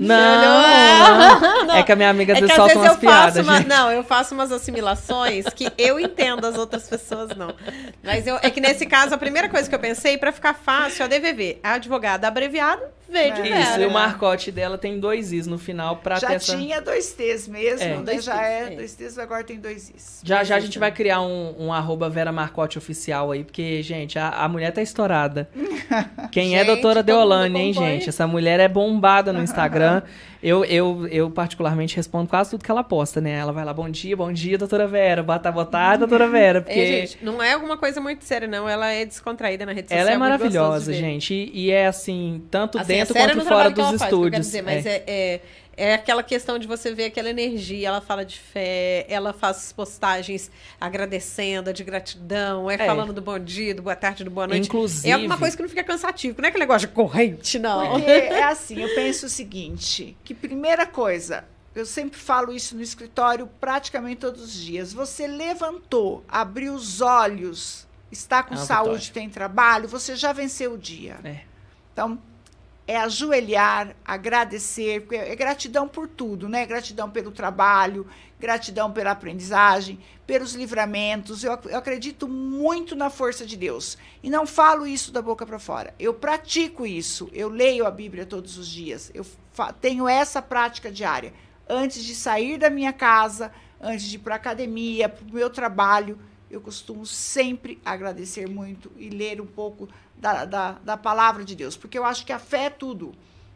[0.00, 3.46] Não, não, não, É que a minha amiga é vezes solta umas piadas.
[3.46, 7.54] Uma, não, eu faço umas assimilações que eu entendo, as outras pessoas não.
[8.02, 11.04] Mas eu, é que nesse caso, a primeira coisa que eu pensei, para ficar fácil,
[11.04, 11.58] a DVV.
[11.62, 13.60] A advogada abreviada, V de é.
[13.60, 16.56] Isso, e o marcote dela tem dois Is no final para Já ter essa...
[16.56, 17.96] tinha dois T's mesmo, é.
[18.02, 20.20] Dois já é, é dois T's, agora tem dois Is.
[20.24, 24.18] Já já a gente vai criar um, um arroba Vera Marcote oficial aí, porque, gente,
[24.18, 25.48] a, a mulher tá estourada.
[26.30, 28.08] Quem é gente, é doutora Deolane, hein, gente?
[28.08, 30.02] Essa mulher é bombada no Instagram.
[30.42, 33.32] Eu, eu, eu, particularmente, respondo quase tudo que ela posta, né?
[33.32, 35.22] Ela vai lá, bom dia, bom dia, doutora Vera.
[35.22, 36.62] Boa tarde, boa tarde, doutora Vera.
[36.62, 36.80] Porque...
[36.80, 38.66] É, gente, não é alguma coisa muito séria, não.
[38.66, 40.00] Ela é descontraída na rede social.
[40.00, 41.34] Ela é maravilhosa, gente.
[41.34, 44.50] E, e, é assim, tanto assim, dentro é quanto fora dos estúdios.
[44.50, 45.40] Faz, mas é, é
[45.80, 47.88] é aquela questão de você ver aquela energia.
[47.88, 52.86] Ela fala de fé, ela faz postagens agradecendo, de gratidão, é, é.
[52.86, 54.66] falando do bom dia, do boa tarde, do boa noite.
[54.66, 55.08] Inclusive.
[55.08, 57.92] É alguma coisa que não fica cansativo, não é aquele negócio de corrente, não.
[57.92, 61.44] Porque é assim, eu penso o seguinte: que primeira coisa,
[61.74, 64.92] eu sempre falo isso no escritório praticamente todos os dias.
[64.92, 69.12] Você levantou, abriu os olhos, está com é saúde, vitória.
[69.14, 71.16] tem trabalho, você já venceu o dia.
[71.24, 71.40] É.
[71.92, 72.20] Então,
[72.90, 76.66] é ajoelhar, agradecer, é gratidão por tudo, né?
[76.66, 78.04] Gratidão pelo trabalho,
[78.36, 81.44] gratidão pela aprendizagem, pelos livramentos.
[81.44, 83.96] Eu, eu acredito muito na força de Deus.
[84.24, 85.94] E não falo isso da boca para fora.
[86.00, 87.30] Eu pratico isso.
[87.32, 89.08] Eu leio a Bíblia todos os dias.
[89.14, 89.24] Eu
[89.80, 91.32] tenho essa prática diária.
[91.68, 96.18] Antes de sair da minha casa, antes de ir para academia, para o meu trabalho,
[96.50, 101.76] eu costumo sempre agradecer muito e ler um pouco da, da, da palavra de Deus,
[101.76, 103.12] porque eu acho que a fé é tudo.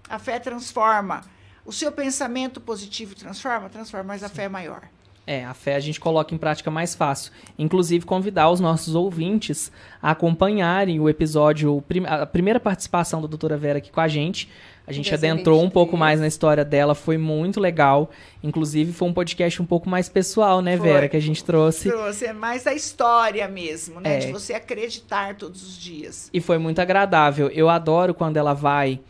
[0.09, 1.23] A fé transforma.
[1.65, 3.69] O seu pensamento positivo transforma?
[3.69, 4.83] Transforma, mas a fé é maior.
[5.27, 7.33] É, a fé a gente coloca em prática mais fácil.
[7.59, 9.73] Inclusive, convidar os nossos ouvintes
[10.03, 14.51] a acompanharem o episódio, a primeira participação da doutora Vera aqui com a gente.
[14.87, 18.11] A gente adentrou um pouco mais na história dela, foi muito legal.
[18.43, 20.89] Inclusive, foi um podcast um pouco mais pessoal, né, foi.
[20.89, 21.89] Vera, que a gente trouxe.
[21.89, 24.17] Trouxe, é mais a história mesmo, né?
[24.17, 24.19] É.
[24.19, 26.29] De você acreditar todos os dias.
[26.33, 27.49] E foi muito agradável.
[27.49, 29.01] Eu adoro quando ela vai.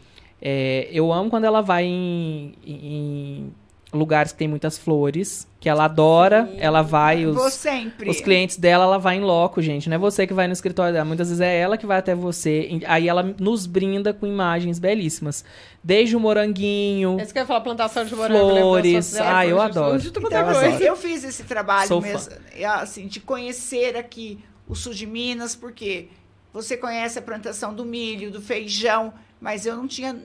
[0.40, 3.52] É, eu amo quando ela vai em, em
[3.94, 6.56] lugares que tem muitas flores, que ela adora, Sim.
[6.58, 8.10] ela vai os Vou sempre.
[8.10, 10.92] os clientes dela, ela vai em loco, gente, não é você que vai no escritório
[10.92, 14.78] dela, muitas vezes é ela que vai até você, aí ela nos brinda com imagens
[14.78, 15.44] belíssimas,
[15.82, 19.98] desde o moranguinho, Esse que eu ia falar plantação de morango, flores, ah, eu adoro.
[19.98, 20.66] De então, eu, adoro.
[20.82, 22.70] eu fiz esse trabalho Sou mesmo, fã.
[22.74, 24.38] assim, de conhecer aqui
[24.68, 26.08] o sul de Minas, porque
[26.52, 30.16] você conhece a plantação do milho, do feijão, mas eu não tinha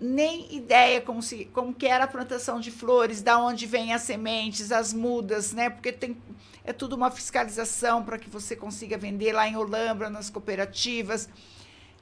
[0.00, 4.02] nem ideia como, se, como que era a plantação de flores, da onde vêm as
[4.02, 5.68] sementes, as mudas, né?
[5.70, 6.16] Porque tem,
[6.64, 11.28] é tudo uma fiscalização para que você consiga vender lá em Olambra, nas cooperativas.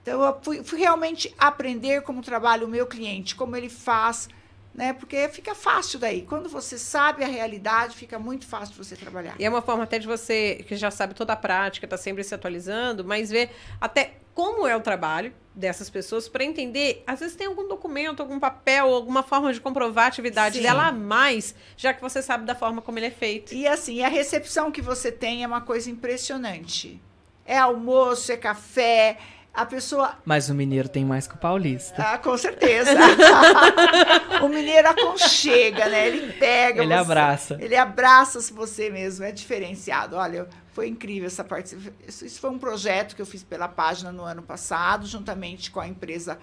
[0.03, 4.29] Então, eu fui, fui realmente aprender como trabalha o meu cliente, como ele faz,
[4.75, 4.93] né?
[4.93, 6.23] Porque fica fácil daí.
[6.23, 9.35] Quando você sabe a realidade, fica muito fácil você trabalhar.
[9.39, 12.23] E é uma forma até de você, que já sabe toda a prática, está sempre
[12.23, 13.51] se atualizando, mas ver
[13.81, 18.39] até como é o trabalho dessas pessoas para entender, às vezes tem algum documento, algum
[18.39, 20.63] papel, alguma forma de comprovar a atividade Sim.
[20.63, 23.55] dela a mais, já que você sabe da forma como ele é feito.
[23.55, 27.01] E assim, a recepção que você tem é uma coisa impressionante.
[27.47, 29.17] É almoço, é café,
[29.57, 30.19] a pessoa.
[30.25, 32.03] Mas o mineiro tem mais que o paulista.
[32.03, 32.91] Ah, com certeza.
[34.45, 36.09] o mineiro aconchega, né?
[36.09, 36.83] Ele pega.
[36.83, 37.57] Ele você, abraça.
[37.59, 40.17] Ele abraça você mesmo, é diferenciado.
[40.17, 41.75] Olha, foi incrível essa parte.
[42.07, 45.89] Isso foi um projeto que eu fiz pela página no ano passado, juntamente com a
[45.89, 46.39] empresa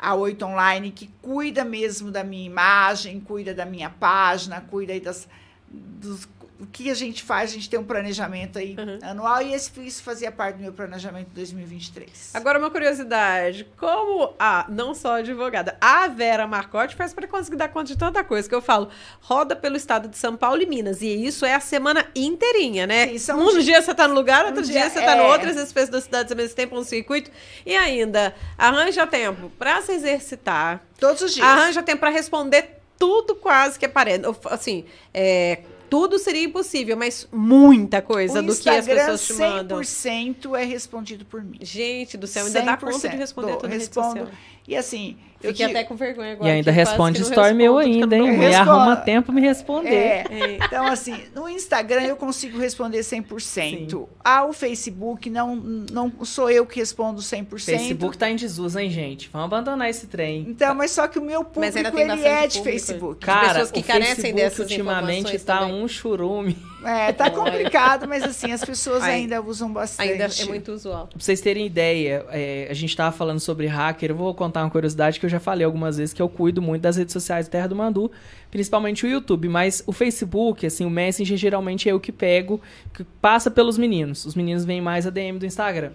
[0.00, 5.28] A8 Online, que cuida mesmo da minha imagem, cuida da minha página, cuida das,
[5.68, 6.26] dos
[6.62, 8.98] o que a gente faz, a gente tem um planejamento aí uhum.
[9.02, 12.30] anual e esse, isso fazia parte do meu planejamento de 2023.
[12.34, 17.68] Agora, uma curiosidade: como a, não só advogada, a Vera Marcotti faz para conseguir dar
[17.68, 18.88] conta de tanta coisa que eu falo,
[19.20, 23.18] roda pelo estado de São Paulo e Minas, e isso é a semana inteirinha, né?
[23.18, 25.16] Sim, um dia, dia você está no lugar, outro um dia, dia, você está é...
[25.16, 27.28] no outro, às vezes cidades ao mesmo tempo, um circuito,
[27.66, 30.80] e ainda arranja tempo para se exercitar.
[31.00, 31.44] Todos os dias.
[31.44, 34.22] Arranja tempo para responder tudo quase que aparece.
[34.48, 39.32] Assim, é, tudo seria impossível, mas muita coisa o do Instagram, que as pessoas te
[39.34, 39.78] mandam.
[39.78, 41.58] 100% é respondido por mim.
[41.60, 44.30] Gente do céu, ainda dá conta de responder tudo respondo.
[44.66, 46.48] E assim, Fiquei até com vergonha agora.
[46.48, 48.38] E ainda responde story meu ainda, hein?
[48.38, 49.90] Me arruma tempo me responder.
[49.90, 50.26] É.
[50.30, 50.58] É.
[50.64, 53.40] Então, assim, no Instagram eu consigo responder 100%.
[53.40, 53.88] Sim.
[54.24, 57.46] Ah, o Facebook, não, não sou eu que respondo 100%.
[57.58, 59.28] Facebook tá em Jesus, hein, gente?
[59.32, 60.46] Vamos abandonar esse trem.
[60.48, 63.24] Então, mas só que o meu público, ele é de, Facebook.
[63.26, 65.82] Cara, de pessoas que carecem Facebook dessas ultimamente tá também.
[65.82, 66.56] um churume.
[66.84, 70.10] É, tá complicado, mas assim, as pessoas ainda, ainda usam bastante.
[70.10, 71.06] Ainda é muito usual.
[71.06, 74.70] Pra vocês terem ideia, é, a gente tava falando sobre hacker, eu vou contar uma
[74.70, 77.66] curiosidade que eu já falei algumas vezes, que eu cuido muito das redes sociais Terra
[77.66, 78.10] do Mandu,
[78.50, 82.60] principalmente o YouTube, mas o Facebook, assim, o Messenger geralmente é o que pego,
[82.92, 84.24] que passa pelos meninos.
[84.24, 85.92] Os meninos vêm mais a DM do Instagram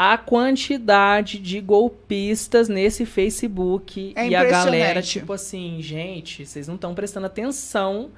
[0.00, 6.76] a quantidade de golpistas nesse Facebook é e a galera, tipo assim, gente, vocês não
[6.76, 8.12] estão prestando atenção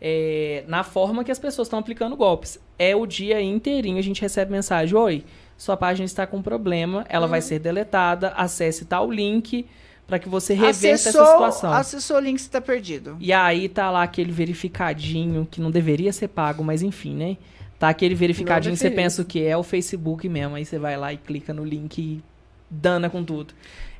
[0.00, 2.58] é, na forma que as pessoas estão aplicando golpes.
[2.78, 5.24] É o dia inteirinho a gente recebe mensagem: Oi,
[5.56, 7.30] sua página está com problema, ela uhum.
[7.30, 9.66] vai ser deletada, acesse tal link
[10.06, 11.72] para que você reverta acessou, essa situação.
[11.72, 13.16] Acessou o link, está perdido.
[13.18, 17.36] E aí tá lá aquele verificadinho que não deveria ser pago, mas enfim, né?
[17.78, 21.12] Tá aquele verificadinho, você pensa o que é o Facebook mesmo, aí você vai lá
[21.12, 22.22] e clica no link e
[22.70, 23.52] dana com tudo.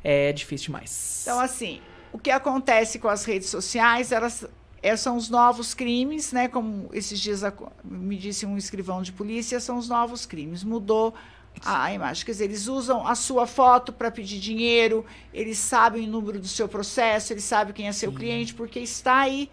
[0.02, 1.20] É difícil demais.
[1.22, 1.80] Então, assim,
[2.12, 4.48] o que acontece com as redes sociais, elas
[4.82, 6.48] é, são os novos crimes, né?
[6.48, 7.42] Como esses dias
[7.84, 10.62] me disse um escrivão de polícia, são os novos crimes.
[10.62, 11.14] Mudou
[11.64, 12.24] a imagem.
[12.24, 16.48] Quer dizer, eles usam a sua foto para pedir dinheiro, eles sabem o número do
[16.48, 18.16] seu processo, eles sabem quem é seu Sim.
[18.16, 19.48] cliente, porque está aí.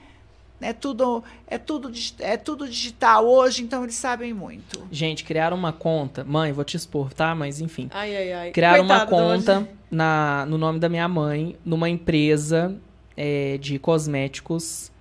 [0.61, 4.87] É tudo, é, tudo, é tudo digital hoje, então eles sabem muito.
[4.89, 6.23] Gente, criaram uma conta.
[6.23, 7.35] Mãe, vou te expor, tá?
[7.35, 7.89] Mas enfim.
[7.93, 8.51] Ai, ai, ai.
[8.51, 12.77] Criaram Coitado uma conta na, no nome da minha mãe, numa empresa
[13.17, 14.92] é, de cosméticos.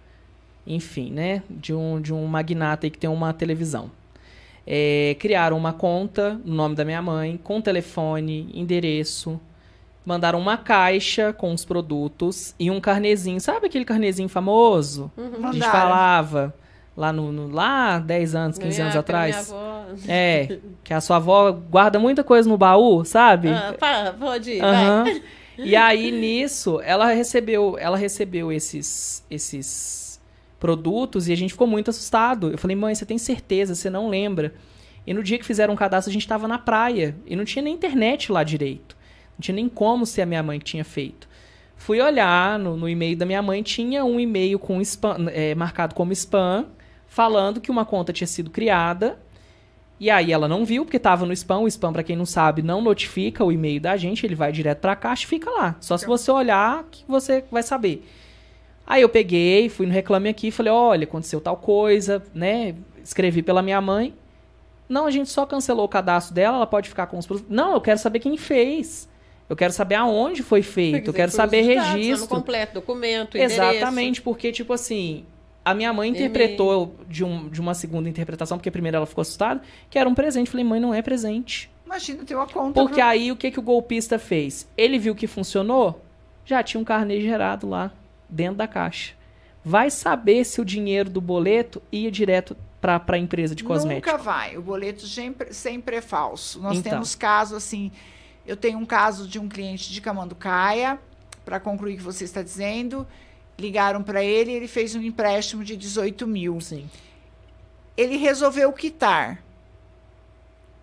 [0.67, 1.43] Enfim, né?
[1.51, 3.91] De um, de um magnata aí que tem uma televisão.
[4.67, 9.41] É, criaram uma conta no nome da minha mãe, com telefone, endereço.
[10.05, 13.41] Mandaram uma caixa com os produtos e um carnezinho.
[13.41, 15.11] Sabe aquele carnezinho famoso?
[15.17, 15.49] Uhum.
[15.49, 16.55] A gente falava
[16.97, 19.55] lá no, no, lá 10 anos, 15 anos atrás.
[20.09, 23.49] É, que a sua avó guarda muita coisa no baú, sabe?
[23.49, 25.05] Ah, pá, pode ir, uhum.
[25.05, 25.23] vai.
[25.59, 30.02] E aí nisso, ela recebeu, ela recebeu esses esses
[30.63, 32.53] produtos e a gente ficou muito assustado.
[32.53, 33.75] Eu falei, mãe, você tem certeza?
[33.75, 34.55] Você não lembra?
[35.05, 37.65] E no dia que fizeram o cadastro, a gente estava na praia e não tinha
[37.65, 38.97] nem internet lá direito.
[39.37, 41.29] Não tinha nem como ser a minha mãe que tinha feito.
[41.75, 45.97] Fui olhar no, no e-mail da minha mãe, tinha um e-mail com spam, é, marcado
[45.97, 46.67] como spam,
[47.09, 49.19] falando que uma conta tinha sido criada.
[49.99, 51.59] E aí ela não viu, porque estava no spam.
[51.59, 54.79] O spam, para quem não sabe, não notifica o e-mail da gente, ele vai direto
[54.79, 55.75] para a caixa e fica lá.
[55.81, 58.07] Só se você olhar que você vai saber.
[58.93, 62.75] Aí eu peguei, fui no Reclame Aqui e falei, olha, aconteceu tal coisa, né?
[63.03, 64.15] Escrevi pela minha mãe.
[64.87, 67.51] Não, a gente só cancelou o cadastro dela, ela pode ficar com os produtos.
[67.51, 69.09] Não, eu quero saber quem fez.
[69.49, 72.29] Eu quero saber aonde foi feito, eu quero saber registro.
[72.29, 75.25] completo, documento, Exatamente, porque, tipo assim,
[75.65, 79.63] a minha mãe interpretou de, um, de uma segunda interpretação, porque primeiro ela ficou assustada,
[79.89, 80.51] que era um presente.
[80.51, 81.71] Falei, mãe, não é presente.
[81.87, 82.79] Imagina, tem uma conta.
[82.79, 83.09] Porque pra...
[83.09, 84.71] aí o que, que o golpista fez?
[84.77, 86.05] Ele viu que funcionou,
[86.45, 87.91] já tinha um carnê gerado lá
[88.33, 89.15] dentro da caixa.
[89.65, 94.11] Vai saber se o dinheiro do boleto ia direto para a empresa de cosméticos.
[94.11, 94.57] Nunca vai.
[94.57, 96.61] O boleto sempre, sempre é falso.
[96.61, 96.93] Nós então.
[96.93, 97.93] temos casos assim.
[98.45, 100.99] Eu tenho um caso de um cliente de Camanducaia,
[101.45, 103.07] para concluir o que você está dizendo.
[103.57, 106.61] Ligaram para ele e ele fez um empréstimo de 18 mil.
[106.61, 106.91] Sim.
[107.97, 109.41] Ele resolveu quitar.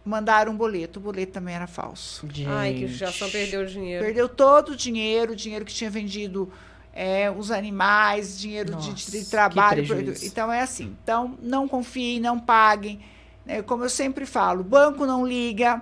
[0.06, 1.00] Mandaram um boleto.
[1.00, 2.26] O boleto também era falso.
[2.32, 2.48] Gente.
[2.48, 4.06] Ai, que já só perdeu o dinheiro.
[4.06, 6.50] Perdeu todo o dinheiro, o dinheiro que tinha vendido
[6.94, 9.86] é, os animais, dinheiro Nossa, de, de, trabalho.
[10.24, 10.96] Então é assim.
[11.04, 13.00] Então não confiem, não paguem.
[13.48, 15.82] É, como eu sempre falo, banco não liga,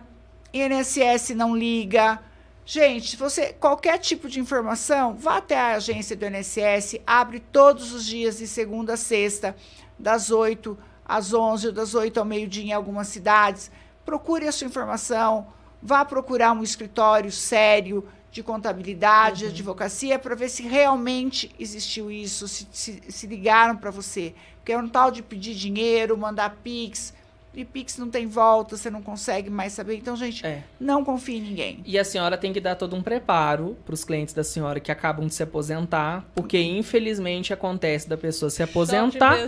[0.53, 2.19] INSS não liga.
[2.65, 8.05] Gente, você qualquer tipo de informação, vá até a agência do INSS, abre todos os
[8.05, 9.55] dias de segunda a sexta,
[9.97, 13.71] das 8 às 11 ou das 8 ao meio-dia em algumas cidades.
[14.05, 15.47] Procure a sua informação,
[15.81, 19.51] vá procurar um escritório sério, de contabilidade, uhum.
[19.51, 24.33] advocacia, para ver se realmente existiu isso, se, se, se ligaram para você.
[24.57, 27.13] Porque é um tal de pedir dinheiro, mandar Pix.
[27.57, 29.95] E Pix não tem volta, você não consegue mais saber.
[29.95, 30.63] Então, gente, é.
[30.79, 31.81] não confie em ninguém.
[31.83, 34.91] E a senhora tem que dar todo um preparo para os clientes da senhora que
[34.91, 39.39] acabam de se aposentar, porque infelizmente acontece da pessoa se aposentar.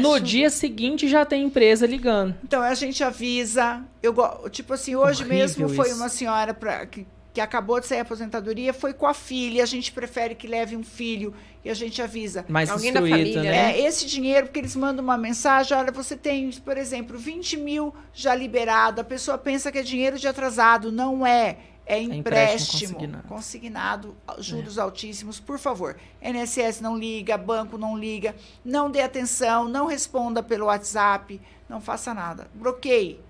[0.00, 2.34] no dia seguinte já tem empresa ligando.
[2.42, 3.80] Então a gente avisa.
[4.02, 4.12] Eu
[4.50, 5.96] tipo assim, hoje Horrível mesmo foi isso.
[5.98, 9.62] uma senhora pra, que que acabou de sair a aposentadoria, foi com a filha.
[9.62, 11.34] A gente prefere que leve um filho
[11.64, 12.44] e a gente avisa.
[12.48, 13.72] Mais Alguém da família, né?
[13.72, 17.94] É, esse dinheiro, porque eles mandam uma mensagem, olha, você tem, por exemplo, 20 mil
[18.12, 19.00] já liberado.
[19.00, 20.92] A pessoa pensa que é dinheiro de atrasado.
[20.92, 21.58] Não é.
[21.84, 23.28] É empréstimo, é empréstimo consignado.
[23.28, 24.80] consignado, juros é.
[24.80, 25.40] altíssimos.
[25.40, 31.40] Por favor, NSS não liga, banco não liga, não dê atenção, não responda pelo WhatsApp,
[31.68, 32.46] não faça nada.
[32.54, 33.20] Bloqueie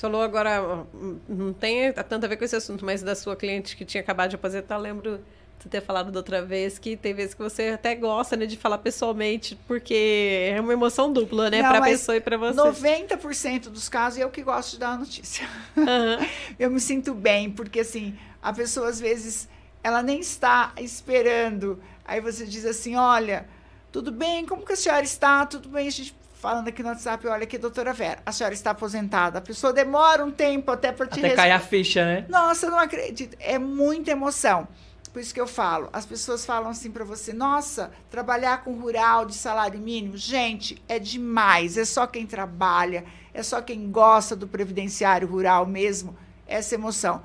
[0.00, 0.86] falou agora,
[1.28, 4.30] não tem tanto a ver com esse assunto, mas da sua cliente que tinha acabado
[4.30, 5.20] de aposentar, lembro
[5.58, 8.56] de ter falado da outra vez que tem vezes que você até gosta né, de
[8.56, 12.58] falar pessoalmente, porque é uma emoção dupla, né, para a pessoa e para você.
[12.58, 15.46] 90% dos casos eu que gosto de dar a notícia.
[15.76, 16.26] Uhum.
[16.58, 19.48] eu me sinto bem, porque assim, a pessoa às vezes
[19.82, 21.78] ela nem está esperando.
[22.06, 23.46] Aí você diz assim: "Olha,
[23.92, 24.46] tudo bem?
[24.46, 25.44] Como que a senhora está?
[25.44, 25.86] Tudo bem?
[25.88, 29.38] A gente falando aqui no WhatsApp, olha aqui, doutora Vera, a senhora está aposentada.
[29.38, 32.24] A pessoa demora um tempo até para te Até cair a ficha, né?
[32.28, 33.36] Nossa, eu não acredito.
[33.38, 34.66] É muita emoção.
[35.12, 39.26] Por isso que eu falo, as pessoas falam assim para você, nossa, trabalhar com rural
[39.26, 41.76] de salário mínimo, gente, é demais.
[41.76, 43.04] É só quem trabalha,
[43.34, 47.22] é só quem gosta do previdenciário rural mesmo, essa emoção.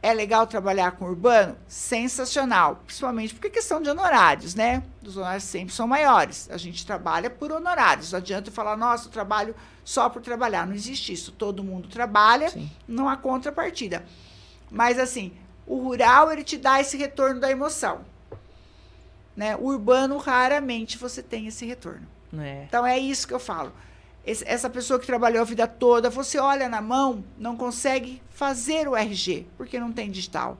[0.00, 1.56] É legal trabalhar com urbano?
[1.66, 4.82] Sensacional, principalmente porque é questão de honorários, né?
[5.02, 6.48] Os honorários sempre são maiores.
[6.50, 8.12] A gente trabalha por honorários.
[8.12, 10.66] Não adianta falar, nossa, eu trabalho só por trabalhar.
[10.66, 11.32] Não existe isso.
[11.32, 12.70] Todo mundo trabalha, Sim.
[12.86, 14.04] não há contrapartida.
[14.70, 15.32] Mas, assim,
[15.66, 18.04] o rural, ele te dá esse retorno da emoção.
[19.36, 19.56] Né?
[19.56, 22.06] O urbano, raramente você tem esse retorno.
[22.38, 22.64] É.
[22.68, 23.72] Então, é isso que eu falo.
[24.44, 28.94] Essa pessoa que trabalhou a vida toda, você olha na mão, não consegue fazer o
[28.94, 30.58] RG, porque não tem digital.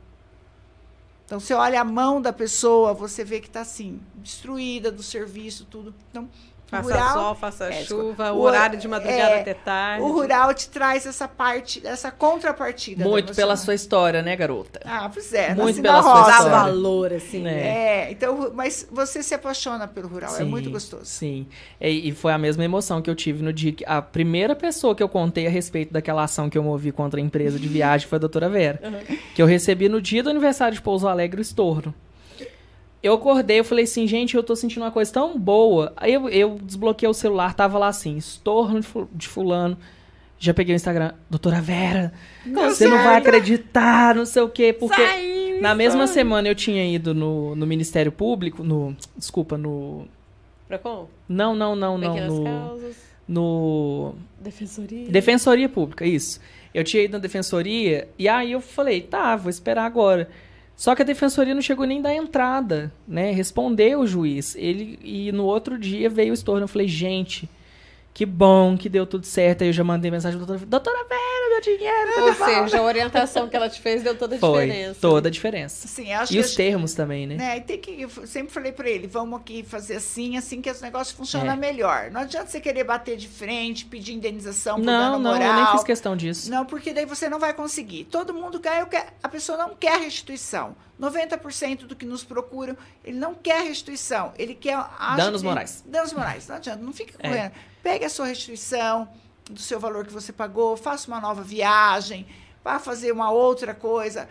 [1.26, 5.66] Então, você olha a mão da pessoa, você vê que está assim, destruída do serviço,
[5.66, 5.94] tudo.
[6.10, 6.26] Então,
[6.68, 10.02] Faça rural, sol, faça é, chuva, o horário de madrugada é, até tarde.
[10.02, 13.04] O rural te traz essa parte, essa contrapartida.
[13.04, 14.80] Muito pela sua história, né, garota?
[14.84, 15.54] Ah, pois é.
[15.54, 16.50] Muito pela sua história.
[16.50, 17.60] Dá valor, assim, né?
[17.60, 21.06] É, então, mas você se apaixona pelo rural, sim, é muito gostoso.
[21.06, 21.46] Sim,
[21.80, 24.94] e, e, foi a mesma emoção que eu tive no dia que a primeira pessoa
[24.94, 28.06] que eu contei a respeito daquela ação que eu movi contra a empresa de viagem
[28.06, 28.78] foi a doutora Vera.
[28.84, 29.16] Uhum.
[29.34, 31.94] Que eu recebi no dia do aniversário de Pouso Alegre o estorno
[33.02, 35.92] eu acordei, eu falei assim, gente, eu tô sentindo uma coisa tão boa.
[35.96, 38.80] Aí eu, eu desbloqueei o celular, tava lá assim, estorno
[39.12, 39.76] de fulano.
[40.40, 42.12] Já peguei o Instagram, doutora Vera,
[42.46, 46.54] não você não vai acreditar, não sei o quê, porque Saiu, na mesma semana eu
[46.54, 50.06] tinha ido no, no Ministério Público, no, desculpa, no...
[50.68, 51.08] Procon?
[51.28, 52.44] Não, não, não, não, Pequenas no...
[52.44, 52.96] Causas.
[53.26, 54.14] No...
[54.40, 55.08] Defensoria?
[55.08, 56.40] Defensoria Pública, isso.
[56.72, 60.30] Eu tinha ido na Defensoria, e aí eu falei, tá, vou esperar agora.
[60.78, 63.32] Só que a defensoria não chegou nem da entrada, né?
[63.32, 64.54] Respondeu o juiz.
[64.54, 66.62] Ele e no outro dia veio o estorno.
[66.62, 67.50] Eu falei, gente,
[68.18, 69.62] que bom que deu tudo certo.
[69.62, 72.24] Aí eu já mandei mensagem doutora, doutora Vera, meu dinheiro.
[72.24, 75.00] Ou seja, a orientação que ela te fez deu toda a Foi, diferença.
[75.00, 75.86] Toda a diferença.
[75.86, 77.36] Sim, acho e os termos também, né?
[77.36, 77.58] né?
[77.58, 80.80] E tem que, eu sempre falei para ele, vamos aqui fazer assim, assim que os
[80.80, 81.56] negócios funcionam é.
[81.56, 82.10] melhor.
[82.10, 85.52] Não adianta você querer bater de frente, pedir indenização por não, dano não, moral.
[85.52, 86.50] Não, eu nem fiz questão disso.
[86.50, 88.02] Não, porque daí você não vai conseguir.
[88.06, 90.74] Todo mundo quer, quer a pessoa não quer restituição.
[91.00, 94.76] 90% do que nos procuram, ele não quer restituição, ele quer...
[95.16, 95.84] Danos morais.
[95.86, 97.28] Danos morais, não adianta, não fica é.
[97.28, 97.52] correndo.
[97.82, 99.08] Pegue a sua restituição
[99.48, 102.26] do seu valor que você pagou, faça uma nova viagem,
[102.62, 104.28] vá fazer uma outra coisa.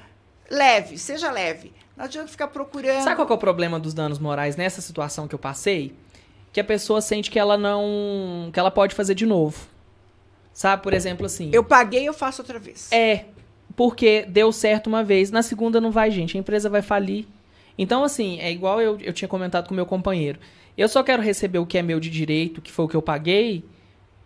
[0.50, 1.74] Leve, seja leve.
[1.96, 3.04] Não adianta ficar procurando.
[3.04, 5.96] Sabe qual é o problema dos danos morais nessa situação que eu passei?
[6.54, 8.50] Que a pessoa sente que ela não.
[8.54, 9.68] que ela pode fazer de novo.
[10.54, 11.50] Sabe, por exemplo, assim.
[11.54, 12.92] Eu paguei, eu faço outra vez.
[12.92, 13.26] É.
[13.78, 16.36] Porque deu certo uma vez, na segunda não vai, gente.
[16.36, 17.28] A empresa vai falir.
[17.78, 20.40] Então, assim, é igual eu, eu tinha comentado com meu companheiro.
[20.76, 23.04] Eu só quero receber o que é meu de direito, que foi o que eu
[23.04, 23.64] paguei,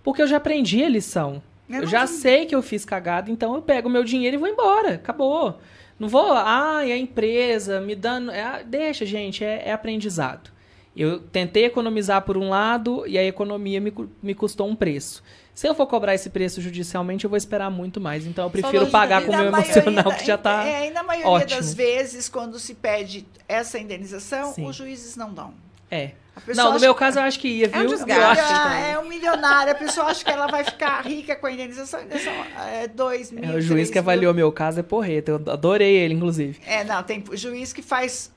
[0.01, 1.43] porque eu já aprendi a lição.
[1.69, 4.39] Eu, eu já sei que eu fiz cagada, então eu pego o meu dinheiro e
[4.39, 4.95] vou embora.
[4.95, 5.59] Acabou.
[5.99, 8.31] Não vou, ah, a empresa me dando.
[8.31, 10.49] É, deixa, gente, é, é, aprendizado.
[10.95, 15.21] Eu tentei economizar por um lado e a economia me, me custou um preço.
[15.61, 18.25] Se eu for cobrar esse preço judicialmente, eu vou esperar muito mais.
[18.25, 20.65] Então eu prefiro pagar com o meu emocional, que já está.
[20.65, 21.59] É, e na maioria ótimo.
[21.59, 24.65] das vezes, quando se pede essa indenização, Sim.
[24.65, 25.53] os juízes não dão.
[25.91, 26.13] É.
[26.55, 27.79] Não, no meu caso eu acho que ia, viu?
[27.79, 28.43] É um desgaste.
[28.43, 29.71] É, é um milionário.
[29.71, 31.99] A pessoa acha que ela vai ficar rica com a indenização.
[31.99, 32.33] A indenização
[32.67, 33.43] é dois mil.
[33.43, 34.45] É, o juiz que avaliou mil.
[34.45, 35.33] meu caso é porreta.
[35.33, 36.59] Eu adorei ele, inclusive.
[36.65, 38.31] É, não, tem juiz que faz.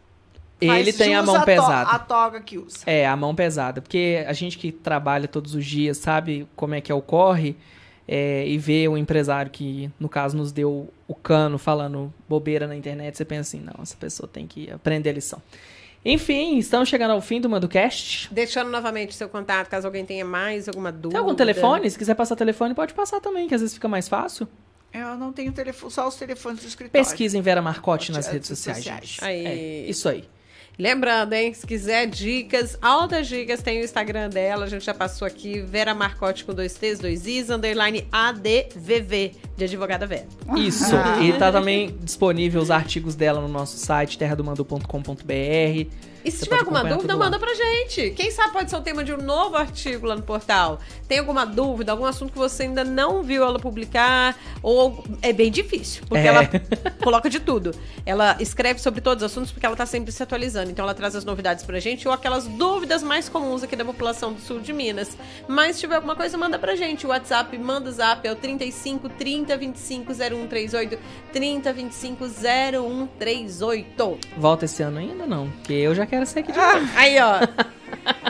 [0.60, 1.90] Ele tem a mão a pesada.
[1.90, 2.78] a toga que usa.
[2.86, 3.82] É, a mão pesada.
[3.82, 7.56] Porque a gente que trabalha todos os dias sabe como é que ocorre.
[8.06, 12.76] É, e vê o empresário que, no caso, nos deu o cano falando bobeira na
[12.76, 15.40] internet, você pensa assim, não, essa pessoa tem que aprender a lição.
[16.04, 18.28] Enfim, estamos chegando ao fim do MandoCast.
[18.30, 21.12] Deixando novamente seu contato, caso alguém tenha mais alguma dúvida.
[21.12, 21.90] Tem algum telefone?
[21.90, 24.46] Se quiser passar telefone, pode passar também, que às vezes fica mais fácil.
[24.92, 26.92] Eu não tenho telefone, só os telefones do escritório.
[26.92, 29.16] Pesquisem Vera Marcotte nas redes sociais, sociais.
[29.22, 29.46] Aí.
[29.46, 30.28] É, isso aí.
[30.78, 35.26] Lembrando, hein, se quiser dicas, altas dicas, tem o Instagram dela, a gente já passou
[35.26, 40.26] aqui, Vera Marcote com dois T's, dois I's, underline ADVV, de advogada Vera.
[40.56, 46.13] Isso, e tá também disponível os artigos dela no nosso site, terradomando.com.br.
[46.24, 48.10] E se Você tiver alguma dúvida, manda pra gente.
[48.12, 50.80] Quem sabe pode ser o tema de um novo artigo lá no portal.
[51.06, 54.34] Tem alguma dúvida, algum assunto que você ainda não viu ela publicar?
[54.62, 56.28] Ou é bem difícil, porque é.
[56.28, 56.48] ela
[57.02, 57.72] coloca de tudo.
[58.06, 60.70] Ela escreve sobre todos os assuntos porque ela tá sempre se atualizando.
[60.70, 64.32] Então ela traz as novidades pra gente ou aquelas dúvidas mais comuns aqui da população
[64.32, 65.16] do sul de Minas.
[65.46, 67.06] Mas se tiver alguma coisa, manda pra gente.
[67.06, 70.98] O WhatsApp, manda o zap, é o 35 30 25 0138
[71.32, 74.18] 30 25 0138.
[74.38, 75.50] Volta esse ano ainda não?
[75.50, 77.40] Porque eu já quero quero ser aqui de ah, Aí, ó.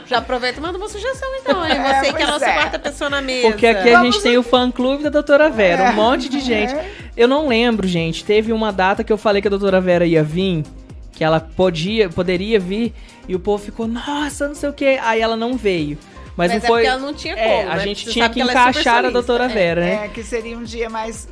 [0.06, 1.72] Já aproveita e manda uma sugestão, então, hein?
[1.72, 2.52] É, Você é, que é a nossa é.
[2.54, 3.48] quarta pessoa na mesa.
[3.48, 5.84] Porque aqui a gente tem o fã-clube da doutora Vera.
[5.84, 5.90] É.
[5.90, 6.74] Um monte de gente.
[7.16, 8.24] Eu não lembro, gente.
[8.24, 10.64] Teve uma data que eu falei que a doutora Vera ia vir,
[11.12, 12.92] que ela podia, poderia vir,
[13.28, 14.98] e o povo ficou, nossa, não sei o quê.
[15.02, 15.98] Aí ela não veio.
[16.36, 16.86] Mas, Mas não é foi.
[16.86, 17.70] ela não tinha é, como.
[17.70, 17.84] a né?
[17.84, 20.04] gente tinha que encaixar a doutora Vera, né?
[20.06, 21.28] É, que seria um dia mais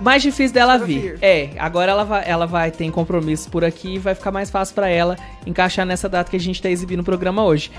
[0.00, 1.18] mais difícil dela vir.
[1.20, 4.74] É, agora ela vai, ela vai ter compromisso por aqui e vai ficar mais fácil
[4.74, 5.16] para ela
[5.46, 7.70] encaixar nessa data que a gente tá exibindo o programa hoje.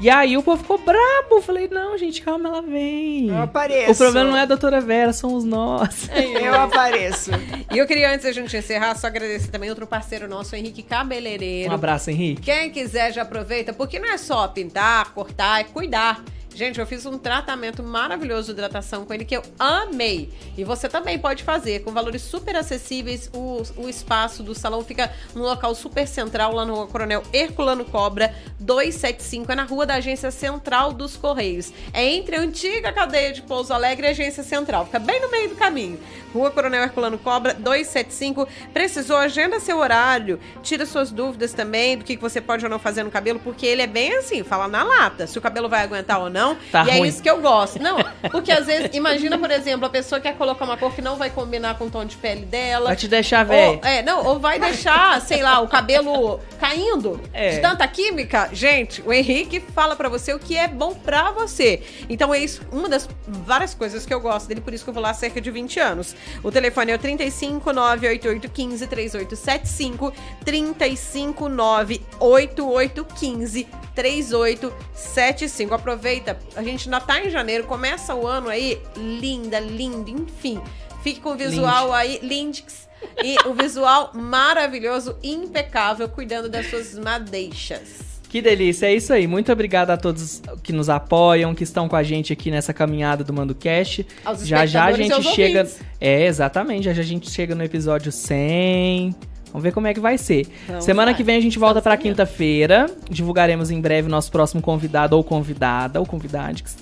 [0.00, 1.42] E aí o povo ficou brabo.
[1.42, 3.28] Falei, não, gente, calma, ela vem.
[3.28, 3.92] Eu apareço.
[3.92, 6.08] O problema não é a doutora Vera, somos nós.
[6.40, 7.30] Eu apareço.
[7.72, 11.70] E eu queria, antes da gente encerrar, só agradecer também outro parceiro nosso, Henrique Cabeleireiro.
[11.70, 12.42] Um abraço, Henrique.
[12.42, 16.22] Quem quiser já aproveita, porque não é só pintar, cortar, é cuidar
[16.58, 20.28] Gente, eu fiz um tratamento maravilhoso de hidratação com ele que eu amei.
[20.56, 23.30] E você também pode fazer, com valores super acessíveis.
[23.32, 28.34] O, o espaço do salão fica num local super central, lá no Coronel Herculano Cobra,
[28.58, 29.52] 275.
[29.52, 31.72] É na rua da Agência Central dos Correios.
[31.92, 34.86] É entre a antiga cadeia de Pouso Alegre e a Agência Central.
[34.86, 36.00] Fica bem no meio do caminho.
[36.34, 38.48] Rua Coronel Herculano Cobra, 275.
[38.72, 40.40] Precisou, agenda seu horário.
[40.60, 43.82] Tira suas dúvidas também do que você pode ou não fazer no cabelo, porque ele
[43.82, 45.24] é bem assim, fala na lata.
[45.28, 46.47] Se o cabelo vai aguentar ou não.
[46.70, 47.02] Tá e é ruim.
[47.04, 47.80] é isso que eu gosto.
[47.82, 47.96] Não,
[48.30, 51.30] porque às vezes, imagina, por exemplo, a pessoa quer colocar uma cor que não vai
[51.30, 52.86] combinar com o tom de pele dela.
[52.86, 53.80] Vai te deixar velho.
[53.82, 57.50] É, não, ou vai deixar, sei lá, o cabelo caindo É.
[57.50, 58.48] de tanta química.
[58.52, 61.82] Gente, o Henrique fala pra você o que é bom pra você.
[62.08, 64.94] Então é isso, uma das várias coisas que eu gosto dele, por isso que eu
[64.94, 66.14] vou lá há cerca de 20 anos.
[66.42, 70.12] O telefone é o 35 988 15 3875
[70.44, 75.74] 35 988 15 3875.
[75.74, 80.60] Aproveita, a gente ainda tá em janeiro, começa o ano aí linda, lindo, enfim.
[81.02, 82.88] Fique com o visual aí, Lindix.
[83.22, 88.08] E o visual maravilhoso, impecável, cuidando das suas madeixas.
[88.28, 89.26] Que delícia, é isso aí.
[89.26, 93.24] Muito obrigado a todos que nos apoiam, que estão com a gente aqui nessa caminhada
[93.24, 94.00] do Mando Cash.
[94.24, 95.60] Aos Já já a gente chega.
[95.60, 95.80] ouvintes.
[95.98, 96.84] É, exatamente.
[96.84, 99.14] Já já a gente chega no episódio 100.
[99.48, 100.46] Vamos ver como é que vai ser.
[100.66, 101.16] Vamos Semana lá.
[101.16, 102.16] que vem a gente volta pra caminhando.
[102.16, 102.86] quinta-feira.
[103.10, 106.76] Divulgaremos em breve nosso próximo convidado ou convidada, ou convidados.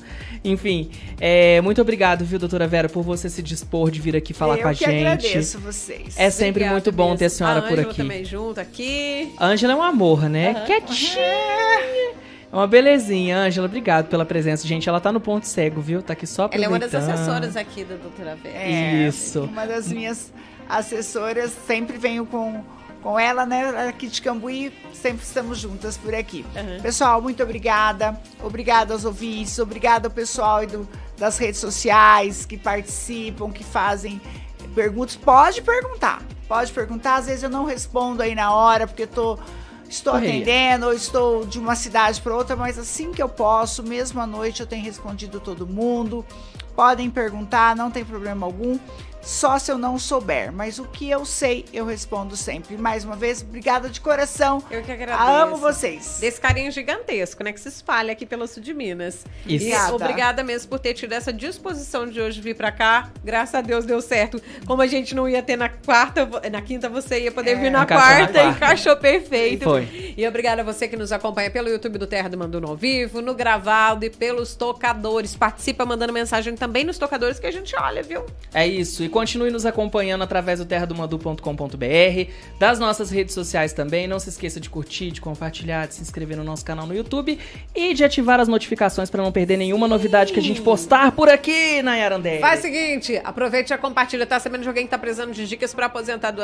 [0.45, 0.91] Enfim,
[1.21, 4.63] é, muito obrigado, viu, doutora Vera, por você se dispor de vir aqui falar eu
[4.63, 4.85] com a gente.
[4.89, 6.15] agradeço vocês.
[6.17, 7.19] É sempre Obrigada muito bom mesmo.
[7.19, 7.97] ter a senhora por Ângela aqui.
[8.03, 9.33] também junto aqui.
[9.39, 10.51] A Ângela é um amor, né?
[10.51, 10.65] Aham.
[10.67, 11.23] Quietinha.
[12.53, 13.67] É uma belezinha, Ângela.
[13.67, 14.67] Obrigado pela presença.
[14.67, 16.01] Gente, ela tá no ponto cego, viu?
[16.01, 17.01] Tá aqui só Ela é aproveitando.
[17.01, 18.57] uma das assessoras aqui da doutora Vera.
[18.57, 19.43] É, Isso.
[19.43, 20.33] Uma das minhas
[20.69, 22.63] assessoras, sempre venho com,
[23.03, 23.89] com ela, né?
[23.89, 26.45] Aqui de Cambuí, sempre estamos juntas por aqui.
[26.55, 26.81] Uhum.
[26.83, 28.21] Pessoal, muito obrigada.
[28.43, 34.21] Obrigada aos ouvintes, obrigada ao pessoal do- das redes sociais que participam, que fazem
[34.75, 35.17] perguntas.
[35.17, 37.17] Pode perguntar, pode perguntar.
[37.17, 39.39] Às vezes eu não respondo aí na hora, porque eu tô.
[39.89, 40.35] Estou Correria.
[40.43, 44.27] atendendo, ou estou de uma cidade para outra, mas assim que eu posso, mesmo à
[44.27, 46.27] noite, eu tenho respondido todo mundo.
[46.75, 48.81] Podem perguntar, não tem problema algum.
[49.27, 52.77] Só se eu não souber, mas o que eu sei, eu respondo sempre.
[52.79, 54.63] Mais uma vez, obrigada de coração.
[54.71, 55.29] Eu que agradeço.
[55.29, 56.19] Amo vocês.
[56.21, 57.53] Desse carinho gigantesco, né?
[57.53, 59.25] Que se espalha aqui pelo sul de Minas.
[59.45, 59.65] Isso.
[59.67, 59.95] E Obrigada.
[59.95, 63.11] obrigada mesmo por ter tido essa disposição de hoje vir pra cá.
[63.25, 64.41] Graças a Deus deu certo.
[64.65, 67.71] Como a gente não ia ter na quarta, na quinta você ia poder É, vir
[67.71, 68.45] na quarta, quarta.
[68.57, 69.65] encaixou perfeito.
[69.65, 70.15] Foi.
[70.17, 73.21] E obrigada a você que nos acompanha pelo YouTube do Terra do Manduno ao vivo,
[73.21, 75.35] no gravado e pelos tocadores.
[75.35, 78.25] Participa mandando mensagem também nos tocadores que a gente olha, viu?
[78.55, 79.03] É isso.
[79.03, 84.07] E continue nos acompanhando através do terradomadu.com.br, das nossas redes sociais também.
[84.07, 87.39] Não se esqueça de curtir, de compartilhar, de se inscrever no nosso canal no YouTube
[87.75, 91.31] e de ativar as notificações para não perder nenhuma novidade que a gente postar por
[91.31, 92.41] aqui na Yarandé.
[92.41, 94.27] Faz o seguinte, aproveite e já compartilha.
[94.27, 96.43] Tá sabendo de alguém que tá precisando de dicas pra, aposentado,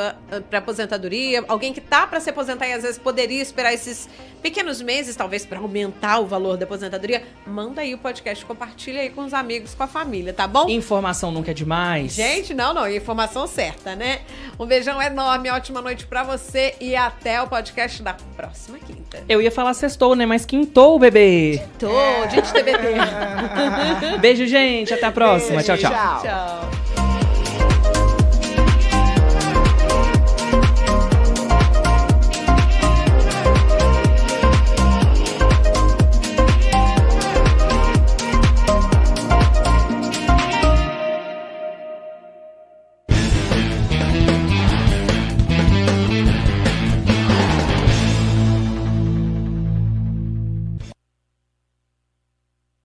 [0.49, 1.45] pra aposentadoria?
[1.47, 4.09] Alguém que tá pra se aposentar e às vezes poderia esperar esses
[4.41, 7.21] pequenos meses, talvez, pra aumentar o valor da aposentadoria?
[7.45, 10.67] Manda aí o podcast, compartilha aí com os amigos, com a família, tá bom?
[10.67, 12.13] Informação nunca é demais.
[12.13, 14.19] Gente, não, não, informação certa, né?
[14.59, 19.23] Um beijão enorme, ótima noite pra você e até o podcast da próxima quinta.
[19.27, 20.27] Eu ia falar sextou, né?
[20.27, 21.59] Mas quintou, bebê.
[21.79, 21.89] Tô,
[22.29, 22.93] gente TBT.
[24.21, 24.93] Beijo, gente.
[24.93, 25.63] Até a próxima.
[25.63, 26.21] Beijo, tchau, tchau.
[26.21, 26.21] tchau.
[26.21, 26.82] Tchau.